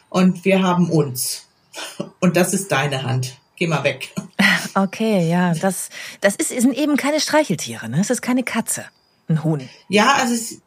und 0.09 0.45
wir 0.45 0.63
haben 0.63 0.89
uns. 0.89 1.47
Und 2.19 2.37
das 2.37 2.53
ist 2.53 2.71
deine 2.71 3.03
Hand. 3.03 3.37
Geh 3.55 3.67
mal 3.67 3.83
weg. 3.83 4.13
Okay, 4.75 5.27
ja, 5.27 5.55
das, 5.55 5.89
das 6.21 6.35
ist, 6.35 6.49
sind 6.49 6.77
eben 6.77 6.97
keine 6.97 7.19
Streicheltiere, 7.19 7.89
ne? 7.89 7.99
Es 7.99 8.11
ist 8.11 8.21
keine 8.21 8.43
Katze 8.43 8.85
ein 9.29 9.43
Huhn? 9.43 9.69
Ja, 9.89 10.15
also, 10.15 10.33
es, 10.33 10.61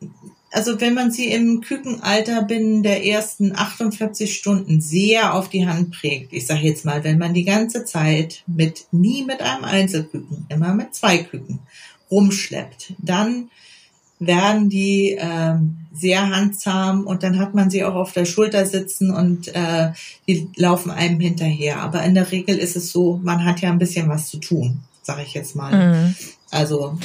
also 0.53 0.81
wenn 0.81 0.95
man 0.95 1.13
sie 1.13 1.31
im 1.31 1.61
Kükenalter 1.61 2.43
binnen 2.43 2.83
der 2.83 3.07
ersten 3.07 3.55
48 3.55 4.37
Stunden 4.37 4.81
sehr 4.81 5.35
auf 5.35 5.49
die 5.49 5.67
Hand 5.67 5.93
prägt, 5.93 6.33
ich 6.33 6.47
sage 6.47 6.63
jetzt 6.63 6.85
mal, 6.85 7.05
wenn 7.05 7.19
man 7.19 7.35
die 7.35 7.45
ganze 7.45 7.85
Zeit 7.85 8.43
mit 8.47 8.87
nie 8.91 9.25
mit 9.25 9.41
einem 9.41 9.65
Einzelküken, 9.65 10.47
immer 10.49 10.75
mit 10.75 10.95
zwei 10.95 11.19
Küken 11.19 11.61
rumschleppt, 12.11 12.95
dann 12.99 13.51
werden 14.19 14.69
die 14.69 15.13
äh, 15.13 15.55
sehr 15.93 16.29
handzahm 16.29 17.07
und 17.07 17.23
dann 17.23 17.39
hat 17.39 17.55
man 17.55 17.71
sie 17.71 17.85
auch 17.85 17.95
auf 17.95 18.13
der 18.13 18.27
Schulter 18.27 18.67
sitzen 18.67 19.11
und 19.11 19.49
äh, 19.55 19.93
die 20.29 20.49
laufen 20.57 20.91
einem 20.91 21.19
hinterher. 21.21 21.81
Aber 21.81 22.03
in 22.03 22.15
der 22.15 22.31
Regel 22.31 22.59
ist 22.59 22.77
es 22.77 22.93
so, 22.93 23.19
man 23.23 23.45
hat 23.45 23.61
ja 23.61 23.71
ein 23.71 23.79
bisschen 23.79 24.09
was 24.09 24.29
zu 24.29 24.37
tun, 24.37 24.81
sage 25.03 25.23
ich 25.23 25.33
jetzt 25.33 25.57
mal. 25.57 25.73
Mhm. 25.95 26.15
Also 26.51 26.99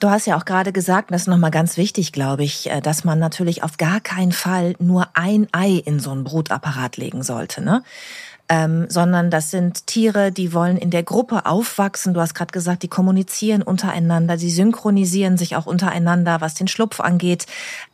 Du 0.00 0.10
hast 0.10 0.26
ja 0.26 0.36
auch 0.36 0.44
gerade 0.44 0.72
gesagt, 0.72 1.10
das 1.10 1.22
ist 1.22 1.28
nochmal 1.28 1.50
ganz 1.50 1.76
wichtig, 1.76 2.12
glaube 2.12 2.44
ich, 2.44 2.70
äh, 2.70 2.80
dass 2.80 3.04
man 3.04 3.18
natürlich 3.18 3.62
auf 3.62 3.76
gar 3.76 4.00
keinen 4.00 4.32
Fall 4.32 4.74
nur 4.78 5.08
ein 5.14 5.48
Ei 5.52 5.82
in 5.84 6.00
so 6.00 6.10
einen 6.10 6.24
Brutapparat 6.24 6.96
legen 6.96 7.22
sollte, 7.22 7.62
ne? 7.62 7.82
Ähm, 8.48 8.86
sondern 8.88 9.28
das 9.28 9.50
sind 9.50 9.88
Tiere, 9.88 10.30
die 10.30 10.52
wollen 10.52 10.76
in 10.76 10.90
der 10.90 11.02
Gruppe 11.02 11.46
aufwachsen. 11.46 12.14
Du 12.14 12.20
hast 12.20 12.34
gerade 12.34 12.52
gesagt, 12.52 12.84
die 12.84 12.88
kommunizieren 12.88 13.60
untereinander, 13.60 14.38
sie 14.38 14.50
synchronisieren 14.50 15.36
sich 15.36 15.56
auch 15.56 15.66
untereinander, 15.66 16.40
was 16.40 16.54
den 16.54 16.68
Schlupf 16.68 17.00
angeht. 17.00 17.46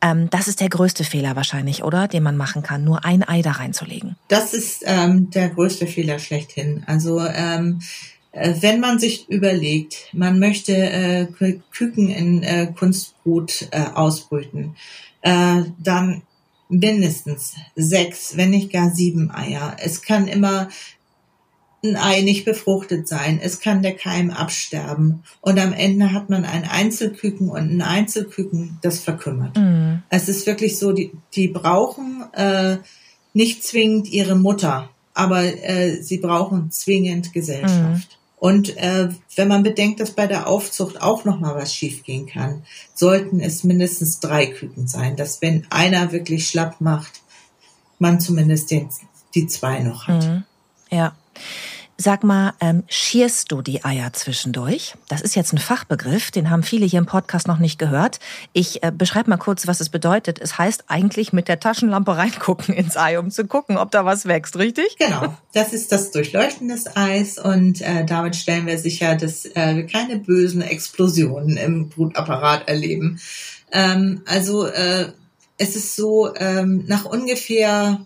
Ähm, 0.02 0.28
das 0.28 0.48
ist 0.48 0.60
der 0.60 0.68
größte 0.68 1.04
Fehler 1.04 1.36
wahrscheinlich, 1.36 1.84
oder? 1.84 2.06
Den 2.06 2.22
man 2.22 2.36
machen 2.36 2.62
kann, 2.62 2.84
nur 2.84 3.02
ein 3.06 3.26
Ei 3.26 3.40
da 3.40 3.52
reinzulegen. 3.52 4.16
Das 4.28 4.52
ist 4.52 4.82
ähm, 4.84 5.30
der 5.30 5.48
größte 5.48 5.86
Fehler 5.86 6.18
schlechthin. 6.18 6.84
Also 6.86 7.20
ähm, 7.20 7.80
äh, 7.80 8.11
wenn 8.32 8.80
man 8.80 8.98
sich 8.98 9.28
überlegt, 9.28 10.08
man 10.12 10.38
möchte 10.38 10.74
äh, 10.74 11.26
Küken 11.70 12.08
in 12.08 12.42
äh, 12.42 12.72
Kunstbrut 12.74 13.68
äh, 13.70 13.84
ausbrüten, 13.94 14.76
äh, 15.20 15.62
dann 15.78 16.22
mindestens 16.68 17.54
sechs, 17.76 18.36
wenn 18.36 18.50
nicht 18.50 18.72
gar 18.72 18.90
sieben 18.90 19.30
Eier. 19.30 19.76
Es 19.78 20.00
kann 20.00 20.26
immer 20.26 20.68
ein 21.84 21.96
Ei 21.96 22.22
nicht 22.22 22.44
befruchtet 22.44 23.08
sein. 23.08 23.40
Es 23.42 23.60
kann 23.60 23.82
der 23.82 23.94
Keim 23.94 24.30
absterben. 24.30 25.24
Und 25.40 25.58
am 25.58 25.72
Ende 25.72 26.12
hat 26.12 26.30
man 26.30 26.44
ein 26.44 26.64
Einzelküken 26.64 27.50
und 27.50 27.70
ein 27.70 27.82
Einzelküken, 27.82 28.78
das 28.82 29.00
verkümmert. 29.00 29.56
Mhm. 29.56 30.02
Es 30.08 30.28
ist 30.28 30.46
wirklich 30.46 30.78
so, 30.78 30.92
die, 30.92 31.12
die 31.34 31.48
brauchen 31.48 32.24
äh, 32.32 32.78
nicht 33.34 33.64
zwingend 33.64 34.08
ihre 34.08 34.36
Mutter, 34.36 34.90
aber 35.12 35.42
äh, 35.42 36.00
sie 36.02 36.18
brauchen 36.18 36.70
zwingend 36.70 37.32
Gesellschaft. 37.32 38.18
Und 38.42 38.76
äh, 38.76 39.08
wenn 39.36 39.46
man 39.46 39.62
bedenkt, 39.62 40.00
dass 40.00 40.10
bei 40.10 40.26
der 40.26 40.48
Aufzucht 40.48 41.00
auch 41.00 41.24
noch 41.24 41.38
mal 41.38 41.54
was 41.54 41.72
schiefgehen 41.72 42.26
kann, 42.26 42.64
sollten 42.92 43.38
es 43.38 43.62
mindestens 43.62 44.18
drei 44.18 44.46
Küken 44.46 44.88
sein, 44.88 45.14
dass 45.14 45.40
wenn 45.42 45.64
einer 45.70 46.10
wirklich 46.10 46.48
schlapp 46.48 46.80
macht, 46.80 47.20
man 48.00 48.18
zumindest 48.18 48.72
den, 48.72 48.88
die 49.36 49.46
zwei 49.46 49.78
noch 49.78 50.08
hat. 50.08 50.26
Mhm. 50.26 50.44
Ja. 50.90 51.14
Sag 52.02 52.24
mal, 52.24 52.54
ähm, 52.60 52.82
schierst 52.88 53.52
du 53.52 53.62
die 53.62 53.84
Eier 53.84 54.12
zwischendurch? 54.12 54.94
Das 55.08 55.20
ist 55.20 55.36
jetzt 55.36 55.52
ein 55.52 55.58
Fachbegriff, 55.58 56.32
den 56.32 56.50
haben 56.50 56.64
viele 56.64 56.84
hier 56.84 56.98
im 56.98 57.06
Podcast 57.06 57.46
noch 57.46 57.60
nicht 57.60 57.78
gehört. 57.78 58.18
Ich 58.52 58.82
äh, 58.82 58.90
beschreibe 58.90 59.30
mal 59.30 59.36
kurz, 59.36 59.68
was 59.68 59.78
es 59.78 59.88
bedeutet. 59.88 60.40
Es 60.40 60.58
heißt 60.58 60.86
eigentlich 60.88 61.32
mit 61.32 61.46
der 61.46 61.60
Taschenlampe 61.60 62.16
reingucken 62.16 62.74
ins 62.74 62.96
Ei, 62.96 63.20
um 63.20 63.30
zu 63.30 63.46
gucken, 63.46 63.76
ob 63.76 63.92
da 63.92 64.04
was 64.04 64.26
wächst, 64.26 64.56
richtig? 64.56 64.96
Genau, 64.98 65.36
das 65.52 65.72
ist 65.72 65.92
das 65.92 66.10
Durchleuchten 66.10 66.66
des 66.66 66.96
Eis 66.96 67.38
und 67.38 67.80
äh, 67.82 68.04
damit 68.04 68.34
stellen 68.34 68.66
wir 68.66 68.78
sicher, 68.78 69.14
dass 69.14 69.44
äh, 69.44 69.76
wir 69.76 69.86
keine 69.86 70.18
bösen 70.18 70.60
Explosionen 70.60 71.56
im 71.56 71.88
Brutapparat 71.88 72.66
erleben. 72.66 73.20
Ähm, 73.70 74.22
also 74.26 74.66
äh, 74.66 75.12
es 75.56 75.76
ist 75.76 75.94
so, 75.94 76.34
ähm, 76.34 76.82
nach 76.88 77.04
ungefähr 77.04 78.04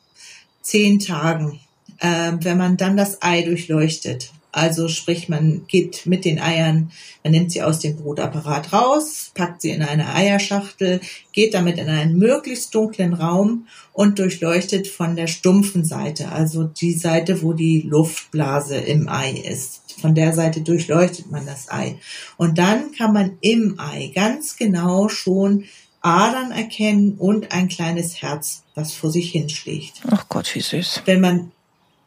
zehn 0.60 0.98
Tagen 0.98 1.60
äh, 2.00 2.32
wenn 2.40 2.58
man 2.58 2.76
dann 2.76 2.96
das 2.96 3.22
Ei 3.22 3.42
durchleuchtet. 3.42 4.30
Also 4.56 4.88
sprich, 4.88 5.28
man 5.28 5.66
geht 5.68 6.06
mit 6.06 6.24
den 6.24 6.40
Eiern, 6.40 6.90
man 7.22 7.32
nimmt 7.32 7.52
sie 7.52 7.62
aus 7.62 7.80
dem 7.80 7.96
Brutapparat 7.96 8.72
raus, 8.72 9.30
packt 9.34 9.60
sie 9.60 9.68
in 9.68 9.82
eine 9.82 10.14
Eierschachtel, 10.14 11.02
geht 11.32 11.52
damit 11.52 11.76
in 11.76 11.90
einen 11.90 12.16
möglichst 12.16 12.74
dunklen 12.74 13.12
Raum 13.12 13.66
und 13.92 14.18
durchleuchtet 14.18 14.88
von 14.88 15.14
der 15.14 15.26
stumpfen 15.26 15.84
Seite, 15.84 16.32
also 16.32 16.64
die 16.64 16.94
Seite, 16.94 17.42
wo 17.42 17.52
die 17.52 17.82
Luftblase 17.82 18.76
im 18.76 19.10
Ei 19.10 19.32
ist. 19.32 19.82
Von 20.00 20.14
der 20.14 20.32
Seite 20.32 20.62
durchleuchtet 20.62 21.30
man 21.30 21.44
das 21.44 21.70
Ei. 21.70 21.98
Und 22.38 22.56
dann 22.56 22.92
kann 22.92 23.12
man 23.12 23.36
im 23.42 23.78
Ei 23.78 24.10
ganz 24.14 24.56
genau 24.56 25.10
schon 25.10 25.64
Adern 26.00 26.50
erkennen 26.52 27.16
und 27.18 27.52
ein 27.52 27.68
kleines 27.68 28.22
Herz, 28.22 28.62
was 28.74 28.92
vor 28.92 29.10
sich 29.10 29.32
hinschlägt. 29.32 30.00
Ach 30.10 30.30
Gott, 30.30 30.54
wie 30.54 30.60
süß. 30.60 31.02
Wenn 31.04 31.20
man 31.20 31.52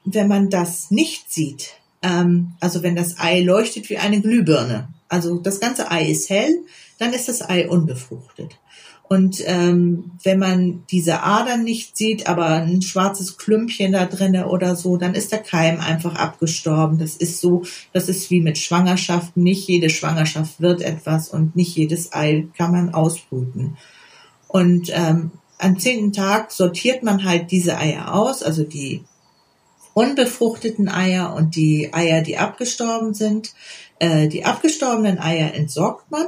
wenn 0.05 0.27
man 0.27 0.49
das 0.49 0.91
nicht 0.91 1.31
sieht, 1.31 1.75
ähm, 2.01 2.53
also 2.59 2.83
wenn 2.83 2.95
das 2.95 3.19
Ei 3.19 3.41
leuchtet 3.41 3.89
wie 3.89 3.97
eine 3.97 4.21
Glühbirne, 4.21 4.89
also 5.07 5.37
das 5.37 5.59
ganze 5.59 5.91
Ei 5.91 6.05
ist 6.05 6.29
hell, 6.29 6.63
dann 6.97 7.13
ist 7.13 7.27
das 7.27 7.47
Ei 7.47 7.67
unbefruchtet. 7.67 8.57
Und 9.09 9.41
ähm, 9.47 10.11
wenn 10.23 10.37
man 10.37 10.83
diese 10.91 11.23
Adern 11.23 11.63
nicht 11.63 11.97
sieht, 11.97 12.27
aber 12.27 12.45
ein 12.45 12.83
schwarzes 12.83 13.37
Klümpchen 13.37 13.93
da 13.93 14.05
drinne 14.05 14.47
oder 14.47 14.75
so, 14.75 14.97
dann 14.97 15.15
ist 15.15 15.31
der 15.31 15.39
Keim 15.39 15.79
einfach 15.79 16.13
abgestorben. 16.13 16.99
Das 16.99 17.15
ist 17.15 17.41
so, 17.41 17.63
das 17.91 18.07
ist 18.07 18.29
wie 18.29 18.39
mit 18.39 18.59
Schwangerschaften. 18.59 19.41
Nicht 19.41 19.67
jede 19.67 19.89
Schwangerschaft 19.89 20.61
wird 20.61 20.83
etwas 20.83 21.29
und 21.29 21.55
nicht 21.55 21.75
jedes 21.75 22.13
Ei 22.13 22.47
kann 22.55 22.71
man 22.71 22.93
ausbrüten. 22.93 23.77
Und 24.47 24.91
ähm, 24.93 25.31
am 25.57 25.79
zehnten 25.79 26.13
Tag 26.13 26.51
sortiert 26.51 27.01
man 27.01 27.23
halt 27.23 27.49
diese 27.49 27.79
Eier 27.79 28.13
aus, 28.13 28.43
also 28.43 28.63
die 28.63 29.03
unbefruchteten 29.99 30.87
Eier 30.87 31.33
und 31.35 31.57
die 31.57 31.93
Eier, 31.93 32.21
die 32.21 32.37
abgestorben 32.37 33.13
sind. 33.13 33.53
Äh, 33.99 34.29
die 34.29 34.45
abgestorbenen 34.45 35.19
Eier 35.19 35.53
entsorgt 35.53 36.09
man 36.09 36.27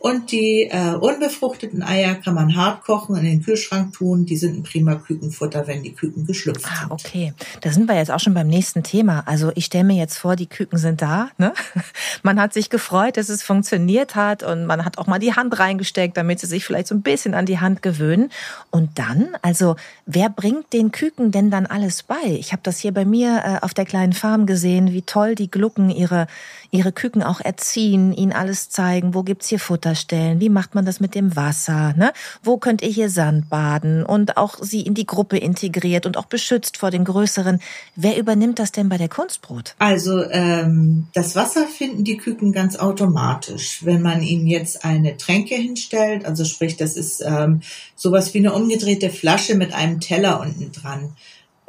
Und 0.00 0.32
die 0.32 0.62
äh, 0.62 0.94
unbefruchteten 0.94 1.82
Eier 1.82 2.14
kann 2.14 2.32
man 2.32 2.56
hart 2.56 2.84
kochen, 2.84 3.16
in 3.16 3.24
den 3.24 3.42
Kühlschrank 3.42 3.92
tun. 3.92 4.24
Die 4.24 4.38
sind 4.38 4.56
ein 4.56 4.62
prima 4.62 4.94
Kükenfutter, 4.94 5.66
wenn 5.66 5.82
die 5.82 5.92
Küken 5.92 6.24
geschlüpft 6.24 6.64
ah, 6.64 6.80
sind. 6.80 6.90
Ah, 6.90 6.94
okay. 6.94 7.34
Da 7.60 7.70
sind 7.70 7.86
wir 7.86 7.96
jetzt 7.96 8.10
auch 8.10 8.18
schon 8.18 8.32
beim 8.32 8.46
nächsten 8.46 8.82
Thema. 8.82 9.22
Also 9.26 9.52
ich 9.56 9.66
stelle 9.66 9.84
mir 9.84 9.96
jetzt 9.96 10.16
vor, 10.16 10.36
die 10.36 10.46
Küken 10.46 10.78
sind 10.78 11.02
da. 11.02 11.28
Ne? 11.36 11.52
Man 12.22 12.40
hat 12.40 12.54
sich 12.54 12.70
gefreut, 12.70 13.18
dass 13.18 13.28
es 13.28 13.42
funktioniert 13.42 14.14
hat 14.14 14.42
und 14.42 14.64
man 14.66 14.84
hat 14.84 14.98
auch 14.98 15.06
mal 15.06 15.18
die 15.18 15.34
Hand 15.34 15.58
reingesteckt, 15.58 16.16
damit 16.16 16.40
sie 16.40 16.46
sich 16.46 16.64
vielleicht 16.64 16.86
so 16.86 16.94
ein 16.94 17.02
bisschen 17.02 17.34
an 17.34 17.46
die 17.46 17.58
Hand 17.58 17.82
gewöhnen. 17.82 18.30
Und 18.70 18.98
dann, 18.98 19.36
also 19.42 19.76
wer 20.06 20.28
bringt 20.28 20.72
den 20.72 20.92
Küken 20.92 21.30
denn 21.30 21.50
dann 21.50 21.66
alles 21.66 22.02
bei? 22.02 22.22
Ich 22.24 22.52
habe 22.52 22.62
das 22.62 22.78
hier 22.78 22.92
bei 22.92 23.04
mir 23.04 23.42
äh, 23.44 23.64
auf 23.64 23.74
der 23.74 23.84
kleinen 23.84 24.12
Farm 24.12 24.46
gesehen, 24.46 24.92
wie 24.92 25.02
toll 25.02 25.34
die 25.34 25.50
Glucken 25.50 25.90
ihre 25.90 26.26
ihre 26.70 26.92
Küken 26.92 27.22
auch 27.22 27.40
erziehen, 27.40 28.12
ihnen 28.12 28.32
alles 28.32 28.70
zeigen, 28.70 29.14
wo 29.14 29.22
gibt's 29.22 29.48
hier 29.48 29.58
Futterstellen, 29.58 30.40
wie 30.40 30.48
macht 30.48 30.74
man 30.74 30.84
das 30.84 31.00
mit 31.00 31.14
dem 31.14 31.36
Wasser, 31.36 31.94
ne? 31.96 32.12
Wo 32.42 32.58
könnt 32.58 32.82
ihr 32.82 32.88
hier 32.88 33.10
Sand 33.10 33.48
baden 33.50 34.04
und 34.04 34.36
auch 34.36 34.56
sie 34.60 34.82
in 34.82 34.94
die 34.94 35.06
Gruppe 35.06 35.38
integriert 35.38 36.06
und 36.06 36.16
auch 36.16 36.26
beschützt 36.26 36.76
vor 36.76 36.90
den 36.90 37.04
größeren. 37.04 37.60
Wer 37.96 38.16
übernimmt 38.16 38.58
das 38.58 38.72
denn 38.72 38.88
bei 38.88 38.98
der 38.98 39.08
Kunstbrut? 39.08 39.74
Also 39.78 40.22
ähm, 40.30 41.08
das 41.14 41.36
Wasser 41.36 41.66
finden 41.66 42.04
die 42.04 42.16
Küken 42.16 42.52
ganz 42.52 42.76
automatisch. 42.76 43.84
Wenn 43.84 44.02
man 44.02 44.22
ihnen 44.22 44.46
jetzt 44.46 44.84
eine 44.84 45.16
Tränke 45.16 45.56
hinstellt, 45.56 46.24
also 46.24 46.44
sprich, 46.44 46.76
das 46.76 46.96
ist 46.96 47.22
ähm, 47.24 47.62
sowas 47.96 48.32
wie 48.34 48.38
eine 48.38 48.52
umgedrehte 48.52 49.10
Flasche 49.10 49.56
mit 49.56 49.74
einem 49.74 50.00
Teller 50.00 50.40
unten 50.40 50.72
dran. 50.72 51.16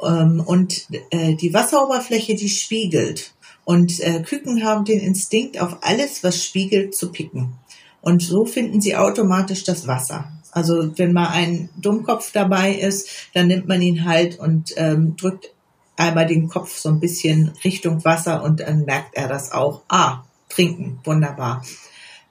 Ähm, 0.02 0.42
und 0.44 0.86
äh, 1.10 1.34
die 1.34 1.52
Wasseroberfläche, 1.52 2.34
die 2.34 2.48
spiegelt. 2.48 3.32
Und 3.64 4.00
äh, 4.00 4.22
Küken 4.22 4.64
haben 4.64 4.84
den 4.84 5.00
Instinkt, 5.00 5.60
auf 5.60 5.78
alles, 5.82 6.24
was 6.24 6.42
spiegelt, 6.42 6.94
zu 6.94 7.12
picken. 7.12 7.54
Und 8.00 8.22
so 8.22 8.44
finden 8.44 8.80
sie 8.80 8.96
automatisch 8.96 9.64
das 9.64 9.86
Wasser. 9.86 10.32
Also 10.50 10.92
wenn 10.98 11.12
mal 11.12 11.28
ein 11.28 11.70
Dummkopf 11.80 12.32
dabei 12.32 12.74
ist, 12.74 13.08
dann 13.32 13.46
nimmt 13.46 13.68
man 13.68 13.80
ihn 13.80 14.04
halt 14.04 14.38
und 14.38 14.74
ähm, 14.76 15.16
drückt 15.16 15.52
einmal 15.96 16.26
den 16.26 16.48
Kopf 16.48 16.76
so 16.76 16.88
ein 16.88 17.00
bisschen 17.00 17.52
Richtung 17.64 18.04
Wasser 18.04 18.42
und 18.42 18.60
dann 18.60 18.84
merkt 18.84 19.14
er 19.14 19.28
das 19.28 19.52
auch. 19.52 19.82
Ah, 19.88 20.24
trinken, 20.48 20.98
wunderbar. 21.04 21.64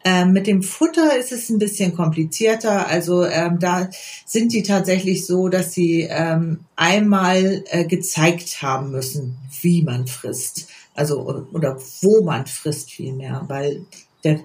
Ähm, 0.04 0.34
mit 0.34 0.48
dem 0.48 0.64
Futter 0.64 1.18
ist 1.18 1.32
es 1.32 1.50
ein 1.50 1.60
bisschen 1.60 1.96
komplizierter. 1.96 2.88
Also 2.88 3.24
ähm, 3.24 3.60
da 3.60 3.90
sind 4.26 4.52
die 4.52 4.64
tatsächlich 4.64 5.26
so, 5.26 5.48
dass 5.48 5.74
sie 5.74 6.08
ähm, 6.10 6.62
einmal 6.76 7.64
äh, 7.70 7.86
gezeigt 7.86 8.62
haben 8.62 8.92
müssen, 8.92 9.38
wie 9.62 9.84
man 9.84 10.08
frisst 10.08 10.68
also 10.96 11.46
oder 11.54 11.78
wo 12.02 12.24
man 12.24 12.48
frisst 12.48 12.92
vielmehr, 12.92 13.46
weil 13.48 13.86
der, 14.24 14.42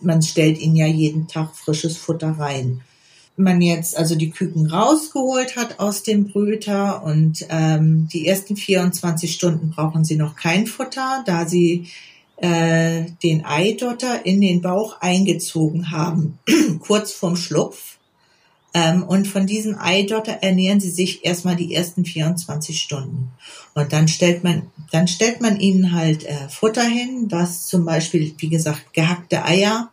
man 0.00 0.22
stellt 0.22 0.58
ihnen 0.58 0.76
ja 0.76 0.86
jeden 0.86 1.26
Tag 1.28 1.56
frisches 1.56 1.96
Futter 1.96 2.32
rein. 2.38 2.82
Man 3.38 3.60
jetzt 3.60 3.96
also 3.98 4.14
die 4.14 4.30
Küken 4.30 4.70
rausgeholt 4.70 5.56
hat 5.56 5.78
aus 5.78 6.02
dem 6.02 6.28
Brüter 6.28 7.02
und 7.02 7.44
ähm, 7.50 8.08
die 8.10 8.26
ersten 8.26 8.56
24 8.56 9.32
Stunden 9.32 9.70
brauchen 9.70 10.04
sie 10.04 10.16
noch 10.16 10.36
kein 10.36 10.66
Futter, 10.66 11.22
da 11.26 11.46
sie 11.46 11.88
äh, 12.36 13.04
den 13.22 13.44
Eidotter 13.44 14.24
in 14.24 14.40
den 14.40 14.62
Bauch 14.62 15.00
eingezogen 15.00 15.90
haben, 15.90 16.38
kurz 16.80 17.12
vorm 17.12 17.36
Schlupf. 17.36 17.98
Ähm, 18.76 19.04
und 19.04 19.26
von 19.26 19.46
diesem 19.46 19.78
Eidotter 19.78 20.42
ernähren 20.42 20.80
sie 20.80 20.90
sich 20.90 21.24
erstmal 21.24 21.56
die 21.56 21.74
ersten 21.74 22.04
24 22.04 22.78
Stunden. 22.78 23.30
Und 23.72 23.94
dann 23.94 24.06
stellt 24.06 24.44
man, 24.44 24.70
dann 24.92 25.08
stellt 25.08 25.40
man 25.40 25.58
ihnen 25.58 25.92
halt 25.92 26.24
äh, 26.24 26.50
Futter 26.50 26.84
hin, 26.84 27.28
was 27.30 27.68
zum 27.68 27.86
Beispiel, 27.86 28.34
wie 28.36 28.50
gesagt, 28.50 28.92
gehackte 28.92 29.46
Eier, 29.46 29.90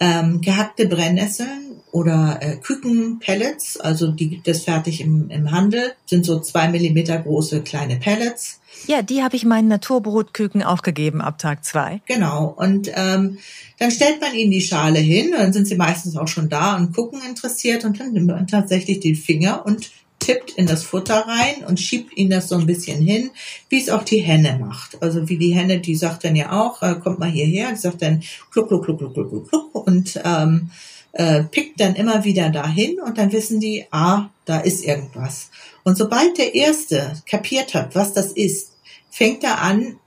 ähm, 0.00 0.40
gehackte 0.40 0.86
Brennnesseln 0.86 1.71
oder 1.92 2.38
äh, 2.40 2.56
Kükenpellets, 2.56 3.78
also 3.78 4.10
die 4.10 4.30
gibt 4.30 4.48
es 4.48 4.64
fertig 4.64 5.00
im, 5.00 5.30
im 5.30 5.50
Handel, 5.50 5.92
sind 6.06 6.24
so 6.24 6.40
zwei 6.40 6.68
Millimeter 6.68 7.18
große 7.18 7.60
kleine 7.60 7.96
Pellets. 7.96 8.60
Ja, 8.86 9.02
die 9.02 9.22
habe 9.22 9.36
ich 9.36 9.44
meinen 9.44 9.68
Naturbrotküken 9.68 10.62
auch 10.62 10.82
gegeben 10.82 11.20
ab 11.20 11.38
Tag 11.38 11.64
zwei. 11.64 12.00
Genau. 12.06 12.46
Und 12.56 12.90
ähm, 12.96 13.38
dann 13.78 13.90
stellt 13.90 14.20
man 14.20 14.34
ihnen 14.34 14.50
die 14.50 14.62
Schale 14.62 14.98
hin, 14.98 15.32
dann 15.36 15.52
sind 15.52 15.68
sie 15.68 15.76
meistens 15.76 16.16
auch 16.16 16.28
schon 16.28 16.48
da 16.48 16.76
und 16.76 16.94
gucken 16.94 17.20
interessiert 17.28 17.84
und 17.84 18.00
dann 18.00 18.12
nimmt 18.12 18.28
man 18.28 18.46
tatsächlich 18.46 19.00
den 19.00 19.14
Finger 19.14 19.64
und 19.66 19.90
tippt 20.18 20.52
in 20.52 20.66
das 20.66 20.84
Futter 20.84 21.26
rein 21.26 21.64
und 21.66 21.80
schiebt 21.80 22.16
ihnen 22.16 22.30
das 22.30 22.48
so 22.48 22.56
ein 22.56 22.66
bisschen 22.66 23.02
hin, 23.02 23.30
wie 23.68 23.80
es 23.80 23.90
auch 23.90 24.04
die 24.04 24.20
Henne 24.20 24.56
macht. 24.58 25.02
Also 25.02 25.28
wie 25.28 25.36
die 25.36 25.54
Henne, 25.54 25.80
die 25.80 25.94
sagt 25.94 26.24
dann 26.24 26.36
ja 26.36 26.52
auch, 26.52 26.80
äh, 26.82 26.94
kommt 26.94 27.18
mal 27.18 27.30
hierher, 27.30 27.70
die 27.70 27.76
sagt 27.76 28.02
dann 28.02 28.22
kluck, 28.50 28.68
kluck, 28.68 28.84
kluck, 28.84 28.98
kluck, 28.98 29.14
kluck, 29.14 29.48
kluck 29.48 29.74
und 29.74 30.20
ähm, 30.24 30.70
äh, 31.12 31.44
pickt 31.44 31.80
dann 31.80 31.94
immer 31.94 32.24
wieder 32.24 32.50
dahin 32.50 33.00
und 33.00 33.18
dann 33.18 33.32
wissen 33.32 33.60
die, 33.60 33.86
ah, 33.90 34.30
da 34.44 34.60
ist 34.60 34.84
irgendwas. 34.84 35.50
Und 35.84 35.96
sobald 35.96 36.38
der 36.38 36.54
Erste 36.54 37.22
kapiert 37.26 37.74
hat, 37.74 37.94
was 37.94 38.12
das 38.12 38.32
ist, 38.32 38.72
fängt 39.10 39.44
er 39.44 39.60
an, 39.60 39.98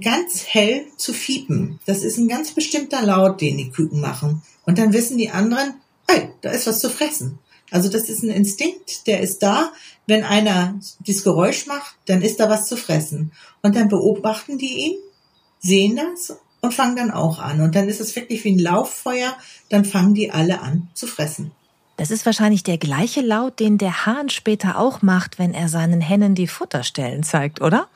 ganz 0.00 0.44
hell 0.46 0.86
zu 0.96 1.12
fiepen. 1.12 1.80
Das 1.86 2.02
ist 2.02 2.18
ein 2.18 2.28
ganz 2.28 2.52
bestimmter 2.52 3.02
Laut, 3.02 3.40
den 3.40 3.56
die 3.56 3.70
Küken 3.70 4.00
machen. 4.00 4.42
Und 4.66 4.78
dann 4.78 4.92
wissen 4.92 5.16
die 5.16 5.30
anderen, 5.30 5.74
hey, 6.06 6.30
da 6.42 6.50
ist 6.50 6.66
was 6.66 6.80
zu 6.80 6.90
fressen. 6.90 7.38
Also 7.70 7.88
das 7.88 8.08
ist 8.08 8.22
ein 8.22 8.30
Instinkt, 8.30 9.06
der 9.06 9.20
ist 9.20 9.42
da. 9.42 9.72
Wenn 10.06 10.24
einer 10.24 10.78
dieses 11.00 11.24
Geräusch 11.24 11.66
macht, 11.66 11.96
dann 12.06 12.22
ist 12.22 12.40
da 12.40 12.48
was 12.48 12.66
zu 12.66 12.76
fressen. 12.76 13.32
Und 13.62 13.76
dann 13.76 13.88
beobachten 13.88 14.58
die 14.58 14.86
ihn, 14.86 14.96
sehen 15.60 15.96
das 15.96 16.36
und 16.60 16.74
fangen 16.74 16.96
dann 16.96 17.10
auch 17.10 17.38
an. 17.38 17.60
Und 17.60 17.74
dann 17.74 17.88
ist 17.88 18.00
es 18.00 18.16
wirklich 18.16 18.44
wie 18.44 18.52
ein 18.52 18.58
Lauffeuer, 18.58 19.36
dann 19.68 19.84
fangen 19.84 20.14
die 20.14 20.30
alle 20.30 20.60
an 20.60 20.88
zu 20.94 21.06
fressen. 21.06 21.52
Das 21.98 22.12
ist 22.12 22.24
wahrscheinlich 22.26 22.62
der 22.62 22.78
gleiche 22.78 23.22
Laut, 23.22 23.58
den 23.58 23.76
der 23.76 24.06
Hahn 24.06 24.28
später 24.28 24.78
auch 24.78 25.02
macht, 25.02 25.40
wenn 25.40 25.52
er 25.52 25.68
seinen 25.68 26.00
Hennen 26.00 26.36
die 26.36 26.46
Futterstellen 26.46 27.24
zeigt, 27.24 27.60
oder? 27.60 27.88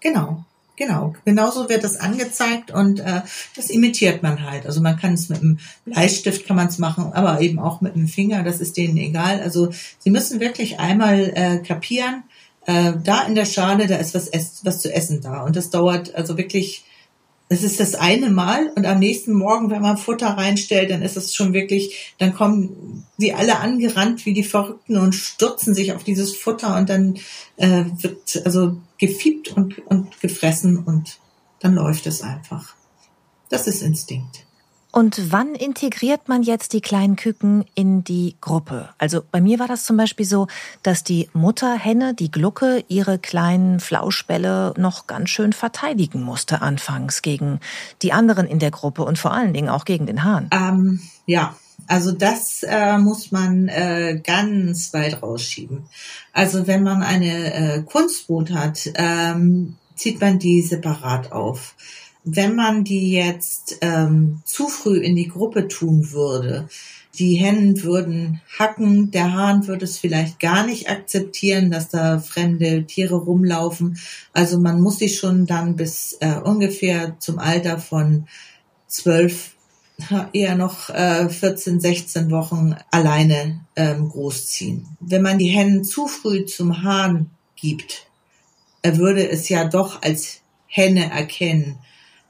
Genau, 0.00 0.44
genau. 0.76 1.14
Genauso 1.24 1.68
wird 1.68 1.84
das 1.84 1.96
angezeigt 2.00 2.72
und 2.72 2.98
äh, 2.98 3.22
das 3.54 3.70
imitiert 3.70 4.24
man 4.24 4.42
halt. 4.42 4.66
Also 4.66 4.80
man 4.80 4.98
kann 4.98 5.14
es 5.14 5.28
mit 5.28 5.40
einem 5.40 5.60
Bleistift 5.84 6.46
kann 6.46 6.56
man 6.56 6.66
es 6.66 6.78
machen, 6.78 7.12
aber 7.12 7.40
eben 7.40 7.60
auch 7.60 7.80
mit 7.80 7.94
einem 7.94 8.08
Finger. 8.08 8.42
Das 8.42 8.60
ist 8.60 8.76
denen 8.76 8.96
egal. 8.96 9.40
Also 9.40 9.70
sie 10.00 10.10
müssen 10.10 10.40
wirklich 10.40 10.80
einmal 10.80 11.30
äh, 11.34 11.58
kapieren. 11.58 12.24
Äh, 12.66 12.94
da 13.04 13.22
in 13.22 13.36
der 13.36 13.46
Schale, 13.46 13.86
da 13.86 13.98
ist 13.98 14.14
was, 14.14 14.30
was 14.64 14.80
zu 14.80 14.92
essen 14.92 15.20
da 15.20 15.42
und 15.42 15.54
das 15.54 15.70
dauert 15.70 16.12
also 16.16 16.36
wirklich 16.36 16.84
es 17.54 17.62
ist 17.62 17.78
das 17.78 17.94
eine 17.94 18.30
Mal 18.30 18.72
und 18.74 18.84
am 18.84 18.98
nächsten 18.98 19.32
Morgen, 19.32 19.70
wenn 19.70 19.80
man 19.80 19.96
Futter 19.96 20.28
reinstellt, 20.28 20.90
dann 20.90 21.02
ist 21.02 21.16
es 21.16 21.34
schon 21.34 21.52
wirklich, 21.52 22.14
dann 22.18 22.34
kommen 22.34 23.06
sie 23.16 23.32
alle 23.32 23.60
angerannt 23.60 24.26
wie 24.26 24.32
die 24.32 24.42
Verrückten 24.42 24.96
und 24.96 25.14
stürzen 25.14 25.72
sich 25.72 25.92
auf 25.92 26.02
dieses 26.02 26.36
Futter 26.36 26.76
und 26.76 26.88
dann 26.88 27.18
äh, 27.56 27.84
wird 28.00 28.42
also 28.44 28.76
gefiebt 28.98 29.56
und, 29.56 29.78
und 29.86 30.20
gefressen 30.20 30.78
und 30.78 31.20
dann 31.60 31.74
läuft 31.74 32.06
es 32.06 32.22
einfach. 32.22 32.74
Das 33.48 33.68
ist 33.68 33.82
Instinkt. 33.82 34.43
Und 34.94 35.32
wann 35.32 35.56
integriert 35.56 36.28
man 36.28 36.44
jetzt 36.44 36.72
die 36.72 36.80
kleinen 36.80 37.16
Küken 37.16 37.64
in 37.74 38.04
die 38.04 38.36
Gruppe? 38.40 38.90
Also 38.96 39.22
bei 39.28 39.40
mir 39.40 39.58
war 39.58 39.66
das 39.66 39.82
zum 39.82 39.96
Beispiel 39.96 40.24
so, 40.24 40.46
dass 40.84 41.02
die 41.02 41.28
Mutterhenne, 41.32 42.14
die 42.14 42.30
Glucke, 42.30 42.84
ihre 42.86 43.18
kleinen 43.18 43.80
Flauschbälle 43.80 44.72
noch 44.76 45.08
ganz 45.08 45.30
schön 45.30 45.52
verteidigen 45.52 46.22
musste 46.22 46.62
anfangs 46.62 47.22
gegen 47.22 47.58
die 48.02 48.12
anderen 48.12 48.46
in 48.46 48.60
der 48.60 48.70
Gruppe 48.70 49.02
und 49.02 49.18
vor 49.18 49.32
allen 49.32 49.52
Dingen 49.52 49.68
auch 49.68 49.84
gegen 49.84 50.06
den 50.06 50.22
Hahn. 50.22 50.48
Ähm, 50.52 51.00
ja, 51.26 51.56
also 51.88 52.12
das 52.12 52.62
äh, 52.62 52.96
muss 52.96 53.32
man 53.32 53.66
äh, 53.66 54.20
ganz 54.22 54.94
weit 54.94 55.24
rausschieben. 55.24 55.88
Also 56.32 56.68
wenn 56.68 56.84
man 56.84 57.02
eine 57.02 57.52
äh, 57.52 57.82
Kunstbrut 57.82 58.52
hat, 58.52 58.88
ähm, 58.94 59.74
zieht 59.96 60.20
man 60.20 60.38
die 60.38 60.62
separat 60.62 61.32
auf 61.32 61.74
wenn 62.24 62.56
man 62.56 62.84
die 62.84 63.12
jetzt 63.12 63.78
ähm, 63.82 64.40
zu 64.44 64.68
früh 64.68 64.98
in 64.98 65.14
die 65.14 65.28
Gruppe 65.28 65.68
tun 65.68 66.10
würde, 66.12 66.68
die 67.18 67.36
Hennen 67.36 67.82
würden 67.82 68.40
hacken, 68.58 69.10
der 69.10 69.34
Hahn 69.34 69.66
würde 69.68 69.84
es 69.84 69.98
vielleicht 69.98 70.40
gar 70.40 70.66
nicht 70.66 70.88
akzeptieren, 70.90 71.70
dass 71.70 71.88
da 71.88 72.18
fremde 72.18 72.84
Tiere 72.86 73.14
rumlaufen. 73.14 73.98
Also 74.32 74.58
man 74.58 74.80
muss 74.80 74.98
sich 74.98 75.18
schon 75.18 75.46
dann 75.46 75.76
bis 75.76 76.16
äh, 76.20 76.40
ungefähr 76.42 77.16
zum 77.20 77.38
Alter 77.38 77.78
von 77.78 78.26
zwölf, 78.88 79.52
eher 80.32 80.56
noch 80.56 80.90
äh, 80.90 81.28
14, 81.28 81.78
16 81.78 82.30
Wochen 82.32 82.74
alleine 82.90 83.60
ähm, 83.76 84.08
großziehen. 84.08 84.88
Wenn 84.98 85.22
man 85.22 85.38
die 85.38 85.50
Hennen 85.50 85.84
zu 85.84 86.08
früh 86.08 86.46
zum 86.46 86.82
Hahn 86.82 87.30
gibt, 87.54 88.08
er 88.82 88.96
würde 88.98 89.28
es 89.28 89.48
ja 89.48 89.64
doch 89.64 90.02
als 90.02 90.40
Henne 90.66 91.12
erkennen 91.12 91.78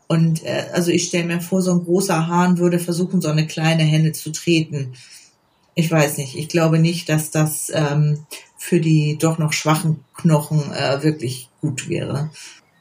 und 0.06 0.44
äh, 0.44 0.66
also 0.72 0.90
ich 0.90 1.08
stelle 1.08 1.24
mir 1.24 1.40
vor, 1.40 1.62
so 1.62 1.72
ein 1.72 1.84
großer 1.84 2.26
Hahn 2.26 2.58
würde 2.58 2.78
versuchen, 2.78 3.20
so 3.20 3.28
eine 3.28 3.46
kleine 3.46 3.82
Henne 3.82 4.12
zu 4.12 4.30
treten. 4.32 4.94
Ich 5.74 5.90
weiß 5.90 6.18
nicht. 6.18 6.36
Ich 6.36 6.48
glaube 6.48 6.78
nicht, 6.78 7.08
dass 7.08 7.30
das 7.30 7.70
ähm, 7.74 8.26
für 8.56 8.80
die 8.80 9.18
doch 9.18 9.38
noch 9.38 9.52
schwachen 9.52 10.04
Knochen 10.14 10.72
äh, 10.72 11.02
wirklich 11.02 11.48
gut 11.60 11.88
wäre. 11.88 12.30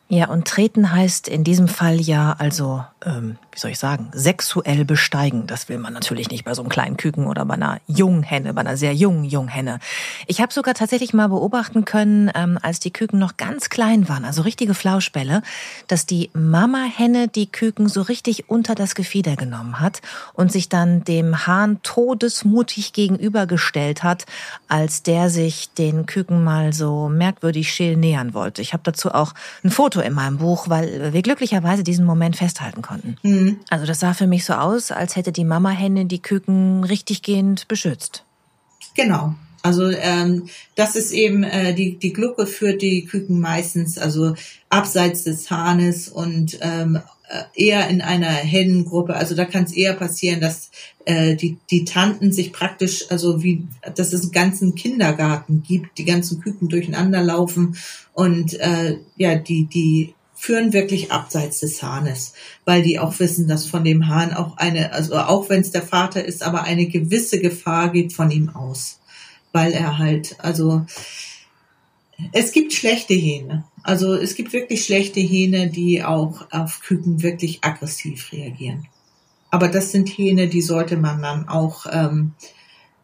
Ja, 0.09 0.29
und 0.29 0.47
treten 0.47 0.91
heißt 0.91 1.27
in 1.27 1.43
diesem 1.43 1.67
Fall 1.67 1.99
ja 1.99 2.35
also 2.37 2.83
ähm, 3.03 3.37
wie 3.53 3.59
soll 3.59 3.71
ich 3.71 3.79
sagen, 3.79 4.09
sexuell 4.13 4.83
besteigen. 4.85 5.45
Das 5.47 5.69
will 5.69 5.77
man 5.77 5.93
natürlich 5.93 6.29
nicht 6.29 6.43
bei 6.43 6.53
so 6.53 6.61
einem 6.61 6.69
kleinen 6.69 6.97
Küken 6.97 7.27
oder 7.27 7.45
bei 7.45 7.53
einer 7.53 7.79
Junghenne, 7.87 8.53
bei 8.53 8.61
einer 8.61 8.77
sehr 8.77 8.93
jungen 8.93 9.25
Junghenne. 9.25 9.79
Ich 10.27 10.41
habe 10.41 10.53
sogar 10.53 10.73
tatsächlich 10.73 11.13
mal 11.13 11.27
beobachten 11.27 11.85
können, 11.85 12.31
ähm, 12.33 12.57
als 12.61 12.79
die 12.79 12.91
Küken 12.91 13.19
noch 13.19 13.37
ganz 13.37 13.69
klein 13.69 14.09
waren, 14.09 14.25
also 14.25 14.41
richtige 14.41 14.73
Flauschbälle, 14.73 15.43
dass 15.87 16.05
die 16.05 16.31
Mama-Henne 16.33 17.27
die 17.27 17.51
Küken 17.51 17.87
so 17.87 18.01
richtig 18.01 18.49
unter 18.49 18.75
das 18.75 18.95
Gefieder 18.95 19.35
genommen 19.35 19.79
hat 19.79 20.01
und 20.33 20.51
sich 20.51 20.69
dann 20.69 21.03
dem 21.03 21.45
Hahn 21.45 21.79
todesmutig 21.83 22.93
gegenübergestellt 22.93 24.03
hat, 24.03 24.25
als 24.67 25.03
der 25.03 25.29
sich 25.29 25.71
den 25.73 26.05
Küken 26.05 26.43
mal 26.43 26.73
so 26.73 27.09
merkwürdig 27.09 27.71
scheel 27.71 27.97
nähern 27.97 28.33
wollte. 28.33 28.61
Ich 28.61 28.73
habe 28.73 28.83
dazu 28.83 29.13
auch 29.13 29.33
ein 29.63 29.69
Foto 29.69 30.01
in 30.01 30.13
meinem 30.13 30.39
Buch, 30.39 30.69
weil 30.69 31.13
wir 31.13 31.21
glücklicherweise 31.21 31.83
diesen 31.83 32.05
Moment 32.05 32.35
festhalten 32.35 32.81
konnten. 32.81 33.17
Mhm. 33.21 33.42
Mhm. 33.43 33.59
Also 33.69 33.85
das 33.85 33.99
sah 33.99 34.13
für 34.13 34.27
mich 34.27 34.45
so 34.45 34.53
aus, 34.53 34.91
als 34.91 35.15
hätte 35.15 35.31
die 35.31 35.45
Mamahenne 35.45 36.05
die 36.05 36.21
Küken 36.21 36.83
richtiggehend 36.83 37.67
beschützt. 37.67 38.23
Genau. 38.95 39.35
Also 39.63 39.89
ähm, 39.89 40.49
das 40.75 40.97
ist 40.97 41.11
eben 41.13 41.43
äh, 41.43 41.73
die 41.73 41.97
die 41.97 42.11
Glucke 42.11 42.45
führt 42.45 42.81
die 42.81 43.05
Küken 43.05 43.39
meistens 43.39 43.97
also 43.97 44.35
abseits 44.69 45.23
des 45.23 45.49
Hahnes 45.49 46.09
und 46.09 46.59
ähm, 46.61 46.99
äh, 47.29 47.67
eher 47.67 47.87
in 47.87 48.01
einer 48.01 48.27
Hennengruppe. 48.27 49.15
Also 49.15 49.35
da 49.35 49.45
kann 49.45 49.63
es 49.63 49.71
eher 49.71 49.93
passieren, 49.93 50.41
dass 50.41 50.69
äh, 51.05 51.35
die 51.35 51.57
die 51.71 51.85
Tanten 51.85 52.33
sich 52.33 52.51
praktisch 52.51 53.05
also 53.09 53.41
wie 53.41 53.65
dass 53.95 54.11
es 54.11 54.23
einen 54.23 54.31
ganzen 54.33 54.75
Kindergarten 54.75 55.63
gibt, 55.65 55.97
die 55.97 56.05
ganzen 56.05 56.41
Küken 56.41 56.67
durcheinander 56.67 57.23
laufen 57.23 57.77
und 58.11 58.59
äh, 58.59 58.97
ja 59.15 59.35
die 59.35 59.63
die 59.63 60.13
führen 60.43 60.73
wirklich 60.73 61.09
abseits 61.09 61.61
des 61.61 61.81
Hahnes, 61.81 62.33
weil 62.65 62.81
die 62.81 62.99
auch 62.99 63.17
wissen, 63.19 63.47
dass 63.47 63.65
von 63.65 63.85
dem 63.85 64.09
Hahn 64.09 64.33
auch 64.33 64.57
eine, 64.57 64.91
also 64.91 65.15
auch 65.15 65.47
wenn 65.47 65.61
es 65.61 65.71
der 65.71 65.83
Vater 65.83 66.25
ist, 66.25 66.43
aber 66.43 66.63
eine 66.63 66.85
gewisse 66.87 67.39
Gefahr 67.39 67.93
geht 67.93 68.11
von 68.11 68.29
ihm 68.29 68.49
aus, 68.49 68.99
weil 69.53 69.71
er 69.71 69.99
halt, 69.99 70.35
also 70.39 70.85
es 72.33 72.51
gibt 72.51 72.73
schlechte 72.73 73.13
Hähne. 73.13 73.63
Also 73.83 74.15
es 74.15 74.35
gibt 74.35 74.51
wirklich 74.51 74.83
schlechte 74.83 75.21
Hähne, 75.21 75.69
die 75.69 76.03
auch 76.03 76.51
auf 76.51 76.81
Küken 76.81 77.23
wirklich 77.23 77.63
aggressiv 77.63 78.33
reagieren. 78.33 78.85
Aber 79.49 79.69
das 79.69 79.93
sind 79.93 80.09
Hähne, 80.09 80.49
die 80.49 80.61
sollte 80.61 80.97
man 80.97 81.21
dann 81.21 81.47
auch 81.47 81.85
ähm, 81.89 82.33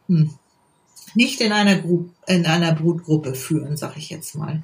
hm, 0.09 0.31
nicht 1.15 1.39
in 1.39 1.53
einer, 1.53 1.77
Gru 1.77 2.09
in 2.27 2.45
einer 2.45 2.75
Brutgruppe 2.75 3.33
führen, 3.33 3.77
sag 3.77 3.95
ich 3.95 4.09
jetzt 4.09 4.35
mal. 4.35 4.61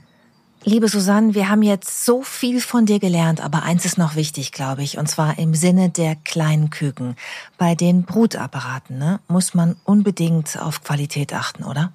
Liebe 0.68 0.88
Susanne, 0.88 1.36
wir 1.36 1.48
haben 1.48 1.62
jetzt 1.62 2.06
so 2.06 2.24
viel 2.24 2.60
von 2.60 2.88
dir 2.88 2.98
gelernt, 2.98 3.40
aber 3.40 3.62
eins 3.62 3.86
ist 3.86 4.00
noch 4.00 4.16
wichtig, 4.16 4.52
glaube 4.52 4.82
ich, 4.82 4.98
und 4.98 5.08
zwar 5.08 5.38
im 5.38 5.54
Sinne 5.54 5.92
der 5.92 6.16
kleinen 6.16 6.72
Küken. 6.72 7.16
Bei 7.60 7.76
den 7.76 8.02
Brutapparaten 8.02 8.98
ne, 8.98 9.20
muss 9.28 9.54
man 9.54 9.76
unbedingt 9.84 10.60
auf 10.60 10.84
Qualität 10.84 11.34
achten, 11.34 11.66
oder? 11.66 11.94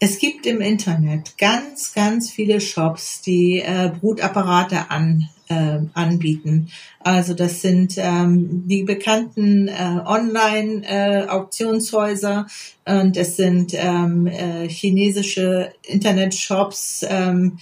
Es 0.00 0.18
gibt 0.18 0.46
im 0.46 0.60
Internet 0.60 1.38
ganz, 1.38 1.94
ganz 1.94 2.28
viele 2.28 2.60
Shops, 2.60 3.22
die 3.22 3.60
äh, 3.60 3.92
Brutapparate 4.00 4.90
an, 4.90 5.28
äh, 5.48 5.78
anbieten. 5.94 6.70
Also 6.98 7.34
das 7.34 7.62
sind 7.62 7.94
ähm, 7.98 8.66
die 8.66 8.82
bekannten 8.82 9.68
äh, 9.68 10.00
Online-Auktionshäuser 10.04 12.48
äh, 12.84 12.98
und 12.98 13.16
es 13.16 13.36
sind 13.36 13.74
ähm, 13.74 14.26
äh, 14.26 14.68
chinesische 14.68 15.72
Internet-Shops, 15.84 17.06
ähm, 17.08 17.58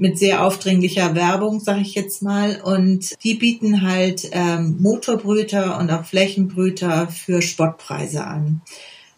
mit 0.00 0.18
sehr 0.18 0.44
aufdringlicher 0.44 1.14
Werbung, 1.14 1.60
sage 1.60 1.82
ich 1.82 1.94
jetzt 1.94 2.22
mal. 2.22 2.60
Und 2.62 3.22
die 3.22 3.34
bieten 3.34 3.82
halt 3.82 4.28
ähm, 4.32 4.76
Motorbrüter 4.80 5.78
und 5.78 5.90
auch 5.90 6.04
Flächenbrüter 6.04 7.08
für 7.08 7.42
Spottpreise 7.42 8.24
an. 8.24 8.62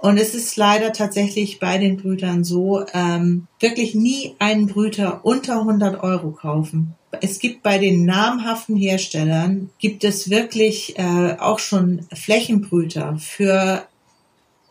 Und 0.03 0.19
es 0.19 0.35
ist 0.35 0.57
leider 0.57 0.93
tatsächlich 0.93 1.61
bei 1.61 1.79
den 1.79 1.97
Brütern 1.97 2.43
so, 2.43 2.85
ähm, 2.93 3.47
wirklich 3.61 3.95
nie 3.95 4.35
einen 4.41 4.67
Brüter 4.67 5.25
unter 5.25 5.61
100 5.61 6.03
Euro 6.03 6.33
kaufen. 6.33 6.95
Es 7.21 7.39
gibt 7.39 7.63
bei 7.63 7.79
den 7.79 8.05
namhaften 8.05 8.75
Herstellern, 8.75 9.71
gibt 9.79 10.03
es 10.03 10.29
wirklich 10.29 10.99
äh, 10.99 11.37
auch 11.39 11.61
schon 11.61 12.07
Flächenbrüter 12.13 13.17
für 13.21 13.87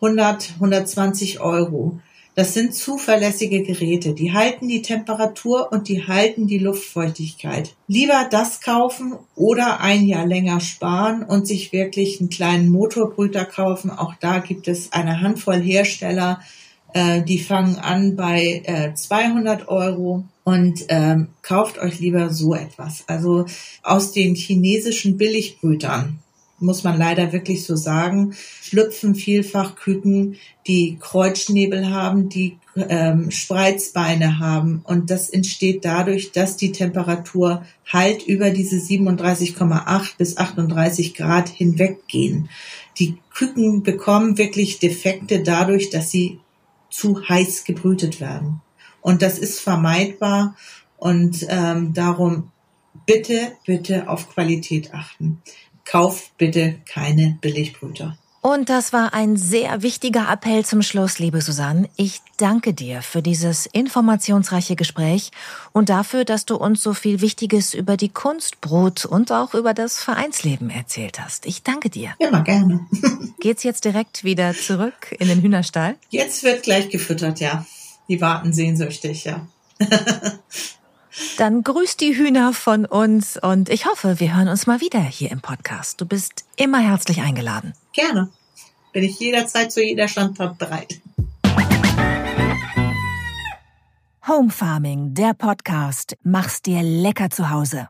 100, 0.02 0.54
120 0.56 1.40
Euro. 1.40 1.98
Das 2.34 2.54
sind 2.54 2.74
zuverlässige 2.74 3.62
Geräte. 3.62 4.14
Die 4.14 4.32
halten 4.32 4.66
die 4.66 4.80
Temperatur 4.80 5.70
und 5.70 5.88
die 5.88 6.06
halten 6.06 6.46
die 6.46 6.58
Luftfeuchtigkeit. 6.58 7.74
Lieber 7.88 8.26
das 8.30 8.62
kaufen 8.62 9.14
oder 9.34 9.80
ein 9.80 10.06
Jahr 10.06 10.26
länger 10.26 10.60
sparen 10.60 11.24
und 11.24 11.46
sich 11.46 11.72
wirklich 11.72 12.20
einen 12.20 12.30
kleinen 12.30 12.70
Motorbrüter 12.70 13.44
kaufen. 13.44 13.90
Auch 13.90 14.14
da 14.18 14.38
gibt 14.38 14.66
es 14.66 14.92
eine 14.92 15.20
Handvoll 15.20 15.60
Hersteller, 15.60 16.40
äh, 16.94 17.22
die 17.22 17.38
fangen 17.38 17.76
an 17.76 18.16
bei 18.16 18.62
äh, 18.64 18.94
200 18.94 19.68
Euro 19.68 20.24
und 20.44 20.86
ähm, 20.88 21.28
kauft 21.42 21.78
euch 21.78 22.00
lieber 22.00 22.30
so 22.30 22.54
etwas. 22.54 23.04
Also 23.08 23.44
aus 23.82 24.12
den 24.12 24.34
chinesischen 24.34 25.18
Billigbrütern 25.18 26.18
muss 26.62 26.84
man 26.84 26.98
leider 26.98 27.32
wirklich 27.32 27.64
so 27.64 27.76
sagen, 27.76 28.34
schlüpfen 28.62 29.14
vielfach 29.14 29.76
Küken, 29.76 30.36
die 30.66 30.96
Kreuzschnäbel 31.00 31.90
haben, 31.90 32.28
die 32.28 32.58
ähm, 32.76 33.30
Spreizbeine 33.30 34.38
haben. 34.38 34.82
Und 34.84 35.10
das 35.10 35.28
entsteht 35.28 35.84
dadurch, 35.84 36.32
dass 36.32 36.56
die 36.56 36.72
Temperatur 36.72 37.66
halt 37.86 38.26
über 38.26 38.50
diese 38.50 38.76
37,8 38.76 40.16
bis 40.16 40.36
38 40.36 41.14
Grad 41.14 41.48
hinweggehen. 41.48 42.48
Die 42.98 43.18
Küken 43.34 43.82
bekommen 43.82 44.38
wirklich 44.38 44.78
Defekte 44.78 45.42
dadurch, 45.42 45.90
dass 45.90 46.10
sie 46.10 46.38
zu 46.90 47.28
heiß 47.28 47.64
gebrütet 47.64 48.20
werden. 48.20 48.60
Und 49.00 49.22
das 49.22 49.38
ist 49.38 49.60
vermeidbar. 49.60 50.56
Und 50.96 51.46
ähm, 51.48 51.92
darum 51.94 52.52
bitte, 53.06 53.52
bitte 53.66 54.08
auf 54.08 54.28
Qualität 54.30 54.94
achten 54.94 55.42
kauft 55.84 56.36
bitte 56.38 56.76
keine 56.86 57.38
Billigbrüter. 57.40 58.16
Und 58.44 58.70
das 58.70 58.92
war 58.92 59.14
ein 59.14 59.36
sehr 59.36 59.82
wichtiger 59.82 60.28
Appell 60.28 60.64
zum 60.64 60.82
Schluss, 60.82 61.20
liebe 61.20 61.40
Susanne. 61.40 61.88
Ich 61.94 62.20
danke 62.38 62.74
dir 62.74 63.00
für 63.00 63.22
dieses 63.22 63.66
informationsreiche 63.66 64.74
Gespräch 64.74 65.30
und 65.70 65.90
dafür, 65.90 66.24
dass 66.24 66.44
du 66.44 66.56
uns 66.56 66.82
so 66.82 66.92
viel 66.92 67.20
Wichtiges 67.20 67.72
über 67.72 67.96
die 67.96 68.08
Kunstbrot 68.08 69.04
und 69.04 69.30
auch 69.30 69.54
über 69.54 69.74
das 69.74 70.02
Vereinsleben 70.02 70.70
erzählt 70.70 71.20
hast. 71.20 71.46
Ich 71.46 71.62
danke 71.62 71.88
dir. 71.88 72.14
Immer 72.18 72.42
gerne. 72.42 72.84
Geht's 73.40 73.62
jetzt 73.62 73.84
direkt 73.84 74.24
wieder 74.24 74.54
zurück 74.54 75.14
in 75.20 75.28
den 75.28 75.40
Hühnerstall? 75.40 75.94
Jetzt 76.10 76.42
wird 76.42 76.64
gleich 76.64 76.90
gefüttert, 76.90 77.38
ja. 77.38 77.64
Die 78.08 78.20
warten 78.20 78.52
sehnsüchtig, 78.52 79.22
ja. 79.22 79.46
Dann 81.36 81.62
grüß 81.62 81.96
die 81.96 82.16
Hühner 82.16 82.52
von 82.52 82.86
uns 82.86 83.36
und 83.36 83.68
ich 83.68 83.86
hoffe, 83.86 84.20
wir 84.20 84.34
hören 84.34 84.48
uns 84.48 84.66
mal 84.66 84.80
wieder 84.80 85.00
hier 85.00 85.30
im 85.30 85.40
Podcast. 85.40 86.00
Du 86.00 86.06
bist 86.06 86.44
immer 86.56 86.78
herzlich 86.78 87.20
eingeladen. 87.20 87.74
Gerne. 87.92 88.30
Bin 88.92 89.04
ich 89.04 89.18
jederzeit 89.18 89.72
zu 89.72 89.82
jeder 89.82 90.08
Standort 90.08 90.58
bereit. 90.58 91.00
Home 94.28 94.50
Farming, 94.50 95.14
der 95.14 95.34
Podcast. 95.34 96.16
Mach's 96.22 96.62
dir 96.62 96.82
lecker 96.82 97.30
zu 97.30 97.50
Hause. 97.50 97.88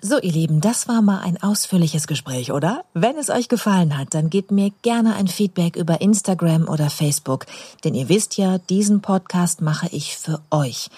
So, 0.00 0.20
ihr 0.20 0.30
Lieben, 0.30 0.60
das 0.60 0.86
war 0.86 1.02
mal 1.02 1.22
ein 1.22 1.42
ausführliches 1.42 2.06
Gespräch, 2.06 2.52
oder? 2.52 2.84
Wenn 2.94 3.16
es 3.16 3.30
euch 3.30 3.48
gefallen 3.48 3.98
hat, 3.98 4.14
dann 4.14 4.30
gebt 4.30 4.52
mir 4.52 4.70
gerne 4.82 5.16
ein 5.16 5.26
Feedback 5.26 5.74
über 5.74 6.00
Instagram 6.00 6.68
oder 6.68 6.88
Facebook, 6.88 7.46
denn 7.82 7.94
ihr 7.94 8.08
wisst 8.08 8.36
ja, 8.36 8.58
diesen 8.58 9.02
Podcast 9.02 9.60
mache 9.60 9.88
ich 9.90 10.16
für 10.16 10.40
euch 10.52 10.88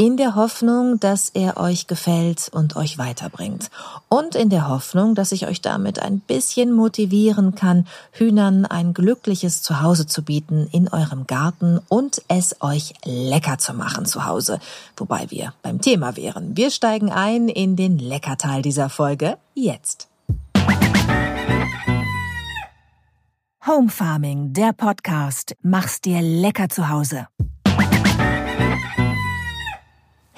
in 0.00 0.16
der 0.16 0.36
Hoffnung, 0.36 1.00
dass 1.00 1.28
er 1.28 1.56
euch 1.56 1.88
gefällt 1.88 2.48
und 2.52 2.76
euch 2.76 2.98
weiterbringt. 2.98 3.68
Und 4.08 4.36
in 4.36 4.48
der 4.48 4.68
Hoffnung, 4.68 5.16
dass 5.16 5.32
ich 5.32 5.48
euch 5.48 5.60
damit 5.60 5.98
ein 5.98 6.20
bisschen 6.20 6.72
motivieren 6.72 7.56
kann, 7.56 7.84
Hühnern 8.12 8.64
ein 8.64 8.94
glückliches 8.94 9.60
Zuhause 9.60 10.06
zu 10.06 10.22
bieten 10.22 10.68
in 10.70 10.88
eurem 10.88 11.26
Garten 11.26 11.80
und 11.88 12.22
es 12.28 12.56
euch 12.60 12.94
lecker 13.04 13.58
zu 13.58 13.74
machen 13.74 14.06
zu 14.06 14.24
Hause. 14.24 14.60
Wobei 14.96 15.26
wir 15.30 15.52
beim 15.62 15.80
Thema 15.80 16.16
wären. 16.16 16.56
Wir 16.56 16.70
steigen 16.70 17.10
ein 17.10 17.48
in 17.48 17.74
den 17.74 17.98
Leckerteil 17.98 18.62
dieser 18.62 18.88
Folge 18.88 19.36
jetzt. 19.54 20.06
Home 23.66 23.90
Farming, 23.90 24.52
der 24.52 24.72
Podcast. 24.72 25.56
Mach's 25.62 26.00
dir 26.00 26.22
lecker 26.22 26.68
zu 26.68 26.88
Hause. 26.88 27.26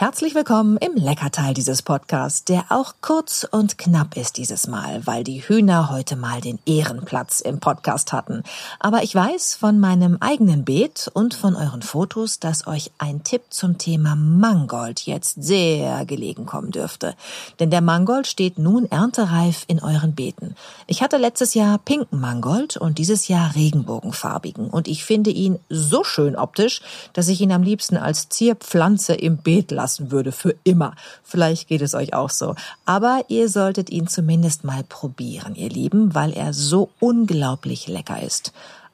Herzlich 0.01 0.35
willkommen 0.35 0.79
im 0.79 0.95
Leckerteil 0.95 1.53
dieses 1.53 1.83
Podcasts, 1.83 2.47
der 2.47 2.65
auch 2.71 2.95
kurz 3.03 3.47
und 3.51 3.77
knapp 3.77 4.17
ist 4.17 4.39
dieses 4.39 4.67
Mal, 4.67 5.07
weil 5.07 5.25
die 5.25 5.47
Hühner 5.47 5.91
heute 5.91 6.17
mal 6.17 6.41
den 6.41 6.59
Ehrenplatz 6.65 7.41
im 7.41 7.61
Podcast 7.61 8.15
hatten. 8.15 8.43
Aber 8.79 9.03
ich 9.03 9.15
weiß 9.15 9.57
von 9.57 9.79
meinem 9.79 10.17
eigenen 10.21 10.65
Beet 10.65 11.11
und 11.13 11.35
von 11.35 11.55
euren 11.55 11.83
Fotos, 11.83 12.39
dass 12.39 12.67
euch 12.67 12.93
ein 12.97 13.25
Tipp 13.25 13.43
zum 13.51 13.77
Thema 13.77 14.17
Mangold 14.17 15.05
jetzt 15.05 15.43
sehr 15.43 16.07
gelegen 16.07 16.47
kommen 16.47 16.71
dürfte. 16.71 17.15
Denn 17.59 17.69
der 17.69 17.83
Mangold 17.83 18.27
steht 18.27 18.59
nun 18.59 18.91
erntereif 18.91 19.65
in 19.67 19.81
euren 19.81 20.15
Beeten. 20.15 20.55
Ich 20.87 21.03
hatte 21.03 21.19
letztes 21.19 21.53
Jahr 21.53 21.77
pinken 21.77 22.21
Mangold 22.21 22.79
und 22.79 22.97
dieses 22.97 23.29
Jahr 23.29 23.55
regenbogenfarbigen 23.55 24.71
und 24.71 24.89
ich 24.89 25.05
finde 25.05 25.29
ihn 25.29 25.59
so 25.69 26.05
schön 26.05 26.37
optisch, 26.37 26.81
dass 27.13 27.29
ich 27.29 27.43
ihn 27.43 27.53
am 27.53 27.63
liebsten 27.63 27.99
als 27.99 28.31
Zierpflanze 28.31 29.13
im 29.13 29.37
Beet 29.37 29.71
lasse 29.71 29.90
lassen 29.91 30.13
würde 30.13 30.31
für 30.31 30.55
immer. 30.63 30.95
Vielleicht 31.25 31.67
geht 31.69 31.83
es 31.83 31.95
euch 31.95 32.15
auch 32.15 32.31
so. 32.31 32.55
Aber 32.85 33.25
ihr 33.29 33.49
solltet 33.49 33.91
ihn 33.91 34.07
zumindest 34.07 34.63
mal 34.63 34.85
probieren, 34.85 35.57
ihr 35.57 35.69
Lieben, 35.69 36.15
weil 36.15 36.33
er 36.33 36.53
so 36.53 36.91
unglaublich 37.01 37.89
lecker 37.89 38.23
ist. 38.23 38.53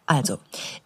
Also, 0.09 0.39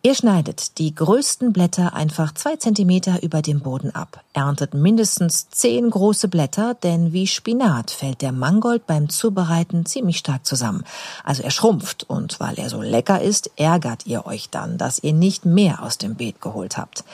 ihr 0.02 0.14
schneidet 0.14 0.78
die 0.78 0.94
größten 0.94 1.52
Blätter 1.52 1.92
einfach 1.92 2.32
zwei 2.32 2.56
Zentimeter 2.56 3.22
über 3.22 3.42
dem 3.42 3.61
Boden 3.61 3.94
ab, 3.94 4.24
erntet 4.32 4.72
mindestens 4.72 5.50
zehn 5.50 5.90
große 5.90 6.28
Blätter, 6.28 6.72
denn 6.72 7.12
wie 7.12 7.26
Spinat 7.26 7.90
fällt 7.90 8.22
der 8.22 8.32
Mangold 8.32 8.86
beim 8.86 9.11
Zubereiten 9.11 9.84
ziemlich 9.84 10.16
stark 10.16 10.46
zusammen. 10.46 10.84
Also 11.22 11.42
er 11.42 11.50
schrumpft 11.50 12.04
und 12.08 12.40
weil 12.40 12.58
er 12.58 12.70
so 12.70 12.80
lecker 12.80 13.20
ist, 13.20 13.50
ärgert 13.56 14.06
ihr 14.06 14.24
euch 14.24 14.48
dann, 14.48 14.78
dass 14.78 15.04
ihr 15.04 15.12
nicht 15.12 15.44
mehr 15.44 15.82
aus 15.82 15.98
dem 15.98 16.14
Beet 16.14 16.40
geholt 16.40 16.78
habt. 16.78 17.04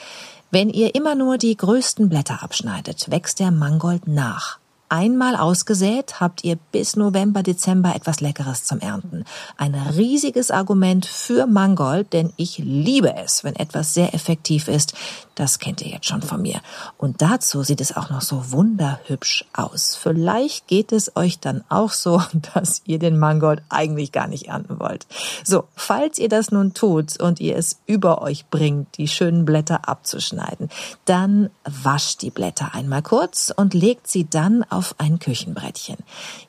Wenn 0.49 0.69
ihr 0.69 0.95
immer 0.95 1.15
nur 1.15 1.37
die 1.37 1.55
größten 1.57 2.07
Blätter 2.07 2.41
abschneidet, 2.41 3.11
wächst 3.11 3.39
der 3.39 3.51
Mangold 3.51 4.07
nach. 4.07 4.59
Einmal 4.89 5.35
ausgesät, 5.35 6.21
habt 6.21 6.45
ihr 6.45 6.55
bis 6.71 6.95
November, 6.95 7.43
Dezember 7.43 7.93
etwas 7.93 8.21
Leckeres 8.21 8.63
zum 8.63 8.79
Ernten. 8.79 9.25
Ein 9.57 9.75
riesiges 9.75 10.49
Argument 10.49 11.05
für 11.05 11.45
Mangold, 11.45 12.13
denn 12.13 12.31
ich 12.37 12.57
liebe 12.59 13.13
es, 13.17 13.43
wenn 13.43 13.57
etwas 13.57 13.93
sehr 13.93 14.13
effektiv 14.13 14.69
ist. 14.69 14.93
Das 15.35 15.59
kennt 15.59 15.81
ihr 15.81 15.89
jetzt 15.89 16.07
schon 16.07 16.23
von 16.23 16.41
mir. 16.41 16.61
Und 16.97 17.21
dazu 17.21 17.61
sieht 17.61 17.79
es 17.79 17.95
auch 17.95 18.09
noch 18.09 18.21
so 18.21 18.51
wunderhübsch 18.51 19.45
aus. 19.53 19.95
Vielleicht 19.95 20.67
geht 20.67 20.91
es 20.91 21.15
euch 21.15 21.39
dann 21.39 21.63
auch 21.69 21.91
so, 21.91 22.21
dass 22.53 22.81
ihr 22.85 22.97
den 22.97 23.19
Mangold 23.19 23.61
eigentlich 23.69 24.11
gar 24.11 24.27
nicht 24.27 24.47
ernten 24.47 24.79
wollt. 24.79 25.05
So, 25.43 25.65
falls 25.75 26.17
ihr 26.17 26.29
das 26.29 26.49
nun 26.49 26.73
tut 26.73 27.19
und 27.19 27.39
ihr 27.39 27.55
es 27.55 27.77
über 27.85 28.21
euch 28.21 28.47
bringt, 28.47 28.97
die 28.97 29.07
schönen 29.07 29.45
Blätter 29.45 29.87
abzuschneiden, 29.87 30.69
dann 31.05 31.49
wascht 31.65 32.21
die 32.21 32.31
Blätter 32.31 32.73
einmal 32.73 33.03
kurz 33.03 33.53
und 33.55 33.73
legt 33.73 34.07
sie 34.07 34.27
dann 34.27 34.63
ein 34.97 35.19
Küchenbrettchen. 35.19 35.97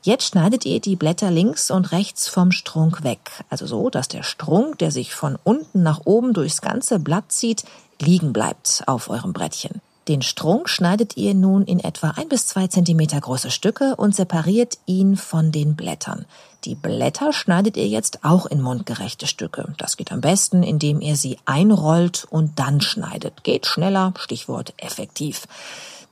Jetzt 0.02 0.26
schneidet 0.26 0.64
ihr 0.64 0.80
die 0.80 0.96
Blätter 0.96 1.30
links 1.30 1.70
und 1.70 1.92
rechts 1.92 2.28
vom 2.28 2.52
Strunk 2.52 3.02
weg. 3.02 3.44
Also 3.50 3.66
so, 3.66 3.90
dass 3.90 4.08
der 4.08 4.22
Strunk, 4.22 4.78
der 4.78 4.90
sich 4.90 5.14
von 5.14 5.38
unten 5.44 5.82
nach 5.82 6.00
oben 6.04 6.32
durchs 6.34 6.60
ganze 6.60 6.98
Blatt 6.98 7.32
zieht, 7.32 7.64
liegen 8.00 8.32
bleibt 8.32 8.82
auf 8.86 9.10
eurem 9.10 9.32
Brettchen. 9.32 9.80
Den 10.08 10.22
Strunk 10.22 10.70
schneidet 10.70 11.18
ihr 11.18 11.34
nun 11.34 11.64
in 11.64 11.80
etwa 11.80 12.12
ein 12.16 12.30
bis 12.30 12.46
zwei 12.46 12.66
Zentimeter 12.66 13.20
große 13.20 13.50
Stücke 13.50 13.94
und 13.96 14.16
separiert 14.16 14.78
ihn 14.86 15.18
von 15.18 15.52
den 15.52 15.76
Blättern. 15.76 16.24
Die 16.64 16.74
Blätter 16.74 17.34
schneidet 17.34 17.76
ihr 17.76 17.86
jetzt 17.86 18.24
auch 18.24 18.46
in 18.46 18.62
mundgerechte 18.62 19.26
Stücke. 19.26 19.74
Das 19.76 19.98
geht 19.98 20.10
am 20.10 20.22
besten, 20.22 20.62
indem 20.62 21.02
ihr 21.02 21.16
sie 21.16 21.38
einrollt 21.44 22.26
und 22.30 22.58
dann 22.58 22.80
schneidet. 22.80 23.44
Geht 23.44 23.66
schneller, 23.66 24.14
Stichwort 24.18 24.72
effektiv. 24.78 25.46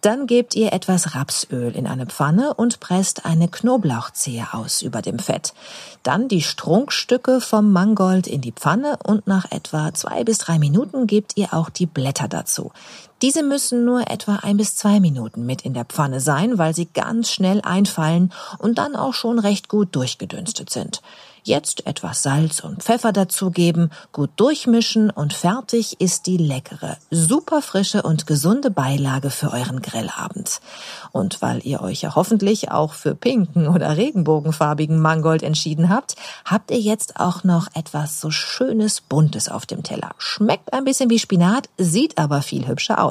Dann 0.01 0.27
gebt 0.27 0.55
ihr 0.55 0.73
etwas 0.73 1.15
Rapsöl 1.15 1.75
in 1.75 1.87
eine 1.87 2.07
Pfanne 2.07 2.55
und 2.55 2.81
presst 2.81 3.25
eine 3.25 3.49
Knoblauchzehe 3.49 4.47
aus 4.53 4.83
über 4.83 5.03
dem 5.03 5.19
Fett. 5.19 5.53
Dann 6.03 6.29
die 6.29 6.43
Strunkstücke 6.43 7.41
vom 7.41 7.73
Mangold 7.73 8.27
in 8.27 8.41
die 8.41 8.53
Pfanne 8.53 8.99
und 9.03 9.27
nach 9.27 9.51
etwa 9.51 9.93
zwei 9.95 10.23
bis 10.23 10.39
drei 10.39 10.59
Minuten 10.59 11.07
gebt 11.07 11.37
ihr 11.37 11.55
auch 11.55 11.71
die 11.71 11.87
Blätter 11.87 12.29
dazu. 12.29 12.73
Diese 13.23 13.43
müssen 13.43 13.85
nur 13.85 14.11
etwa 14.11 14.37
ein 14.37 14.59
bis 14.59 14.77
zwei 14.77 15.01
Minuten 15.01 15.47
mit 15.47 15.63
in 15.63 15.75
der 15.75 15.87
Pfanne 15.87 16.21
sein, 16.21 16.59
weil 16.59 16.75
sie 16.75 16.87
ganz 16.87 17.31
schnell 17.31 17.63
einfallen 17.63 18.33
und 18.59 18.79
dann 18.79 18.95
auch 18.95 19.15
schon 19.15 19.39
recht 19.39 19.69
gut 19.69 19.95
durchgedünstet 19.97 20.71
sind. 20.71 21.01
Jetzt 21.47 21.87
etwas 21.87 22.25
Salz 22.25 22.59
und 22.59 22.83
Pfeffer 22.83 23.13
dazugeben, 23.13 23.93
gut 24.11 24.31
durchmischen 24.35 25.11
und 25.11 25.33
fertig 25.33 26.01
ist 26.01 26.27
die 26.27 26.39
leckere, 26.39 26.97
super 27.13 27.63
frische 27.63 28.03
und 28.03 28.27
gesunde 28.27 28.69
Beilage 28.69 29.31
für 29.31 29.53
euren 29.53 29.81
Grillabend. 29.81 30.61
Und 31.13 31.41
weil 31.43 31.65
ihr 31.65 31.83
euch 31.83 32.03
ja 32.03 32.17
hoffentlich 32.17 32.73
auch 32.73 32.95
für 32.95 33.15
pinken 33.15 33.69
oder 33.69 33.97
regenbogenfarbigen 33.97 34.99
Mangold 34.99 35.45
entschieden 35.45 35.89
habt, 35.89 36.17
habt 36.45 36.73
ihr 36.73 36.81
jetzt 36.81 37.21
auch 37.21 37.45
noch 37.45 37.69
etwas 37.75 38.21
so 38.21 38.33
schönes 38.33 39.01
Buntes 39.01 39.49
auf 39.49 39.67
dem 39.67 39.85
Teller. 39.85 40.17
Schmeckt 40.19 40.73
ein 40.73 40.83
bisschen 40.83 41.11
wie 41.11 41.21
Spinat, 41.21 41.69
sieht 41.79 42.19
aber 42.19 42.43
viel 42.43 42.67
hübscher 42.67 43.01
aus 43.01 43.06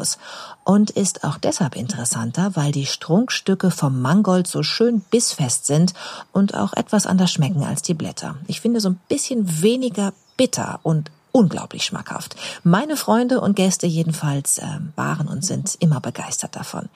und 0.63 0.89
ist 0.91 1.23
auch 1.23 1.37
deshalb 1.37 1.75
interessanter, 1.75 2.55
weil 2.55 2.71
die 2.71 2.85
Strunkstücke 2.85 3.71
vom 3.71 4.01
Mangold 4.01 4.47
so 4.47 4.63
schön 4.63 5.01
bissfest 5.01 5.65
sind 5.65 5.93
und 6.31 6.55
auch 6.55 6.73
etwas 6.73 7.05
anders 7.05 7.31
schmecken 7.31 7.63
als 7.63 7.81
die 7.81 7.93
Blätter. 7.93 8.35
Ich 8.47 8.61
finde 8.61 8.79
so 8.79 8.89
ein 8.89 8.99
bisschen 9.07 9.61
weniger 9.61 10.13
bitter 10.37 10.79
und 10.83 11.11
unglaublich 11.35 11.83
schmackhaft. 11.83 12.37
Meine 12.63 12.95
Freunde 12.95 13.41
und 13.41 13.57
Gäste 13.57 13.87
jedenfalls 13.87 14.57
äh, 14.57 14.65
waren 14.95 15.27
und 15.27 15.43
sind 15.43 15.75
immer 15.79 15.99
begeistert 15.99 16.55
davon. 16.55 16.87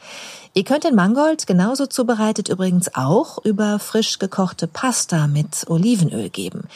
Ihr 0.53 0.63
könnt 0.63 0.85
den 0.85 0.95
Mangold 0.95 1.45
genauso 1.45 1.87
zubereitet 1.87 2.47
übrigens 2.47 2.95
auch 2.95 3.43
über 3.43 3.79
frisch 3.79 4.17
gekochte 4.17 4.67
Pasta 4.67 5.27
mit 5.27 5.69
Olivenöl 5.69 6.29
geben. 6.29 6.69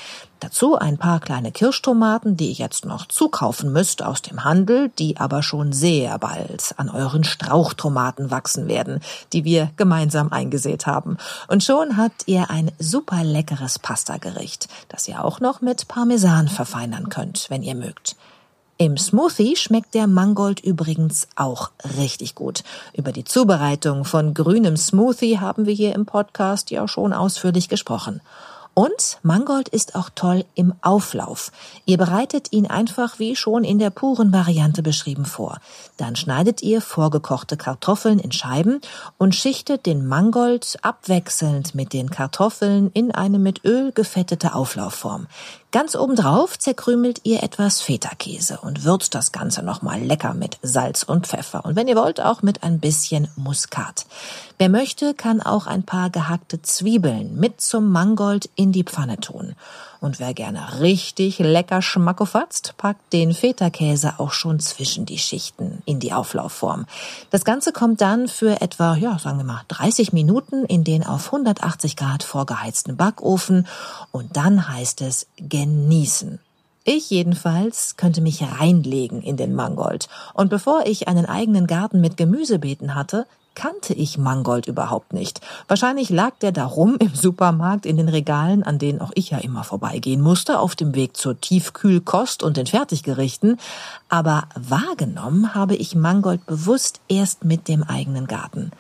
Dazu 0.44 0.78
ein 0.78 0.98
paar 0.98 1.22
kleine 1.22 1.54
Kirschtomaten, 1.54 2.36
die 2.36 2.48
ihr 2.48 2.56
jetzt 2.56 2.84
noch 2.84 3.08
zukaufen 3.08 3.72
müsst 3.72 4.04
aus 4.04 4.22
dem 4.22 4.44
Handel, 4.44 4.90
die 5.00 5.16
aber 5.16 5.42
schon 5.42 5.72
sehr 5.72 6.20
bald 6.20 6.74
an 6.76 6.90
euren 6.90 7.24
Strauchtomaten 7.24 8.30
wachsen 8.30 8.68
werden, 8.68 9.00
die 9.32 9.46
wir 9.46 9.72
gemeinsam 9.78 10.34
eingesät 10.34 10.86
haben. 10.86 11.16
Und 11.48 11.64
schon 11.64 11.96
habt 11.96 12.24
ihr 12.26 12.50
ein 12.50 12.74
super 12.78 13.24
leckeres 13.24 13.80
Pastagericht, 13.80 14.68
das 14.90 15.08
ihr 15.08 15.24
auch 15.24 15.40
noch 15.40 15.62
mit 15.62 15.88
Parmesan 15.88 16.50
verfeinern 16.50 17.08
könnt, 17.08 17.50
wenn 17.50 17.64
ihr 17.64 17.76
mögt. 17.76 18.18
Im 18.78 18.98
Smoothie 18.98 19.56
schmeckt 19.56 19.94
der 19.94 20.08
Mangold 20.08 20.60
übrigens 20.60 21.30
auch 21.38 21.72
richtig 21.98 22.36
gut. 22.36 22.66
Über 22.92 23.14
die 23.14 23.24
Zubereitung 23.24 24.04
von 24.04 24.34
grünem 24.34 24.76
Smoothie 24.76 25.40
haben 25.40 25.68
wir 25.68 25.74
hier 25.74 25.96
im 25.96 26.06
Podcast 26.06 26.70
ja 26.70 26.86
schon 26.90 27.14
ausführlich 27.14 27.70
gesprochen. 27.70 28.20
Und 28.74 29.20
Mangold 29.22 29.70
ist 29.70 29.96
auch 29.96 30.10
toll 30.16 30.46
im 30.56 30.74
Auflauf. 30.82 31.52
Ihr 31.86 31.98
bereitet 31.98 32.52
ihn 32.52 32.66
einfach 32.66 33.20
wie 33.20 33.36
schon 33.36 33.64
in 33.64 33.78
der 33.78 33.92
puren 33.92 34.34
Variante 34.34 34.82
beschrieben 34.82 35.26
vor. 35.26 35.60
Dann 35.98 36.16
schneidet 36.16 36.64
ihr 36.64 36.82
vorgekochte 36.82 37.56
Kartoffeln 37.56 38.18
in 38.18 38.32
Scheiben 38.32 38.82
und 39.20 39.36
schichtet 39.36 39.86
den 39.86 40.08
Mangold 40.08 40.80
abwechselnd 40.82 41.76
mit 41.76 41.94
den 41.94 42.10
Kartoffeln 42.10 42.90
in 42.94 43.12
eine 43.12 43.38
mit 43.38 43.64
Öl 43.64 43.92
gefettete 43.92 44.56
Auflaufform. 44.56 45.28
Ganz 45.74 45.96
obendrauf 45.96 46.60
zerkrümelt 46.60 47.22
ihr 47.24 47.42
etwas 47.42 47.82
Feta-Käse 47.82 48.60
und 48.62 48.84
würzt 48.84 49.16
das 49.16 49.32
Ganze 49.32 49.64
nochmal 49.64 50.00
lecker 50.00 50.36
mit 50.36 50.60
Salz 50.62 51.02
und 51.02 51.26
Pfeffer. 51.26 51.66
Und 51.66 51.76
wenn 51.76 51.88
ihr 51.88 51.96
wollt, 51.96 52.22
auch 52.22 52.44
mit 52.44 52.62
ein 52.62 52.80
bisschen 52.80 53.28
Muskat. 53.36 54.06
Wer 54.60 54.70
möchte, 54.70 55.16
kann 55.16 55.42
auch 55.42 55.66
ein 55.66 55.82
paar 55.82 56.12
gehackte 56.12 56.62
Zwiebeln 56.62 57.40
mit 57.40 57.60
zum 57.60 57.90
Mangold 57.90 58.52
in 58.54 58.72
die 58.72 58.84
Pfanne 58.84 59.18
tun. 59.18 59.56
Und 60.04 60.20
wer 60.20 60.34
gerne 60.34 60.82
richtig 60.82 61.40
lecker 61.40 61.82
schmackofatzt, 61.82 62.74
packt 62.76 63.14
den 63.14 63.34
Feta-Käse 63.34 64.16
auch 64.18 64.34
schon 64.34 64.60
zwischen 64.60 65.06
die 65.06 65.18
Schichten 65.18 65.82
in 65.86 66.02
die 66.02 66.12
Auflaufform. 66.12 66.88
Das 67.30 67.46
Ganze 67.46 67.72
kommt 67.72 68.02
dann 68.02 68.28
für 68.28 68.60
etwa, 68.60 68.98
ja, 68.98 69.18
sagen 69.18 69.38
wir 69.38 69.46
mal, 69.46 69.62
30 69.70 70.12
Minuten 70.12 70.66
in 70.66 70.84
den 70.84 71.06
auf 71.06 71.28
180 71.28 71.96
Grad 71.96 72.24
vorgeheizten 72.24 72.98
Backofen 72.98 73.66
und 74.12 74.36
dann 74.36 74.68
heißt 74.68 75.00
es 75.04 75.26
genießen. 75.38 76.40
Ich 76.84 77.10
jedenfalls 77.10 77.96
könnte 77.96 78.20
mich 78.20 78.44
reinlegen 78.44 79.22
in 79.22 79.38
den 79.38 79.56
Mangold. 79.56 80.10
Und 80.34 80.50
bevor 80.50 80.86
ich 80.86 81.08
einen 81.08 81.28
eigenen 81.28 81.66
Garten 81.66 82.02
mit 82.02 82.18
Gemüsebeeten 82.18 82.94
hatte, 82.94 83.26
kannte 83.56 83.94
ich 83.94 84.18
Mangold 84.18 84.68
überhaupt 84.68 85.14
nicht. 85.14 85.42
Wahrscheinlich 85.68 86.10
lag 86.10 86.38
der 86.40 86.52
da 86.52 86.66
rum 86.66 86.96
im 87.00 87.14
Supermarkt 87.14 87.86
in 87.86 87.98
den 87.98 88.10
Regalen, 88.10 88.64
an 88.64 88.80
denen 88.80 89.02
auch 89.02 89.12
ich 89.16 89.30
ja 89.30 89.38
immer 89.38 89.64
vorbeigehen 89.64 90.22
musste, 90.22 90.60
auf 90.60 90.76
dem 90.76 90.96
Weg 90.96 91.18
zur 91.18 91.40
Tiefkühlkost 91.40 92.44
und 92.44 92.58
den 92.58 92.68
Fertiggerichten. 92.68 93.60
Aber 94.10 94.44
wahrgenommen 94.56 95.56
habe 95.56 95.76
ich 95.76 95.96
Mangold 95.96 96.46
bewusst 96.46 97.02
erst 97.08 97.46
mit 97.46 97.68
dem 97.68 97.84
eigenen 97.84 98.28
Garten. 98.28 98.72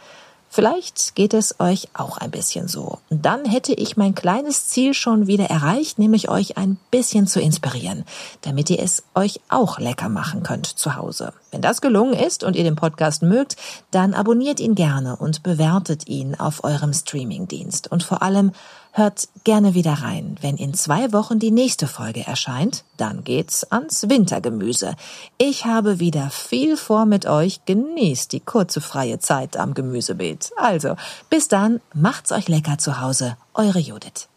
Vielleicht 0.56 1.16
geht 1.16 1.34
es 1.34 1.60
euch 1.60 1.88
auch 1.96 2.20
ein 2.20 2.30
bisschen 2.30 2.68
so. 2.68 3.00
Dann 3.10 3.44
hätte 3.44 3.74
ich 3.74 3.98
mein 3.98 4.14
kleines 4.14 4.68
Ziel 4.68 4.94
schon 4.94 5.26
wieder 5.26 5.46
erreicht, 5.46 5.98
nämlich 5.98 6.30
euch 6.30 6.58
ein 6.58 6.78
bisschen 6.92 7.26
zu 7.26 7.42
inspirieren, 7.42 8.06
damit 8.42 8.70
ihr 8.70 8.80
es 8.80 9.02
euch 9.16 9.40
auch 9.50 9.80
lecker 9.80 10.10
machen 10.10 10.44
könnt 10.44 10.68
zu 10.68 10.96
Hause. 10.96 11.34
Wenn 11.50 11.64
das 11.64 11.82
gelungen 11.82 12.14
ist 12.14 12.44
und 12.44 12.56
ihr 12.56 12.64
den 12.64 12.76
Podcast 12.76 13.24
mögt, 13.24 13.56
dann 13.90 14.14
abonniert 14.14 14.60
ihn 14.60 14.76
gerne 14.76 15.16
und 15.16 15.42
bewertet 15.42 16.08
ihn 16.08 16.36
auf 16.36 16.64
eurem 16.64 16.94
Streamingdienst. 16.94 17.92
Und 17.92 18.04
vor 18.04 18.22
allem 18.22 18.52
hört 18.94 19.28
gerne 19.44 19.74
wieder 19.74 19.94
rein, 19.94 20.38
wenn 20.42 20.56
in 20.56 20.74
zwei 20.74 21.12
Wochen 21.12 21.40
die 21.40 21.52
nächste 21.52 21.88
Folge 21.88 22.26
erscheint. 22.26 22.86
Dann 22.96 23.24
geht's 23.24 23.66
ans 23.66 24.08
Wintergemüse. 24.08 24.96
Ich 25.38 25.66
habe 25.66 26.00
wieder 26.00 26.30
viel 26.30 26.78
vor 26.78 27.06
mit 27.06 27.26
euch. 27.26 27.66
Genießt 27.66 28.32
die 28.32 28.40
kurze 28.40 28.82
freie 28.82 29.20
Zeit 29.20 29.58
am 29.58 29.74
Gemüsebeet. 29.74 30.52
Also, 30.56 30.96
bis 31.30 31.48
dann, 31.48 31.82
macht's 31.94 32.32
euch 32.32 32.48
lecker 32.48 32.78
zu 32.78 33.02
Hause. 33.02 33.36
Eure 33.56 33.80
Judith. 33.80 34.30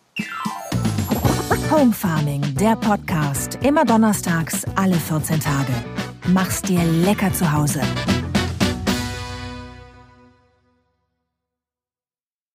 Home 1.71 1.93
Farming, 1.93 2.55
der 2.55 2.77
Podcast. 2.77 3.59
Immer 3.63 3.85
donnerstags, 3.85 4.65
alle 4.75 4.97
14 4.97 5.41
Tage. 5.41 5.73
Mach's 6.29 6.63
dir 6.63 6.83
lecker 6.83 7.33
zu 7.33 7.53
Hause. 7.53 7.83